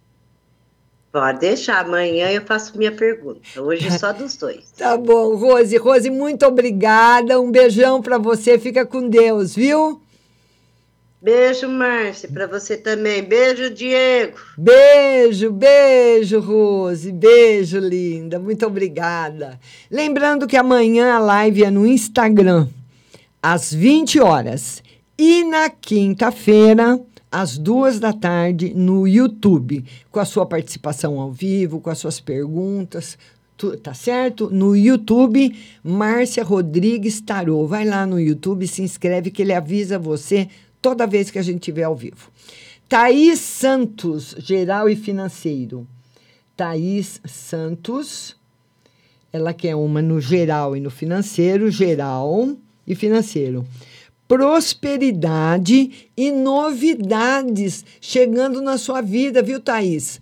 Pode 1.12 1.40
deixar, 1.40 1.84
amanhã 1.84 2.30
eu 2.30 2.40
faço 2.46 2.78
minha 2.78 2.92
pergunta. 2.92 3.40
Hoje 3.60 3.86
é 3.86 3.90
só 3.90 4.10
dos 4.10 4.36
dois. 4.36 4.72
Tá 4.76 4.96
bom, 4.96 5.36
Rose. 5.36 5.76
Rose, 5.76 6.08
muito 6.08 6.46
obrigada. 6.46 7.38
Um 7.38 7.50
beijão 7.50 8.00
para 8.00 8.16
você. 8.16 8.58
Fica 8.58 8.86
com 8.86 9.06
Deus, 9.06 9.54
viu? 9.54 10.00
Beijo, 11.20 11.68
Márcia, 11.68 12.28
para 12.28 12.46
você 12.46 12.76
também. 12.76 13.24
Beijo, 13.24 13.70
Diego. 13.70 14.38
Beijo, 14.56 15.50
beijo, 15.50 16.38
Rose. 16.38 17.10
Beijo, 17.10 17.80
linda. 17.80 18.38
Muito 18.38 18.64
obrigada. 18.64 19.58
Lembrando 19.90 20.46
que 20.46 20.56
amanhã 20.56 21.14
a 21.14 21.18
live 21.18 21.64
é 21.64 21.70
no 21.72 21.84
Instagram, 21.84 22.68
às 23.42 23.74
20 23.74 24.20
horas. 24.20 24.80
E 25.18 25.42
na 25.42 25.68
quinta-feira, 25.68 27.00
às 27.32 27.58
duas 27.58 27.98
da 27.98 28.12
tarde, 28.12 28.72
no 28.72 29.04
YouTube, 29.08 29.84
com 30.12 30.20
a 30.20 30.24
sua 30.24 30.46
participação 30.46 31.18
ao 31.18 31.32
vivo, 31.32 31.80
com 31.80 31.90
as 31.90 31.98
suas 31.98 32.20
perguntas. 32.20 33.18
Tá 33.82 33.92
certo? 33.92 34.48
No 34.52 34.76
YouTube, 34.76 35.52
Márcia 35.82 36.44
Rodrigues 36.44 37.20
Tarô. 37.20 37.66
Vai 37.66 37.84
lá 37.84 38.06
no 38.06 38.20
YouTube, 38.20 38.68
se 38.68 38.82
inscreve 38.82 39.32
que 39.32 39.42
ele 39.42 39.52
avisa 39.52 39.98
você 39.98 40.48
toda 40.80 41.06
vez 41.06 41.30
que 41.30 41.38
a 41.38 41.42
gente 41.42 41.60
tiver 41.60 41.84
ao 41.84 41.96
vivo. 41.96 42.30
Thaís 42.88 43.40
Santos, 43.40 44.34
geral 44.38 44.88
e 44.88 44.96
financeiro. 44.96 45.86
Thaís 46.56 47.20
Santos, 47.24 48.36
ela 49.32 49.52
quer 49.52 49.74
uma 49.74 50.00
no 50.00 50.20
geral 50.20 50.76
e 50.76 50.80
no 50.80 50.90
financeiro, 50.90 51.70
geral 51.70 52.56
e 52.86 52.94
financeiro. 52.94 53.66
Prosperidade 54.26 56.10
e 56.16 56.30
novidades 56.30 57.84
chegando 58.00 58.60
na 58.60 58.76
sua 58.76 59.00
vida, 59.00 59.42
viu, 59.42 59.60
Thaís? 59.60 60.20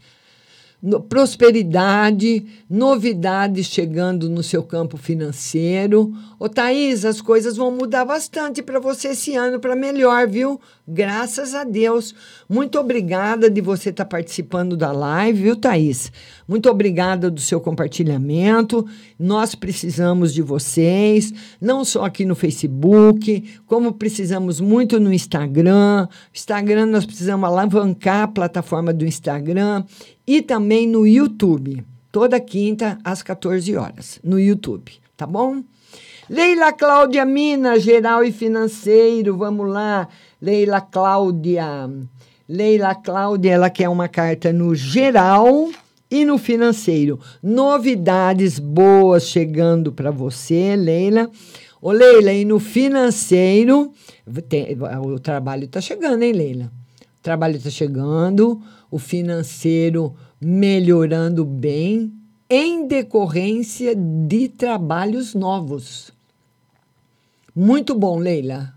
No- 0.87 1.01
prosperidade, 1.01 2.47
novidades 2.71 3.67
chegando 3.67 4.31
no 4.31 4.41
seu 4.41 4.63
campo 4.63 4.97
financeiro. 4.97 6.13
Ô, 6.39 6.49
Thaís, 6.49 7.05
as 7.05 7.21
coisas 7.21 7.57
vão 7.57 7.73
mudar 7.73 8.05
bastante 8.05 8.63
para 8.63 8.79
você 8.79 9.09
esse 9.09 9.35
ano 9.35 9.59
para 9.59 9.75
melhor, 9.75 10.29
viu? 10.29 10.61
Graças 10.89 11.53
a 11.53 11.65
Deus. 11.65 12.15
Muito 12.49 12.79
obrigada 12.79 13.51
de 13.51 13.61
você 13.61 13.91
estar 13.91 14.05
participando 14.05 14.77
da 14.77 14.93
live, 14.93 15.43
viu, 15.43 15.57
Thaís? 15.57 16.13
Muito 16.47 16.71
obrigada 16.71 17.29
do 17.29 17.41
seu 17.41 17.61
compartilhamento. 17.61 18.87
Nós 19.19 19.57
precisamos 19.57 20.33
de 20.33 20.43
vocês, 20.43 21.35
não 21.61 21.85
só 21.85 22.05
aqui 22.05 22.25
no 22.25 22.37
Facebook, 22.37 23.59
como 23.67 23.95
precisamos 23.95 24.61
muito 24.61 25.01
no 25.01 25.13
Instagram. 25.13 26.07
Instagram, 26.33 26.87
nós 26.87 27.05
precisamos 27.05 27.49
alavancar 27.49 28.23
a 28.23 28.29
plataforma 28.29 28.93
do 28.93 29.05
Instagram 29.05 29.83
e 30.25 30.41
também 30.41 30.87
no 30.87 31.05
YouTube, 31.05 31.85
toda 32.13 32.39
quinta 32.39 32.97
às 33.03 33.25
14 33.25 33.75
horas, 33.77 34.21
no 34.23 34.39
YouTube, 34.39 34.93
tá 35.17 35.27
bom? 35.27 35.65
Leila 36.29 36.73
Cláudia 36.73 37.25
Mina, 37.25 37.79
geral 37.79 38.25
e 38.25 38.33
financeiro, 38.33 39.37
vamos 39.37 39.69
lá. 39.69 40.09
Leila 40.41 40.81
Cláudia. 40.81 41.91
Leila 42.49 42.95
Cláudia, 42.95 43.53
ela 43.53 43.71
quer 43.71 43.89
uma 43.89 44.09
carta 44.09 44.53
no 44.53 44.75
geral 44.75 45.71
e 46.11 46.25
no 46.25 46.39
financeiro. 46.39 47.19
Novidades 47.43 48.59
boas 48.59 49.25
chegando 49.25 49.93
para 49.93 50.11
você, 50.11 50.77
Leila. 50.77 51.31
Ô, 51.81 51.91
Leila, 51.91 52.33
e 52.33 52.45
no 52.45 52.59
financeiro, 52.59 53.93
tem- 54.49 54.77
o 54.81 55.19
trabalho 55.19 55.65
está 55.65 55.81
chegando, 55.81 56.23
hein, 56.23 56.33
Leila? 56.33 56.73
O 57.19 57.23
trabalho 57.23 57.57
está 57.57 57.71
chegando, 57.71 58.61
o 58.91 58.99
financeiro 58.99 60.15
melhorando 60.41 61.45
bem, 61.45 62.13
em 62.49 62.87
decorrência 62.87 63.95
de 63.97 64.49
trabalhos 64.49 65.35
novos. 65.35 66.13
Muito 67.55 67.95
bom, 67.95 68.19
Leila. 68.19 68.76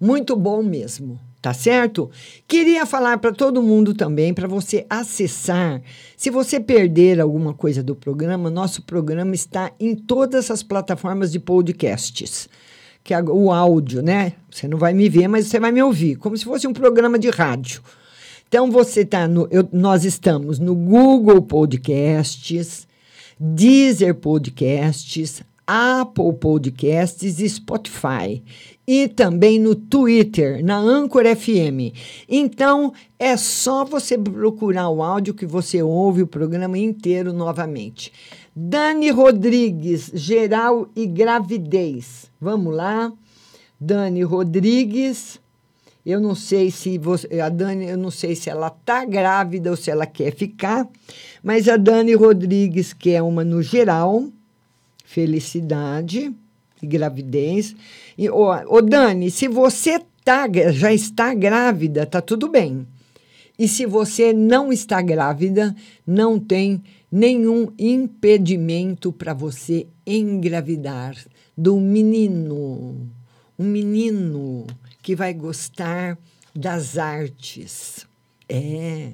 Muito 0.00 0.36
bom 0.36 0.62
mesmo. 0.62 1.18
Tá 1.40 1.54
certo? 1.54 2.10
Queria 2.48 2.84
falar 2.84 3.18
para 3.18 3.30
todo 3.32 3.62
mundo 3.62 3.94
também, 3.94 4.34
para 4.34 4.48
você 4.48 4.84
acessar. 4.90 5.80
Se 6.16 6.28
você 6.28 6.58
perder 6.58 7.20
alguma 7.20 7.54
coisa 7.54 7.84
do 7.84 7.94
programa, 7.94 8.50
nosso 8.50 8.82
programa 8.82 9.32
está 9.32 9.70
em 9.78 9.94
todas 9.94 10.50
as 10.50 10.64
plataformas 10.64 11.30
de 11.30 11.38
podcasts. 11.38 12.48
Que 13.04 13.14
é 13.14 13.22
o 13.22 13.52
áudio, 13.52 14.02
né? 14.02 14.32
Você 14.50 14.66
não 14.66 14.76
vai 14.76 14.92
me 14.92 15.08
ver, 15.08 15.28
mas 15.28 15.46
você 15.46 15.60
vai 15.60 15.70
me 15.70 15.80
ouvir, 15.80 16.16
como 16.16 16.36
se 16.36 16.44
fosse 16.44 16.66
um 16.66 16.72
programa 16.72 17.16
de 17.16 17.30
rádio. 17.30 17.80
Então 18.48 18.68
você 18.68 19.04
tá 19.04 19.28
no. 19.28 19.46
eu- 19.48 19.68
nós 19.72 20.04
estamos 20.04 20.58
no 20.58 20.74
Google 20.74 21.42
Podcasts, 21.42 22.88
Deezer 23.38 24.14
Podcasts, 24.16 25.42
Apple 25.66 26.32
Podcasts 26.40 27.38
e 27.38 27.48
Spotify. 27.48 28.42
E 28.86 29.08
também 29.08 29.58
no 29.58 29.74
Twitter, 29.74 30.64
na 30.64 30.78
Anchor 30.78 31.24
FM. 31.24 31.92
Então, 32.28 32.92
é 33.18 33.36
só 33.36 33.84
você 33.84 34.16
procurar 34.16 34.88
o 34.90 35.02
áudio 35.02 35.34
que 35.34 35.44
você 35.44 35.82
ouve 35.82 36.22
o 36.22 36.26
programa 36.26 36.78
inteiro 36.78 37.32
novamente. 37.32 38.12
Dani 38.54 39.10
Rodrigues, 39.10 40.10
geral 40.14 40.88
e 40.94 41.04
gravidez. 41.04 42.30
Vamos 42.40 42.74
lá. 42.74 43.12
Dani 43.78 44.22
Rodrigues 44.22 45.38
Eu 46.04 46.20
não 46.20 46.34
sei 46.34 46.70
se 46.70 46.96
você, 46.96 47.40
a 47.40 47.48
Dani, 47.48 47.88
eu 47.88 47.98
não 47.98 48.10
sei 48.10 48.36
se 48.36 48.48
ela 48.48 48.70
tá 48.70 49.04
grávida 49.04 49.68
ou 49.70 49.76
se 49.76 49.90
ela 49.90 50.06
quer 50.06 50.32
ficar, 50.32 50.88
mas 51.42 51.68
a 51.68 51.76
Dani 51.76 52.14
Rodrigues 52.14 52.92
quer 52.92 53.20
uma 53.22 53.44
no 53.44 53.60
geral, 53.60 54.24
felicidade 55.04 56.32
e 56.82 56.86
gravidez. 56.86 57.74
E, 58.16 58.28
ô, 58.28 58.50
ô 58.68 58.80
Dani, 58.82 59.30
se 59.30 59.48
você 59.48 60.00
tá, 60.24 60.46
já 60.72 60.92
está 60.92 61.34
grávida, 61.34 62.06
tá 62.06 62.20
tudo 62.20 62.48
bem. 62.48 62.86
E 63.58 63.66
se 63.66 63.86
você 63.86 64.32
não 64.32 64.72
está 64.72 65.00
grávida, 65.00 65.74
não 66.06 66.38
tem 66.38 66.82
nenhum 67.10 67.72
impedimento 67.78 69.10
para 69.12 69.32
você 69.32 69.86
engravidar 70.06 71.16
do 71.56 71.80
menino. 71.80 73.08
Um 73.58 73.64
menino 73.64 74.66
que 75.02 75.16
vai 75.16 75.32
gostar 75.32 76.18
das 76.54 76.98
artes. 76.98 78.06
É. 78.48 79.12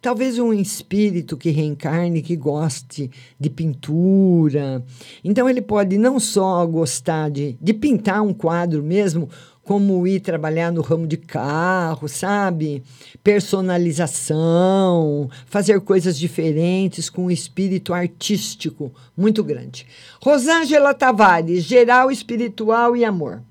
Talvez 0.00 0.38
um 0.38 0.52
espírito 0.52 1.36
que 1.36 1.50
reencarne, 1.50 2.22
que 2.22 2.34
goste 2.34 3.10
de 3.38 3.50
pintura. 3.50 4.82
Então, 5.22 5.48
ele 5.48 5.60
pode 5.60 5.98
não 5.98 6.18
só 6.18 6.66
gostar 6.66 7.30
de, 7.30 7.56
de 7.60 7.74
pintar 7.74 8.22
um 8.22 8.32
quadro 8.32 8.82
mesmo, 8.82 9.28
como 9.62 10.06
ir 10.06 10.20
trabalhar 10.20 10.72
no 10.72 10.80
ramo 10.80 11.06
de 11.06 11.16
carro, 11.16 12.08
sabe? 12.08 12.82
Personalização, 13.22 15.28
fazer 15.46 15.80
coisas 15.82 16.18
diferentes 16.18 17.10
com 17.10 17.26
um 17.26 17.30
espírito 17.30 17.92
artístico 17.92 18.92
muito 19.16 19.44
grande. 19.44 19.86
Rosângela 20.20 20.94
Tavares, 20.94 21.62
geral 21.62 22.10
espiritual 22.10 22.96
e 22.96 23.04
amor. 23.04 23.42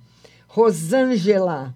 Rosângela 0.47 1.75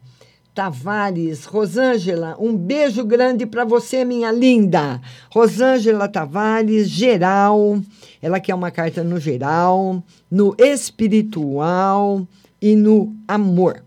Tavares, 0.53 1.45
Rosângela, 1.45 2.35
um 2.39 2.55
beijo 2.55 3.03
grande 3.03 3.43
para 3.43 3.65
você, 3.65 4.05
minha 4.05 4.31
linda. 4.31 5.01
Rosângela 5.31 6.07
Tavares, 6.07 6.87
geral. 6.87 7.81
Ela 8.21 8.39
quer 8.39 8.53
uma 8.53 8.69
carta 8.69 9.03
no 9.03 9.19
geral, 9.19 10.03
no 10.29 10.55
espiritual 10.59 12.27
e 12.61 12.75
no 12.75 13.15
amor. 13.27 13.83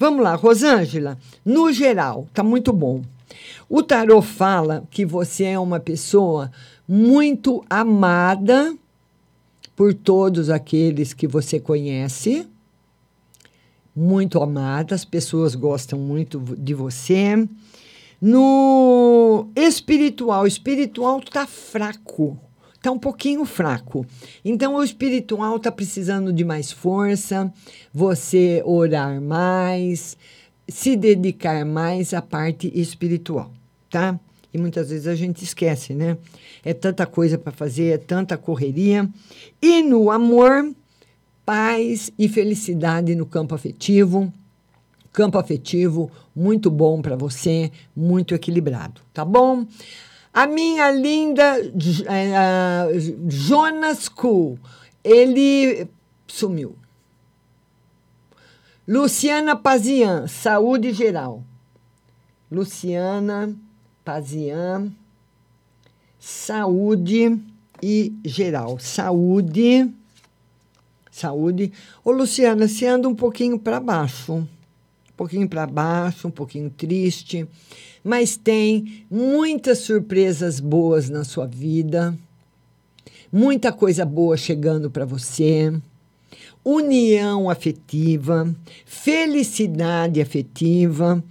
Vamos 0.00 0.24
lá, 0.24 0.34
Rosângela. 0.34 1.16
No 1.44 1.72
geral, 1.72 2.26
tá 2.34 2.42
muito 2.42 2.72
bom. 2.72 3.02
O 3.68 3.80
tarô 3.80 4.20
fala 4.20 4.82
que 4.90 5.06
você 5.06 5.44
é 5.44 5.58
uma 5.58 5.78
pessoa 5.78 6.50
muito 6.88 7.64
amada 7.70 8.74
por 9.76 9.94
todos 9.94 10.50
aqueles 10.50 11.14
que 11.14 11.28
você 11.28 11.60
conhece 11.60 12.48
muito 13.94 14.42
amada, 14.42 14.94
as 14.94 15.04
pessoas 15.04 15.54
gostam 15.54 15.98
muito 15.98 16.40
de 16.58 16.74
você. 16.74 17.48
No 18.20 19.48
espiritual, 19.56 20.42
o 20.42 20.46
espiritual 20.46 21.20
está 21.20 21.46
fraco, 21.46 22.38
está 22.74 22.90
um 22.90 22.98
pouquinho 22.98 23.44
fraco. 23.44 24.06
Então, 24.44 24.74
o 24.74 24.84
espiritual 24.84 25.56
está 25.56 25.72
precisando 25.72 26.32
de 26.32 26.44
mais 26.44 26.70
força, 26.70 27.52
você 27.92 28.62
orar 28.64 29.20
mais, 29.20 30.16
se 30.68 30.96
dedicar 30.96 31.64
mais 31.64 32.12
à 32.12 32.20
parte 32.20 32.70
espiritual, 32.74 33.52
tá? 33.88 34.18
E 34.52 34.58
muitas 34.58 34.90
vezes 34.90 35.06
a 35.06 35.14
gente 35.14 35.44
esquece, 35.44 35.94
né? 35.94 36.18
É 36.64 36.74
tanta 36.74 37.06
coisa 37.06 37.38
para 37.38 37.52
fazer, 37.52 37.94
é 37.94 37.98
tanta 37.98 38.36
correria. 38.36 39.08
E 39.62 39.82
no 39.82 40.10
amor, 40.10 40.74
paz 41.50 42.12
e 42.16 42.28
felicidade 42.28 43.16
no 43.16 43.26
campo 43.26 43.56
afetivo. 43.56 44.32
Campo 45.12 45.36
afetivo 45.36 46.08
muito 46.32 46.70
bom 46.70 47.02
para 47.02 47.16
você, 47.16 47.72
muito 47.94 48.36
equilibrado, 48.36 49.00
tá 49.12 49.24
bom? 49.24 49.66
A 50.32 50.46
minha 50.46 50.88
linda 50.92 51.60
uh, 51.60 53.28
Jonas 53.28 54.08
Cool, 54.08 54.60
ele 55.02 55.88
sumiu. 56.28 56.76
Luciana 58.86 59.56
Pazian, 59.56 60.28
saúde 60.28 60.92
geral. 60.92 61.42
Luciana 62.48 63.52
Pazian, 64.04 64.92
saúde 66.16 67.42
e 67.82 68.12
geral. 68.24 68.78
Saúde 68.78 69.92
saúde. 71.20 71.72
Ô, 72.04 72.10
Luciana, 72.10 72.66
você 72.66 72.86
anda 72.86 73.08
um 73.08 73.14
pouquinho 73.14 73.58
para 73.58 73.78
baixo. 73.78 74.34
Um 74.34 74.46
pouquinho 75.16 75.48
para 75.48 75.66
baixo, 75.66 76.28
um 76.28 76.30
pouquinho 76.30 76.70
triste. 76.70 77.46
Mas 78.02 78.36
tem 78.36 79.04
muitas 79.10 79.78
surpresas 79.78 80.60
boas 80.60 81.10
na 81.10 81.24
sua 81.24 81.46
vida. 81.46 82.16
Muita 83.32 83.70
coisa 83.72 84.04
boa 84.04 84.36
chegando 84.36 84.90
para 84.90 85.04
você. 85.04 85.72
União 86.64 87.48
afetiva, 87.48 88.54
felicidade 88.84 90.20
afetiva, 90.20 91.22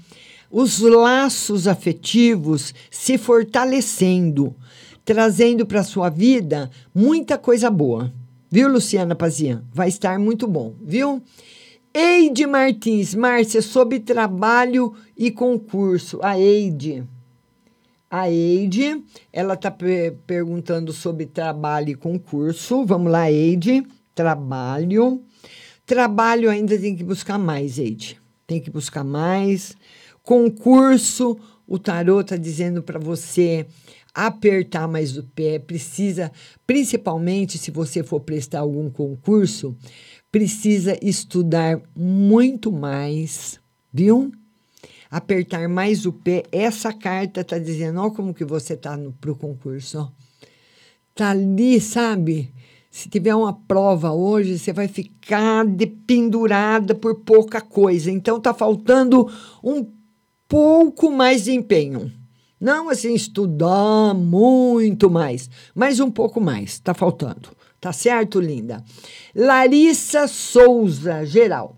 os 0.50 0.80
laços 0.80 1.68
afetivos 1.68 2.74
se 2.90 3.18
fortalecendo, 3.18 4.56
trazendo 5.06 5.68
para 5.68 5.84
sua 5.84 6.10
vida 6.10 6.72
muita 6.96 7.38
coisa 7.38 7.70
boa. 7.70 8.12
Viu, 8.52 8.68
Luciana 8.68 9.14
Pazian? 9.14 9.64
Vai 9.72 9.90
estar 9.90 10.18
muito 10.18 10.48
bom, 10.48 10.74
viu? 10.82 11.22
Eide 11.94 12.48
Martins, 12.48 13.14
Márcia, 13.14 13.62
sobre 13.62 14.00
trabalho 14.00 14.92
e 15.16 15.30
concurso. 15.30 16.20
A 16.24 16.40
Eide. 16.40 17.04
A 18.10 18.28
Eide, 18.28 19.04
ela 19.32 19.54
está 19.54 19.72
perguntando 20.26 20.92
sobre 20.92 21.28
trabalho 21.28 21.90
e 21.90 21.96
concurso. 21.96 22.84
Vamos 22.86 23.12
lá, 23.12 23.32
Eide. 23.32 23.86
Trabalho. 24.16 25.22
Trabalho 25.86 26.50
ainda 26.50 26.76
tem 26.76 26.96
que 26.96 27.04
buscar 27.04 27.38
mais, 27.38 27.78
Eide. 27.78 28.20
Tem 28.48 28.60
que 28.60 28.72
buscar 28.72 29.04
mais. 29.04 29.78
Concurso, 30.24 31.38
o 31.68 31.78
tarô 31.78 32.22
está 32.22 32.36
dizendo 32.36 32.82
para 32.82 32.98
você 32.98 33.68
apertar 34.28 34.88
mais 34.88 35.18
o 35.18 35.24
pé, 35.24 35.60
precisa, 35.60 36.32
principalmente 36.68 37.58
se 37.58 37.72
você 37.72 38.04
for 38.04 38.20
prestar 38.20 38.60
algum 38.60 38.90
concurso, 38.90 39.76
precisa 40.32 40.98
estudar 41.02 41.82
muito 41.96 42.72
mais, 42.72 43.60
viu? 43.94 44.32
Apertar 45.10 45.68
mais 45.70 46.06
o 46.06 46.12
pé. 46.12 46.44
Essa 46.52 46.94
carta 46.94 47.44
tá 47.44 47.58
dizendo, 47.58 48.00
ó, 48.00 48.12
como 48.12 48.34
que 48.34 48.44
você 48.44 48.76
tá 48.76 48.98
no, 48.98 49.14
pro 49.14 49.36
concurso, 49.36 50.00
ó. 50.00 50.10
Tá 51.16 51.32
ali, 51.32 51.82
sabe? 51.82 52.54
Se 52.92 53.10
tiver 53.10 53.36
uma 53.36 53.54
prova 53.54 54.12
hoje, 54.12 54.58
você 54.58 54.72
vai 54.74 54.88
ficar 54.88 55.66
pendurada 56.06 56.94
por 56.94 57.16
pouca 57.16 57.62
coisa. 57.62 58.12
Então 58.12 58.40
tá 58.40 58.54
faltando 58.54 59.32
um 59.64 59.86
pouco 60.48 61.12
mais 61.12 61.46
de 61.46 61.52
empenho. 61.52 62.19
Não 62.60 62.90
assim 62.90 63.14
estudar 63.14 64.14
muito 64.14 65.10
mais, 65.10 65.50
mas 65.74 66.00
um 66.00 66.12
pouco 66.12 66.42
mais, 66.42 66.72
está 66.72 66.94
faltando. 66.94 67.50
Tá 67.80 67.94
certo, 67.94 68.42
linda? 68.42 68.84
Larissa 69.34 70.28
Souza, 70.28 71.26
geral. 71.26 71.78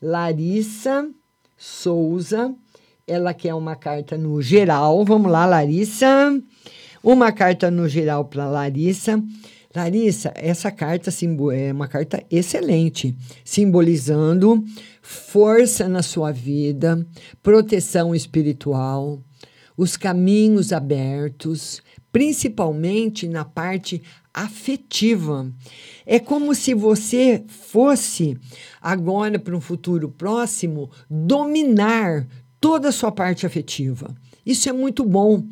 Larissa 0.00 1.08
Souza, 1.56 2.54
ela 3.06 3.34
quer 3.34 3.54
uma 3.54 3.74
carta 3.74 4.16
no 4.16 4.40
geral. 4.40 5.04
Vamos 5.04 5.32
lá, 5.32 5.44
Larissa. 5.46 6.06
Uma 7.02 7.32
carta 7.32 7.70
no 7.70 7.88
geral 7.88 8.24
para 8.26 8.48
Larissa. 8.48 9.20
Larissa, 9.74 10.32
essa 10.36 10.70
carta 10.70 11.10
é 11.52 11.72
uma 11.72 11.88
carta 11.88 12.22
excelente, 12.30 13.14
simbolizando 13.44 14.64
força 15.02 15.88
na 15.88 16.02
sua 16.02 16.32
vida, 16.32 17.06
proteção 17.42 18.14
espiritual, 18.14 19.20
os 19.76 19.96
caminhos 19.96 20.72
abertos, 20.72 21.82
principalmente 22.10 23.28
na 23.28 23.44
parte 23.44 24.02
afetiva. 24.32 25.50
É 26.04 26.18
como 26.18 26.54
se 26.54 26.74
você 26.74 27.44
fosse, 27.48 28.38
agora 28.80 29.38
para 29.38 29.56
um 29.56 29.60
futuro 29.60 30.08
próximo, 30.08 30.90
dominar 31.10 32.26
toda 32.60 32.88
a 32.88 32.92
sua 32.92 33.12
parte 33.12 33.46
afetiva. 33.46 34.14
Isso 34.46 34.68
é 34.68 34.72
muito 34.72 35.04
bom, 35.04 35.42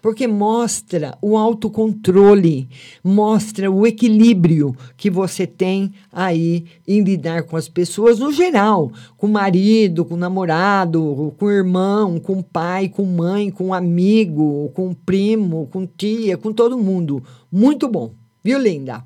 porque 0.00 0.28
mostra 0.28 1.18
o 1.20 1.36
autocontrole, 1.36 2.68
mostra 3.02 3.68
o 3.68 3.84
equilíbrio 3.84 4.76
que 4.96 5.10
você 5.10 5.44
tem 5.44 5.92
aí 6.12 6.64
em 6.86 7.02
lidar 7.02 7.42
com 7.42 7.56
as 7.56 7.68
pessoas 7.68 8.20
no 8.20 8.30
geral, 8.30 8.92
com 9.16 9.26
o 9.26 9.32
marido, 9.32 10.04
com 10.04 10.14
o 10.14 10.16
namorado, 10.16 11.34
com 11.36 11.46
o 11.46 11.50
irmão, 11.50 12.20
com 12.20 12.38
o 12.38 12.44
pai, 12.44 12.88
com 12.88 13.04
mãe, 13.04 13.50
com 13.50 13.70
o 13.70 13.74
amigo, 13.74 14.70
com 14.72 14.90
o 14.90 14.94
primo, 14.94 15.66
com 15.72 15.84
tia, 15.84 16.38
com 16.38 16.52
todo 16.52 16.78
mundo. 16.78 17.24
Muito 17.50 17.88
bom, 17.88 18.14
viu, 18.44 18.60
linda? 18.60 19.04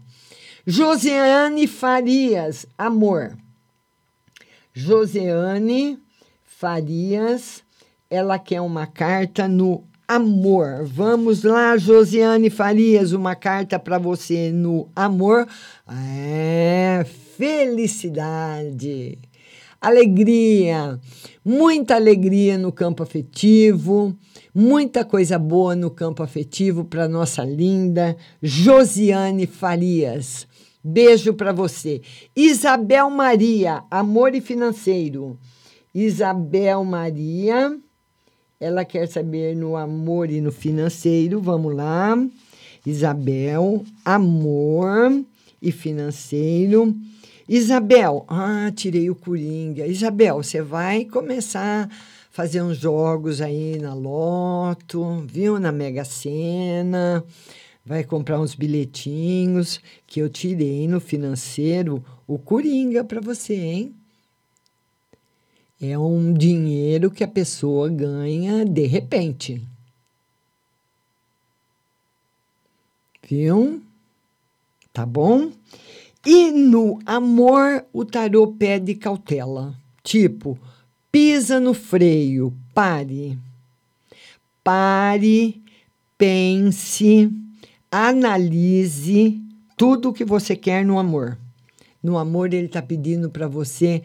Joseane 0.66 1.66
Farias, 1.66 2.66
amor. 2.76 3.34
Joseane 4.74 5.98
Farias. 6.44 7.66
Ela 8.10 8.38
quer 8.38 8.62
uma 8.62 8.86
carta 8.86 9.46
no 9.46 9.84
amor. 10.08 10.82
Vamos 10.86 11.42
lá, 11.42 11.76
Josiane 11.76 12.48
Farias, 12.48 13.12
uma 13.12 13.34
carta 13.34 13.78
para 13.78 13.98
você 13.98 14.50
no 14.50 14.88
amor. 14.96 15.46
É, 15.86 17.04
felicidade, 17.36 19.18
alegria, 19.78 20.98
muita 21.44 21.96
alegria 21.96 22.56
no 22.56 22.72
campo 22.72 23.02
afetivo, 23.02 24.16
muita 24.54 25.04
coisa 25.04 25.38
boa 25.38 25.76
no 25.76 25.90
campo 25.90 26.22
afetivo 26.22 26.86
para 26.86 27.06
nossa 27.06 27.44
linda 27.44 28.16
Josiane 28.40 29.46
Farias. 29.46 30.48
Beijo 30.82 31.34
para 31.34 31.52
você. 31.52 32.00
Isabel 32.34 33.10
Maria, 33.10 33.84
amor 33.90 34.34
e 34.34 34.40
financeiro. 34.40 35.38
Isabel 35.94 36.82
Maria, 36.84 37.78
ela 38.60 38.84
quer 38.84 39.06
saber 39.06 39.54
no 39.54 39.76
amor 39.76 40.30
e 40.30 40.40
no 40.40 40.50
financeiro. 40.50 41.40
Vamos 41.40 41.74
lá. 41.74 42.16
Isabel, 42.84 43.84
amor 44.04 45.24
e 45.60 45.70
financeiro. 45.70 46.94
Isabel, 47.48 48.24
ah, 48.28 48.70
tirei 48.74 49.08
o 49.08 49.14
Coringa. 49.14 49.86
Isabel, 49.86 50.42
você 50.42 50.60
vai 50.60 51.04
começar 51.04 51.84
a 51.84 51.88
fazer 52.30 52.60
uns 52.62 52.78
jogos 52.78 53.40
aí 53.40 53.78
na 53.78 53.94
Loto, 53.94 55.24
viu? 55.26 55.58
Na 55.58 55.72
Mega 55.72 56.04
Sena. 56.04 57.24
Vai 57.86 58.04
comprar 58.04 58.40
uns 58.40 58.54
bilhetinhos 58.54 59.80
que 60.06 60.20
eu 60.20 60.28
tirei 60.28 60.86
no 60.86 61.00
financeiro 61.00 62.04
o 62.26 62.38
Coringa 62.38 63.02
para 63.02 63.20
você, 63.20 63.54
hein? 63.54 63.97
É 65.80 65.96
um 65.96 66.32
dinheiro 66.32 67.08
que 67.08 67.22
a 67.22 67.28
pessoa 67.28 67.88
ganha 67.88 68.64
de 68.64 68.84
repente. 68.86 69.62
Viu? 73.28 73.80
Tá 74.92 75.06
bom? 75.06 75.52
E 76.26 76.50
no 76.50 76.98
amor, 77.06 77.84
o 77.92 78.04
tarô 78.04 78.48
pede 78.48 78.96
cautela. 78.96 79.72
Tipo, 80.02 80.58
pisa 81.12 81.60
no 81.60 81.72
freio, 81.72 82.52
pare. 82.74 83.38
Pare, 84.64 85.62
pense, 86.16 87.30
analise 87.90 89.40
tudo 89.76 90.08
o 90.08 90.12
que 90.12 90.24
você 90.24 90.56
quer 90.56 90.84
no 90.84 90.98
amor. 90.98 91.38
No 92.02 92.18
amor, 92.18 92.52
ele 92.52 92.66
está 92.66 92.82
pedindo 92.82 93.30
para 93.30 93.46
você 93.46 94.02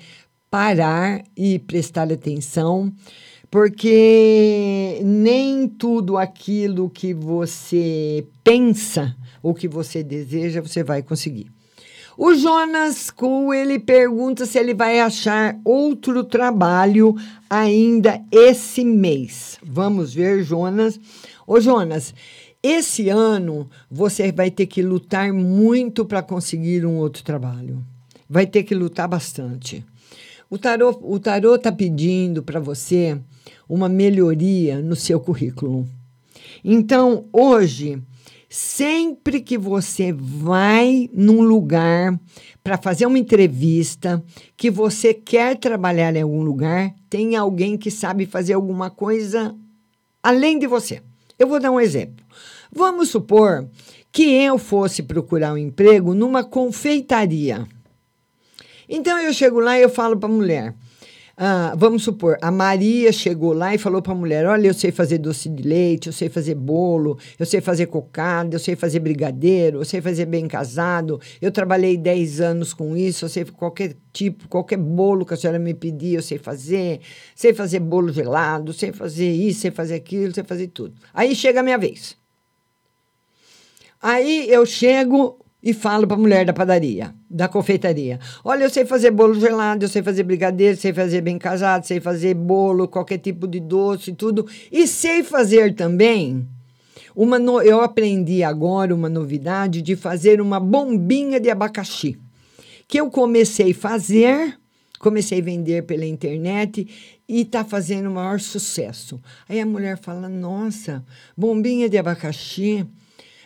parar 0.54 1.24
e 1.36 1.58
prestar 1.58 2.12
atenção, 2.12 2.94
porque 3.50 5.02
nem 5.04 5.68
tudo 5.68 6.16
aquilo 6.16 6.92
que 6.92 7.12
você 7.12 8.24
pensa 8.44 9.16
ou 9.42 9.56
que 9.56 9.68
você 9.68 10.04
deseja 10.04 10.62
você 10.62 10.84
vai 10.84 11.02
conseguir. 11.02 11.48
O 12.16 12.36
Jonas 12.36 13.10
Kuhl, 13.10 13.52
ele 13.52 13.80
pergunta 13.80 14.46
se 14.46 14.60
ele 14.60 14.76
vai 14.76 15.00
achar 15.00 15.60
outro 15.66 16.24
trabalho 16.24 17.16
ainda 17.50 18.22
esse 18.32 18.86
mês. 18.86 19.58
Vamos 19.64 20.14
ver, 20.14 20.44
Jonas. 20.44 21.00
Ô, 21.48 21.60
Jonas, 21.60 22.14
esse 22.62 23.10
ano 23.10 23.68
você 23.90 24.32
vai 24.32 24.52
ter 24.52 24.68
que 24.68 24.84
lutar 24.84 25.34
muito 25.34 26.06
para 26.06 26.22
conseguir 26.22 26.86
um 26.86 26.98
outro 26.98 27.24
trabalho. 27.24 27.84
Vai 28.30 28.46
ter 28.46 28.62
que 28.62 28.76
lutar 28.76 29.08
bastante. 29.08 29.84
O 30.50 30.58
tarô 30.58 30.98
o 31.02 31.20
tarô 31.20 31.56
está 31.56 31.72
pedindo 31.72 32.44
para 32.44 32.60
você 32.60 33.20
uma 33.68 33.90
melhoria 33.90 34.82
no 34.82 34.96
seu 34.96 35.20
currículo. 35.20 35.88
Então, 36.64 37.26
hoje, 37.32 38.02
sempre 38.50 39.42
que 39.42 39.58
você 39.58 40.14
vai 40.14 41.10
num 41.12 41.42
lugar 41.42 42.20
para 42.64 42.78
fazer 42.78 43.06
uma 43.06 43.18
entrevista, 43.18 44.24
que 44.56 44.70
você 44.70 45.14
quer 45.14 45.58
trabalhar 45.58 46.16
em 46.16 46.22
algum 46.22 46.44
lugar, 46.44 46.94
tem 47.10 47.36
alguém 47.36 47.78
que 47.78 47.90
sabe 47.90 48.26
fazer 48.26 48.54
alguma 48.54 48.90
coisa 48.90 49.56
além 50.22 50.60
de 50.60 50.68
você. 50.68 51.02
Eu 51.38 51.48
vou 51.48 51.60
dar 51.60 51.72
um 51.72 51.80
exemplo. 51.80 52.24
Vamos 52.72 53.10
supor 53.10 53.68
que 54.12 54.24
eu 54.24 54.58
fosse 54.58 55.04
procurar 55.04 55.54
um 55.54 55.58
emprego 55.58 56.14
numa 56.14 56.44
confeitaria. 56.44 57.68
Então 58.96 59.18
eu 59.18 59.34
chego 59.34 59.60
lá 59.60 59.76
e 59.76 59.82
eu 59.82 59.90
falo 59.90 60.16
para 60.16 60.30
a 60.30 60.32
mulher. 60.32 60.76
Ah, 61.36 61.74
vamos 61.76 62.04
supor, 62.04 62.38
a 62.40 62.52
Maria 62.52 63.12
chegou 63.12 63.52
lá 63.52 63.74
e 63.74 63.80
falou 63.80 64.04
para 64.04 64.12
a 64.12 64.16
mulher: 64.16 64.46
Olha, 64.46 64.68
eu 64.68 64.74
sei 64.74 64.92
fazer 64.92 65.18
doce 65.18 65.50
de 65.50 65.64
leite, 65.64 66.06
eu 66.06 66.14
sei 66.14 66.30
fazer 66.30 66.54
bolo, 66.54 67.18
eu 67.40 67.46
sei 67.48 67.60
fazer 67.60 67.88
cocada, 67.88 68.54
eu 68.54 68.60
sei 68.60 68.76
fazer 68.76 69.00
brigadeiro, 69.00 69.80
eu 69.80 69.86
sei 69.86 70.00
fazer 70.00 70.28
bem 70.28 70.48
casado, 70.48 71.20
eu 71.42 71.52
trabalhei 71.52 71.98
10 71.98 72.40
anos 72.40 72.72
com 72.72 72.96
isso, 72.96 73.26
eu 73.26 73.30
sei 73.30 73.46
qualquer 73.46 73.96
tipo, 74.14 74.48
qualquer 74.48 74.78
bolo 74.78 75.26
que 75.26 75.34
a 75.34 75.38
senhora 75.38 75.58
me 75.58 75.74
pedir, 75.74 76.14
eu 76.14 76.22
sei 76.22 76.38
fazer, 76.38 77.00
sei 77.34 77.52
fazer 77.52 77.80
bolo 77.80 78.14
gelado, 78.14 78.72
sei 78.72 78.92
fazer 78.92 79.32
isso, 79.32 79.62
sei 79.62 79.72
fazer 79.72 79.96
aquilo, 79.96 80.36
sei 80.36 80.44
fazer 80.44 80.68
tudo. 80.68 80.94
Aí 81.12 81.36
chega 81.36 81.62
a 81.62 81.64
minha 81.64 81.80
vez. 81.80 82.16
Aí 84.00 84.48
eu 84.52 84.68
chego, 84.68 85.43
e 85.64 85.74
falo 85.74 86.06
para 86.06 86.18
a 86.18 86.20
mulher 86.20 86.46
da 86.46 86.52
padaria, 86.52 87.16
da 87.30 87.48
confeitaria: 87.48 88.20
Olha, 88.44 88.66
eu 88.66 88.70
sei 88.70 88.86
fazer 88.86 89.12
bolo 89.12 89.34
gelado, 89.40 89.86
eu 89.86 89.90
sei 89.90 90.04
fazer 90.04 90.24
brigadeiro, 90.24 90.76
sei 90.76 90.92
fazer 90.92 91.22
bem 91.22 91.38
casado, 91.38 91.86
sei 91.86 92.02
fazer 92.02 92.34
bolo, 92.34 92.88
qualquer 92.88 93.20
tipo 93.20 93.48
de 93.48 93.62
doce 93.62 94.12
e 94.12 94.14
tudo. 94.14 94.46
E 94.70 94.86
sei 94.86 95.24
fazer 95.24 95.74
também. 95.74 96.46
Uma 97.16 97.40
no... 97.40 97.62
Eu 97.62 97.80
aprendi 97.80 98.44
agora 98.44 98.94
uma 98.94 99.08
novidade 99.08 99.82
de 99.82 99.96
fazer 99.96 100.42
uma 100.42 100.60
bombinha 100.60 101.40
de 101.40 101.50
abacaxi, 101.50 102.20
que 102.88 103.00
eu 103.00 103.10
comecei 103.10 103.72
a 103.72 103.76
fazer, 103.76 104.60
comecei 105.00 105.40
a 105.40 105.44
vender 105.44 105.84
pela 105.84 106.06
internet 106.06 106.88
e 107.30 107.42
está 107.42 107.64
fazendo 107.64 108.10
o 108.10 108.14
maior 108.14 108.40
sucesso. 108.40 109.22
Aí 109.48 109.62
a 109.62 109.66
mulher 109.66 109.98
fala: 109.98 110.28
Nossa, 110.28 111.06
bombinha 111.38 111.88
de 111.88 111.98
abacaxi 111.98 112.86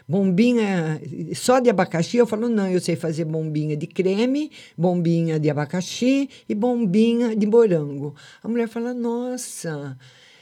bombinha 0.07 1.01
só 1.35 1.59
de 1.59 1.69
abacaxi, 1.69 2.17
eu 2.17 2.25
falo, 2.25 2.47
não, 2.47 2.67
eu 2.67 2.79
sei 2.79 2.95
fazer 2.95 3.25
bombinha 3.25 3.75
de 3.75 3.85
creme, 3.85 4.51
bombinha 4.77 5.39
de 5.39 5.49
abacaxi 5.49 6.29
e 6.47 6.55
bombinha 6.55 7.35
de 7.35 7.45
morango. 7.45 8.15
A 8.41 8.47
mulher 8.47 8.69
fala, 8.69 8.93
nossa, 8.93 9.97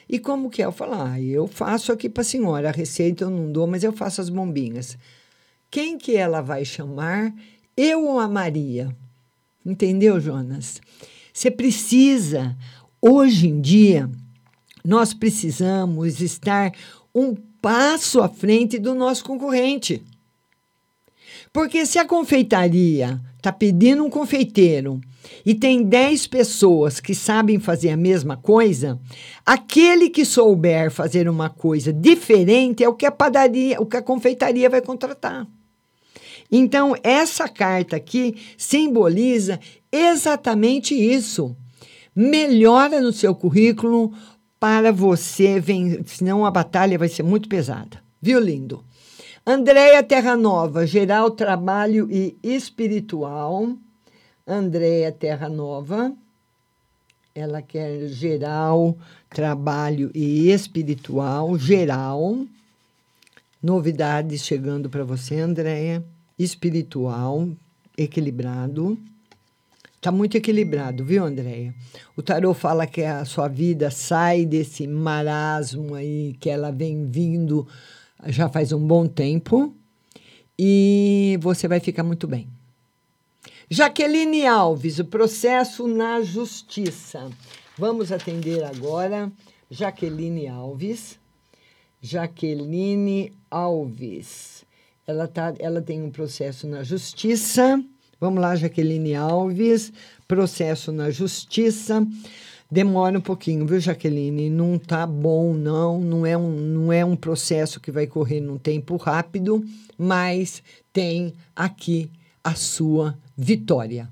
e 0.08 0.20
como 0.20 0.50
que 0.50 0.62
é? 0.62 0.66
Eu 0.66 0.72
falo, 0.72 0.94
ah, 0.94 1.20
eu 1.20 1.48
faço 1.48 1.92
aqui 1.92 2.08
para 2.08 2.22
a 2.22 2.26
senhora, 2.26 2.70
a 2.70 2.72
receita 2.72 3.24
eu 3.24 3.30
não 3.30 3.52
dou, 3.52 3.66
mas 3.66 3.84
eu 3.84 3.92
faço 3.92 4.22
as 4.22 4.30
bombinhas. 4.30 4.98
Quem 5.72 5.98
que 5.98 6.16
ela 6.16 6.42
vai 6.42 6.64
chamar? 6.64 7.34
Eu 7.76 8.06
ou 8.06 8.20
a 8.20 8.28
Maria? 8.28 8.96
Entendeu, 9.66 10.20
Jonas? 10.20 10.80
Você 11.34 11.50
precisa, 11.50 12.56
hoje 13.02 13.48
em 13.48 13.60
dia, 13.60 14.10
nós 14.86 15.14
precisamos 15.14 16.22
estar 16.22 16.72
um 17.14 17.36
passo 17.66 18.22
à 18.22 18.30
frente 18.30 18.78
do 18.78 18.94
nosso 18.94 19.24
concorrente. 19.24 20.04
Porque 21.52 21.84
se 21.84 21.98
a 21.98 22.06
confeitaria 22.06 23.20
está 23.38 23.52
pedindo 23.52 24.06
um 24.06 24.10
confeiteiro 24.10 25.02
e 25.44 25.56
tem 25.56 25.82
10 25.82 26.28
pessoas 26.28 27.00
que 27.00 27.16
sabem 27.16 27.60
fazer 27.60 27.90
a 27.90 27.98
mesma 27.98 28.38
coisa, 28.38 29.00
aquele 29.44 30.12
que 30.12 30.24
souber 30.24 30.92
fazer 30.92 31.28
uma 31.28 31.50
coisa 31.50 31.92
diferente 31.92 32.84
é 32.84 32.88
o 32.88 32.94
que 32.94 33.08
a 33.08 33.12
padaria, 33.12 33.82
o 33.82 33.88
que 33.88 33.98
a 33.98 34.02
confeitaria 34.04 34.70
vai 34.70 34.84
contratar. 34.84 35.48
Então, 36.52 36.94
essa 37.02 37.50
carta 37.50 37.96
aqui 37.96 38.36
simboliza 38.56 39.60
exatamente 39.92 40.94
isso. 40.94 41.58
Melhora 42.16 43.02
no 43.02 43.12
seu 43.12 43.34
currículo, 43.34 44.14
para 44.66 44.92
você 44.92 45.60
vencer, 45.60 46.04
senão 46.08 46.44
a 46.44 46.50
batalha 46.50 46.98
vai 46.98 47.08
ser 47.08 47.22
muito 47.22 47.48
pesada. 47.48 48.02
Viu, 48.20 48.40
lindo? 48.40 48.84
Andréia 49.46 50.02
Terra 50.02 50.36
Nova, 50.36 50.88
geral, 50.88 51.30
trabalho 51.30 52.08
e 52.10 52.36
espiritual. 52.42 53.76
Andréia 54.48 55.12
Terra 55.12 55.48
Nova, 55.48 56.12
ela 57.36 57.62
quer 57.62 58.08
geral, 58.08 58.98
trabalho 59.30 60.10
e 60.16 60.50
espiritual, 60.50 61.60
geral. 61.60 62.40
Novidades 63.62 64.44
chegando 64.44 64.90
para 64.90 65.04
você, 65.04 65.42
Andréia. 65.42 66.04
Espiritual, 66.40 67.48
equilibrado. 67.96 68.98
Está 70.06 70.12
muito 70.12 70.38
equilibrado, 70.38 71.04
viu, 71.04 71.26
Andréia? 71.26 71.74
O 72.16 72.22
tarô 72.22 72.54
fala 72.54 72.86
que 72.86 73.02
a 73.02 73.26
sua 73.26 73.48
vida 73.48 73.90
sai 73.90 74.46
desse 74.46 74.86
marasmo 74.86 75.96
aí 75.96 76.36
que 76.40 76.48
ela 76.48 76.70
vem 76.72 77.10
vindo 77.10 77.68
já 78.28 78.48
faz 78.48 78.72
um 78.72 78.86
bom 78.86 79.08
tempo 79.08 79.74
e 80.60 81.40
você 81.42 81.68
vai 81.68 81.80
ficar 81.80 82.04
muito 82.04 82.28
bem. 82.28 82.48
Jaqueline 83.68 84.46
Alves, 84.46 85.00
o 85.00 85.06
processo 85.06 85.88
na 85.88 86.22
justiça. 86.22 87.28
Vamos 87.76 88.12
atender 88.12 88.64
agora 88.64 89.32
Jaqueline 89.72 90.48
Alves. 90.48 91.18
Jaqueline 92.00 93.34
Alves. 93.50 94.64
Ela, 95.08 95.28
tá, 95.28 95.56
ela 95.58 95.82
tem 95.82 96.04
um 96.04 96.12
processo 96.12 96.68
na 96.68 96.84
justiça. 96.84 97.84
Vamos 98.20 98.42
lá, 98.42 98.56
Jaqueline 98.56 99.16
Alves. 99.16 99.92
Processo 100.28 100.92
na 100.92 101.10
justiça. 101.10 102.06
Demora 102.70 103.18
um 103.18 103.22
pouquinho, 103.22 103.66
viu, 103.66 103.80
Jaqueline? 103.80 104.50
Não 104.50 104.80
tá 104.80 105.06
bom, 105.06 105.54
não. 105.54 106.00
Não 106.02 106.26
é 106.26 106.38
um, 106.38 106.52
não 106.52 106.92
é 106.92 107.06
um 107.06 107.16
processo 107.16 107.80
que 107.80 107.92
vai 107.92 108.08
correr 108.08 108.42
num 108.42 108.58
tempo 108.58 108.96
rápido, 108.98 109.64
mas 109.98 110.64
tem 110.92 111.34
aqui 111.56 112.10
a 112.44 112.56
sua 112.56 113.18
vitória, 113.38 114.10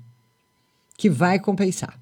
que 0.96 1.10
vai 1.10 1.38
compensar. 1.38 1.98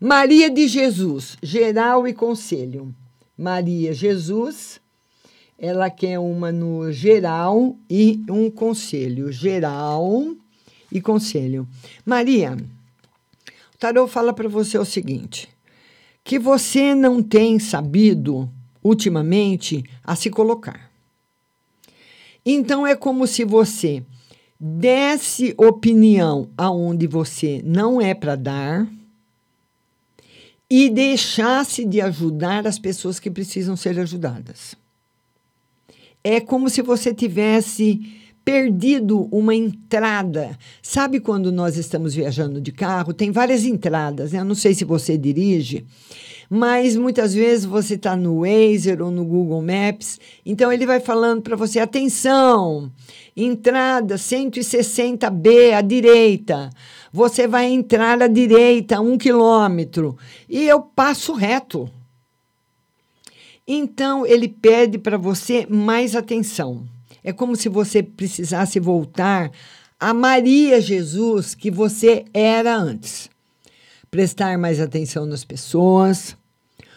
Maria 0.00 0.50
de 0.50 0.68
Jesus, 0.68 1.36
geral 1.42 2.06
e 2.06 2.12
conselho. 2.12 2.94
Maria 3.36 3.92
Jesus, 3.92 4.80
ela 5.58 5.90
quer 5.90 6.18
uma 6.18 6.52
no 6.52 6.92
geral 6.92 7.76
e 7.90 8.22
um 8.28 8.50
conselho. 8.50 9.32
Geral 9.32 10.36
e 10.90 11.00
conselho. 11.00 11.66
Maria, 12.04 12.56
o 13.74 13.78
tarô 13.78 14.06
fala 14.06 14.32
para 14.32 14.48
você 14.48 14.78
o 14.78 14.84
seguinte: 14.84 15.48
que 16.24 16.38
você 16.38 16.94
não 16.94 17.22
tem 17.22 17.58
sabido 17.58 18.50
ultimamente 18.82 19.84
a 20.04 20.14
se 20.14 20.30
colocar. 20.30 20.90
Então 22.44 22.86
é 22.86 22.94
como 22.94 23.26
se 23.26 23.44
você 23.44 24.02
desse 24.58 25.54
opinião 25.56 26.48
aonde 26.56 27.06
você 27.06 27.62
não 27.64 28.00
é 28.00 28.14
para 28.14 28.34
dar 28.34 28.88
e 30.70 30.90
deixasse 30.90 31.84
de 31.84 32.00
ajudar 32.00 32.66
as 32.66 32.78
pessoas 32.78 33.18
que 33.18 33.30
precisam 33.30 33.76
ser 33.76 33.98
ajudadas. 33.98 34.74
É 36.22 36.40
como 36.40 36.68
se 36.68 36.82
você 36.82 37.14
tivesse 37.14 38.18
perdido 38.48 39.28
uma 39.30 39.54
entrada. 39.54 40.58
Sabe 40.80 41.20
quando 41.20 41.52
nós 41.52 41.76
estamos 41.76 42.14
viajando 42.14 42.62
de 42.62 42.72
carro? 42.72 43.12
Tem 43.12 43.30
várias 43.30 43.62
entradas. 43.66 44.32
Né? 44.32 44.40
Eu 44.40 44.44
não 44.46 44.54
sei 44.54 44.72
se 44.72 44.86
você 44.86 45.18
dirige, 45.18 45.84
mas 46.48 46.96
muitas 46.96 47.34
vezes 47.34 47.66
você 47.66 47.96
está 47.96 48.16
no 48.16 48.40
Waze 48.40 48.96
ou 48.98 49.10
no 49.10 49.22
Google 49.22 49.60
Maps, 49.60 50.18
então 50.46 50.72
ele 50.72 50.86
vai 50.86 50.98
falando 50.98 51.42
para 51.42 51.56
você: 51.56 51.78
atenção, 51.78 52.90
entrada 53.36 54.14
160B 54.14 55.74
à 55.74 55.82
direita. 55.82 56.70
Você 57.12 57.46
vai 57.46 57.66
entrar 57.66 58.22
à 58.22 58.28
direita 58.28 58.98
um 58.98 59.18
quilômetro. 59.18 60.16
E 60.48 60.66
eu 60.66 60.80
passo 60.80 61.34
reto. 61.34 61.90
Então 63.66 64.24
ele 64.24 64.48
pede 64.48 64.96
para 64.96 65.18
você 65.18 65.66
mais 65.68 66.16
atenção. 66.16 66.86
É 67.22 67.32
como 67.32 67.56
se 67.56 67.68
você 67.68 68.02
precisasse 68.02 68.78
voltar 68.78 69.50
a 69.98 70.14
Maria 70.14 70.80
Jesus 70.80 71.54
que 71.54 71.70
você 71.70 72.24
era 72.32 72.76
antes. 72.76 73.28
Prestar 74.10 74.56
mais 74.56 74.80
atenção 74.80 75.26
nas 75.26 75.44
pessoas, 75.44 76.36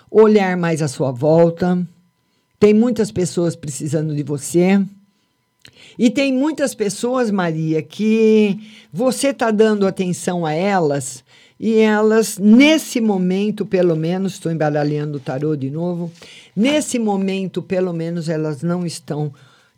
olhar 0.10 0.56
mais 0.56 0.81
à 0.81 0.88
sua 0.88 1.11
volta. 1.11 1.85
Tem 2.60 2.73
muitas 2.73 3.11
pessoas 3.11 3.56
precisando 3.56 4.15
de 4.15 4.23
você. 4.23 4.80
E 5.98 6.10
tem 6.10 6.31
muitas 6.31 6.73
pessoas, 6.73 7.30
Maria, 7.31 7.81
que 7.81 8.57
você 8.93 9.30
está 9.30 9.52
dando 9.52 9.88
atenção 9.88 10.45
a 10.45 10.53
elas 10.53 11.23
e 11.60 11.77
elas, 11.77 12.39
nesse 12.39 12.99
momento, 12.99 13.65
pelo 13.65 13.95
menos, 13.95 14.34
estou 14.34 14.52
embaralhando 14.52 15.18
o 15.18 15.22
tarô 15.22 15.56
de 15.56 15.69
novo, 15.69 16.11
nesse 16.56 16.98
momento, 16.98 17.61
pelo 17.61 17.93
menos, 17.93 18.30
elas 18.30 18.64
não 18.64 18.84
estão 18.84 19.31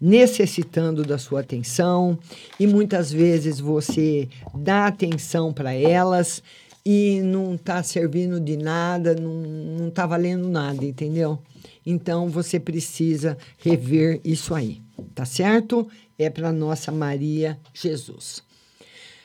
necessitando 0.04 1.02
da 1.04 1.18
sua 1.18 1.40
atenção 1.40 2.20
e 2.60 2.68
muitas 2.68 3.10
vezes 3.10 3.58
você 3.58 4.28
dá 4.54 4.86
atenção 4.86 5.54
para 5.54 5.74
elas 5.74 6.44
e 6.86 7.22
não 7.22 7.56
está 7.56 7.82
servindo 7.82 8.38
de 8.38 8.58
nada, 8.58 9.16
não 9.16 9.88
está 9.88 10.06
valendo 10.06 10.50
nada, 10.50 10.84
entendeu? 10.84 11.40
Então 11.86 12.28
você 12.28 12.60
precisa 12.60 13.38
rever 13.58 14.20
isso 14.26 14.54
aí, 14.54 14.82
tá 15.16 15.24
certo? 15.24 15.88
É 16.20 16.30
para 16.30 16.52
nossa 16.52 16.92
Maria 16.92 17.58
Jesus. 17.74 18.44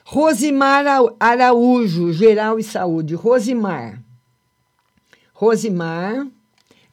Rosimar 0.05 0.85
Araújo, 1.19 2.13
Geral 2.13 2.57
e 2.57 2.63
Saúde. 2.63 3.17
Rosimar. 3.17 4.01
Rosimar, 5.35 6.25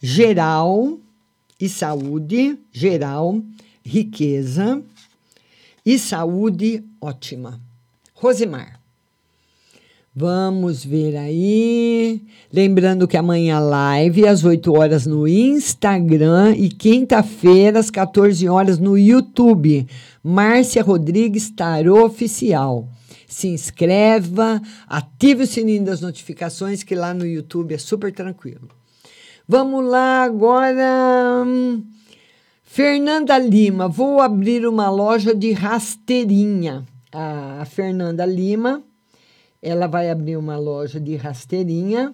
Geral 0.01 0.99
e 1.61 1.69
Saúde, 1.69 2.57
Geral 2.71 3.43
riqueza 3.85 4.81
e 5.85 5.99
saúde 5.99 6.83
ótima. 6.99 7.61
Rosemar. 8.15 8.79
Vamos 10.17 10.83
ver 10.83 11.15
aí. 11.17 12.21
Lembrando 12.51 13.07
que 13.07 13.17
amanhã 13.17 13.59
live 13.59 14.25
às 14.27 14.43
8 14.43 14.73
horas 14.73 15.05
no 15.05 15.27
Instagram 15.27 16.55
e 16.55 16.69
quinta-feira 16.69 17.79
às 17.79 17.91
14 17.91 18.47
horas 18.47 18.79
no 18.79 18.97
YouTube. 18.97 19.85
Márcia 20.23 20.81
Rodrigues 20.81 21.51
Tarô 21.51 22.05
Oficial. 22.05 22.87
Se 23.27 23.49
inscreva, 23.49 24.61
ative 24.87 25.43
o 25.43 25.47
sininho 25.47 25.83
das 25.83 25.99
notificações 25.99 26.81
que 26.81 26.95
lá 26.95 27.13
no 27.13 27.25
YouTube 27.25 27.75
é 27.75 27.77
super 27.77 28.11
tranquilo. 28.13 28.69
Vamos 29.47 29.85
lá 29.85 30.23
agora. 30.23 31.43
Hum, 31.45 31.83
Fernanda 32.75 33.37
Lima, 33.37 33.87
vou 33.87 34.19
abrir 34.19 34.67
uma 34.67 34.89
loja 34.89 35.33
de 35.33 35.53
rasteirinha. 35.53 36.83
A 37.09 37.63
Fernanda 37.63 38.25
Lima, 38.25 38.83
ela 39.61 39.87
vai 39.87 40.09
abrir 40.09 40.35
uma 40.35 40.57
loja 40.57 40.99
de 40.99 41.15
rasteirinha. 41.15 42.13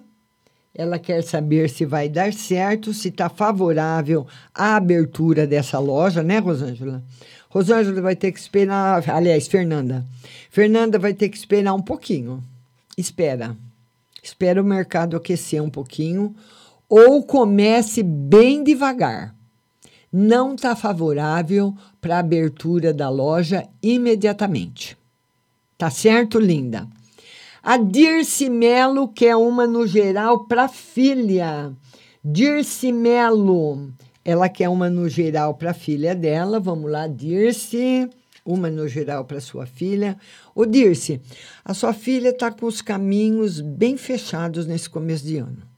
Ela 0.72 1.00
quer 1.00 1.24
saber 1.24 1.68
se 1.68 1.84
vai 1.84 2.08
dar 2.08 2.32
certo, 2.32 2.94
se 2.94 3.08
está 3.08 3.28
favorável 3.28 4.24
à 4.54 4.76
abertura 4.76 5.48
dessa 5.48 5.80
loja, 5.80 6.22
né, 6.22 6.38
Rosângela? 6.38 7.02
Rosângela 7.50 8.00
vai 8.00 8.14
ter 8.14 8.30
que 8.30 8.38
esperar. 8.38 9.02
Aliás, 9.10 9.48
Fernanda. 9.48 10.06
Fernanda 10.48 10.96
vai 10.96 11.12
ter 11.12 11.28
que 11.28 11.36
esperar 11.36 11.74
um 11.74 11.82
pouquinho. 11.82 12.40
Espera. 12.96 13.56
Espera 14.22 14.62
o 14.62 14.64
mercado 14.64 15.16
aquecer 15.16 15.60
um 15.60 15.70
pouquinho. 15.70 16.32
Ou 16.88 17.24
comece 17.24 18.00
bem 18.04 18.62
devagar 18.62 19.34
não 20.12 20.54
está 20.54 20.76
favorável 20.76 21.74
para 21.98 22.16
a 22.16 22.20
abertura 22.20 22.92
da 22.92 23.08
loja 23.08 23.66
imediatamente. 23.82 24.96
Tá 25.78 25.88
certo, 25.88 26.38
linda? 26.38 26.86
A 27.62 27.78
Dirce 27.78 28.50
Melo 28.50 29.08
quer 29.08 29.36
uma 29.36 29.66
no 29.66 29.86
geral 29.86 30.44
para 30.44 30.68
filha. 30.68 31.72
Dirce 32.22 32.92
Melo, 32.92 33.90
ela 34.24 34.48
quer 34.48 34.68
uma 34.68 34.90
no 34.90 35.08
geral 35.08 35.54
para 35.54 35.72
filha 35.72 36.14
dela. 36.14 36.60
Vamos 36.60 36.90
lá, 36.90 37.06
Dirce. 37.06 38.08
Uma 38.44 38.68
no 38.68 38.88
geral 38.88 39.24
para 39.24 39.40
sua 39.40 39.64
filha. 39.64 40.18
Ô, 40.54 40.66
Dirce, 40.66 41.20
a 41.64 41.72
sua 41.72 41.92
filha 41.92 42.30
está 42.30 42.50
com 42.50 42.66
os 42.66 42.82
caminhos 42.82 43.60
bem 43.60 43.96
fechados 43.96 44.66
nesse 44.66 44.90
começo 44.90 45.24
de 45.24 45.38
ano 45.38 45.71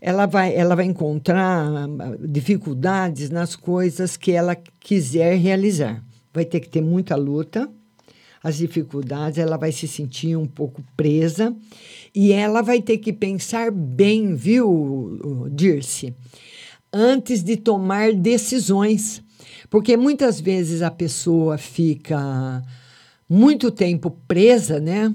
ela 0.00 0.26
vai, 0.26 0.54
ela 0.54 0.76
vai 0.76 0.84
encontrar 0.84 1.66
ah, 1.66 2.16
dificuldades 2.20 3.30
nas 3.30 3.56
coisas 3.56 4.16
que 4.16 4.32
ela 4.32 4.54
quiser 4.54 5.36
realizar. 5.36 6.02
Vai 6.32 6.44
ter 6.44 6.60
que 6.60 6.68
ter 6.68 6.80
muita 6.80 7.16
luta, 7.16 7.68
as 8.42 8.58
dificuldades, 8.58 9.38
ela 9.38 9.56
vai 9.56 9.72
se 9.72 9.88
sentir 9.88 10.36
um 10.36 10.46
pouco 10.46 10.82
presa 10.96 11.54
e 12.14 12.32
ela 12.32 12.62
vai 12.62 12.80
ter 12.80 12.98
que 12.98 13.12
pensar 13.12 13.72
bem, 13.72 14.34
viu, 14.34 15.48
Dirce, 15.50 16.14
antes 16.92 17.42
de 17.42 17.56
tomar 17.56 18.12
decisões. 18.12 19.22
Porque 19.68 19.96
muitas 19.96 20.40
vezes 20.40 20.80
a 20.82 20.90
pessoa 20.90 21.58
fica 21.58 22.62
muito 23.28 23.70
tempo 23.70 24.10
presa, 24.26 24.78
né? 24.78 25.12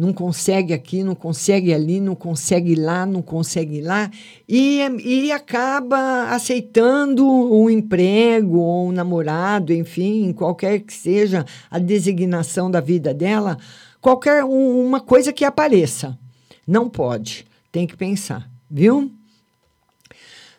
Não 0.00 0.14
consegue 0.14 0.72
aqui, 0.72 1.04
não 1.04 1.14
consegue 1.14 1.74
ali, 1.74 2.00
não 2.00 2.14
consegue 2.14 2.74
lá, 2.74 3.04
não 3.04 3.20
consegue 3.20 3.82
lá, 3.82 4.10
e, 4.48 4.80
e 5.04 5.30
acaba 5.30 6.30
aceitando 6.30 7.22
um 7.26 7.68
emprego 7.68 8.60
ou 8.60 8.88
um 8.88 8.92
namorado, 8.92 9.74
enfim, 9.74 10.32
qualquer 10.32 10.80
que 10.80 10.94
seja 10.94 11.44
a 11.70 11.78
designação 11.78 12.70
da 12.70 12.80
vida 12.80 13.12
dela, 13.12 13.58
qualquer 14.00 14.42
um, 14.42 14.86
uma 14.86 15.00
coisa 15.00 15.34
que 15.34 15.44
apareça. 15.44 16.18
Não 16.66 16.88
pode, 16.88 17.46
tem 17.70 17.86
que 17.86 17.94
pensar, 17.94 18.50
viu? 18.70 19.12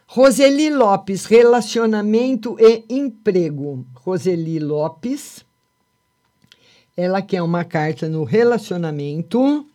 Roseli 0.06 0.70
Lopes, 0.70 1.26
relacionamento 1.26 2.58
e 2.60 2.84
emprego. 2.88 3.88
Roseli 3.96 4.60
Lopes 4.60 5.44
ela 6.96 7.22
quer 7.22 7.42
uma 7.42 7.64
carta 7.64 8.10
no 8.10 8.24
relacionamento. 8.24 9.66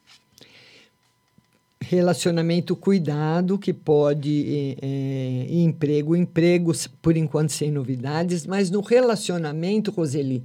relacionamento 1.81 2.75
cuidado, 2.75 3.59
que 3.59 3.73
pode 3.73 4.77
é, 4.83 5.47
emprego, 5.51 6.17
empregos, 6.17 6.89
por 7.01 7.17
enquanto 7.17 7.51
sem 7.51 7.71
novidades, 7.71 8.45
mas 8.47 8.71
no 8.71 8.81
relacionamento, 8.81 9.93
Roseli, 9.93 10.43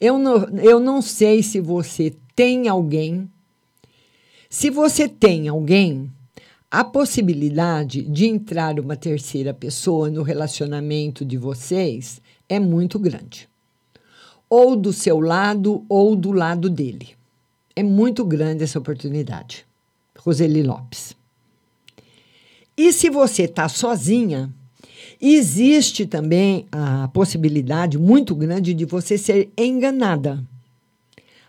eu 0.00 0.18
não, 0.18 0.48
eu 0.58 0.78
não 0.78 1.00
sei 1.00 1.42
se 1.42 1.60
você 1.60 2.14
tem 2.34 2.68
alguém. 2.68 3.28
Se 4.50 4.68
você 4.68 5.08
tem 5.08 5.48
alguém, 5.48 6.10
a 6.70 6.84
possibilidade 6.84 8.02
de 8.02 8.26
entrar 8.26 8.78
uma 8.78 8.96
terceira 8.96 9.54
pessoa 9.54 10.10
no 10.10 10.22
relacionamento 10.22 11.24
de 11.24 11.38
vocês 11.38 12.20
é 12.48 12.58
muito 12.58 12.98
grande. 12.98 13.51
Ou 14.54 14.76
do 14.76 14.92
seu 14.92 15.18
lado 15.18 15.82
ou 15.88 16.14
do 16.14 16.30
lado 16.30 16.68
dele. 16.68 17.16
É 17.74 17.82
muito 17.82 18.22
grande 18.22 18.62
essa 18.62 18.78
oportunidade. 18.78 19.64
Roseli 20.18 20.62
Lopes. 20.62 21.16
E 22.76 22.92
se 22.92 23.08
você 23.08 23.44
está 23.44 23.66
sozinha, 23.66 24.52
existe 25.18 26.04
também 26.04 26.66
a 26.70 27.08
possibilidade 27.08 27.96
muito 27.96 28.34
grande 28.34 28.74
de 28.74 28.84
você 28.84 29.16
ser 29.16 29.50
enganada. 29.56 30.46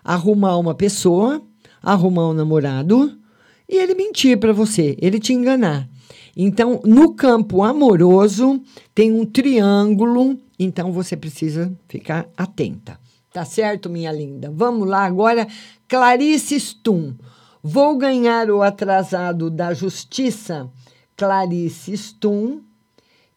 Arrumar 0.01 0.57
uma 0.57 0.73
pessoa, 0.73 1.41
arrumar 1.81 2.29
um 2.29 2.33
namorado 2.33 3.19
e 3.67 3.75
ele 3.75 3.95
mentir 3.95 4.37
para 4.37 4.53
você, 4.53 4.95
ele 5.01 5.19
te 5.19 5.33
enganar. 5.33 5.89
Então, 6.37 6.79
no 6.85 7.13
campo 7.13 7.63
amoroso, 7.63 8.61
tem 8.95 9.11
um 9.11 9.25
triângulo, 9.25 10.39
então 10.63 10.91
você 10.91 11.15
precisa 11.15 11.71
ficar 11.87 12.27
atenta. 12.37 12.99
Tá 13.31 13.43
certo, 13.43 13.89
minha 13.89 14.11
linda? 14.11 14.51
Vamos 14.53 14.87
lá 14.87 15.05
agora, 15.05 15.47
Clarice 15.87 16.59
Stum. 16.59 17.15
Vou 17.61 17.97
ganhar 17.97 18.49
o 18.51 18.61
atrasado 18.61 19.49
da 19.49 19.73
justiça? 19.73 20.69
Clarice 21.17 21.93
Stum. 21.97 22.61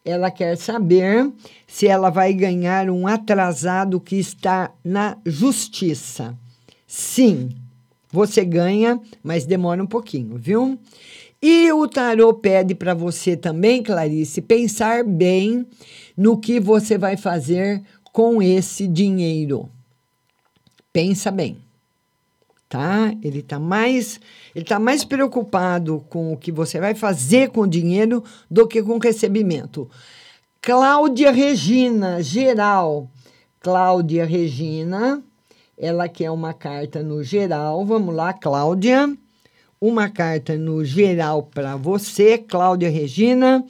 Ela 0.05 0.31
quer 0.31 0.57
saber 0.57 1.32
se 1.66 1.86
ela 1.86 2.11
vai 2.11 2.32
ganhar 2.32 2.90
um 2.90 3.07
atrasado 3.07 4.01
que 4.01 4.16
está 4.16 4.70
na 4.85 5.16
justiça. 5.24 6.39
Sim, 6.86 7.48
você 8.11 8.44
ganha, 8.44 9.01
mas 9.23 9.47
demora 9.47 9.82
um 9.82 9.86
pouquinho, 9.86 10.36
viu? 10.36 10.78
E 11.41 11.71
o 11.73 11.87
tarô 11.87 12.33
pede 12.35 12.75
para 12.75 12.95
você 12.95 13.37
também, 13.37 13.83
Clarice, 13.83 14.41
pensar 14.41 15.05
bem 15.05 15.67
no 16.17 16.39
que 16.39 16.59
você 16.59 16.97
vai 16.97 17.17
fazer 17.17 17.83
com 18.13 18.43
esse 18.43 18.87
dinheiro. 18.87 19.69
Pensa 20.93 21.31
bem 21.31 21.67
tá? 22.69 23.13
Ele 23.23 23.41
está 23.41 23.59
mais, 23.59 24.21
ele 24.55 24.65
tá 24.65 24.79
mais 24.79 25.05
preocupado 25.05 26.05
com 26.09 26.33
o 26.33 26.37
que 26.37 26.51
você 26.51 26.81
vai 26.81 26.95
fazer 26.95 27.51
com 27.51 27.61
o 27.63 27.67
dinheiro 27.67 28.23
do 28.51 28.67
que 28.67 28.83
com 28.83 28.97
o 28.97 28.99
recebimento. 28.99 29.89
Cláudia 30.61 31.31
Regina, 31.31 32.23
geral. 32.23 33.09
Cláudia 33.61 34.25
Regina, 34.25 35.23
ela 35.79 36.09
quer 36.09 36.31
uma 36.31 36.53
carta 36.53 37.03
no 37.03 37.23
geral. 37.23 37.85
Vamos 37.85 38.15
lá, 38.15 38.33
Cláudia. 38.33 39.17
Uma 39.81 40.09
carta 40.09 40.57
no 40.57 40.85
geral 40.85 41.43
para 41.43 41.77
você, 41.77 42.39
Cláudia 42.39 42.90
Regina. 42.90 43.65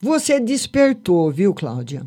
Você 0.00 0.38
despertou, 0.38 1.30
viu, 1.30 1.54
Cláudia? 1.54 2.06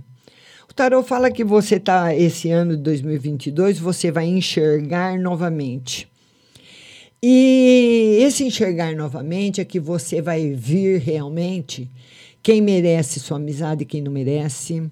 O 0.70 0.74
tarot 0.74 1.08
fala 1.08 1.32
que 1.32 1.44
você 1.44 1.80
tá 1.80 2.16
esse 2.16 2.52
ano 2.52 2.78
de 2.78 2.84
2022, 2.84 3.80
você 3.80 4.12
vai 4.12 4.28
enxergar 4.28 5.18
novamente 5.18 6.10
e 7.22 8.20
esse 8.22 8.46
enxergar 8.46 8.96
novamente 8.96 9.60
é 9.60 9.66
que 9.66 9.80
você 9.80 10.22
vai 10.22 10.54
vir 10.54 11.02
realmente 11.02 11.92
quem 12.42 12.62
merece 12.62 13.20
sua 13.20 13.36
amizade 13.36 13.84
e 13.84 13.86
quem 13.86 14.02
não 14.02 14.12
merece. 14.12 14.90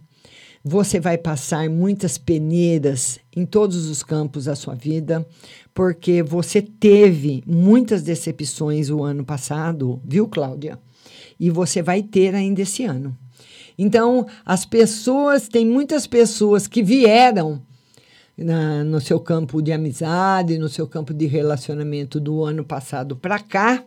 Você 0.69 0.99
vai 0.99 1.17
passar 1.17 1.69
muitas 1.69 2.17
peneiras 2.17 3.21
em 3.33 3.45
todos 3.45 3.87
os 3.87 4.03
campos 4.03 4.45
da 4.45 4.55
sua 4.55 4.75
vida, 4.75 5.25
porque 5.73 6.21
você 6.21 6.61
teve 6.61 7.41
muitas 7.47 8.03
decepções 8.03 8.89
o 8.89 9.01
ano 9.01 9.23
passado, 9.23 10.01
viu, 10.03 10.27
Cláudia? 10.27 10.77
E 11.39 11.49
você 11.49 11.81
vai 11.81 12.03
ter 12.03 12.35
ainda 12.35 12.63
esse 12.63 12.83
ano. 12.83 13.17
Então, 13.77 14.27
as 14.45 14.65
pessoas, 14.65 15.47
tem 15.47 15.65
muitas 15.65 16.05
pessoas 16.05 16.67
que 16.67 16.83
vieram 16.83 17.61
na, 18.37 18.83
no 18.83 18.99
seu 18.99 19.21
campo 19.21 19.61
de 19.61 19.71
amizade, 19.71 20.57
no 20.57 20.67
seu 20.67 20.85
campo 20.85 21.13
de 21.13 21.27
relacionamento 21.27 22.19
do 22.19 22.43
ano 22.43 22.65
passado 22.65 23.15
para 23.15 23.39
cá, 23.39 23.81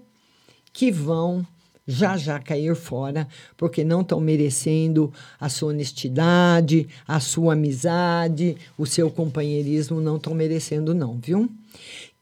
que 0.72 0.90
vão 0.90 1.46
já 1.90 2.16
já 2.16 2.38
cair 2.38 2.74
fora, 2.74 3.26
porque 3.56 3.84
não 3.84 4.02
estão 4.02 4.20
merecendo 4.20 5.12
a 5.38 5.48
sua 5.48 5.70
honestidade, 5.70 6.88
a 7.06 7.20
sua 7.20 7.54
amizade, 7.54 8.56
o 8.78 8.86
seu 8.86 9.10
companheirismo, 9.10 10.00
não 10.00 10.16
estão 10.16 10.34
merecendo, 10.34 10.94
não, 10.94 11.18
viu? 11.18 11.48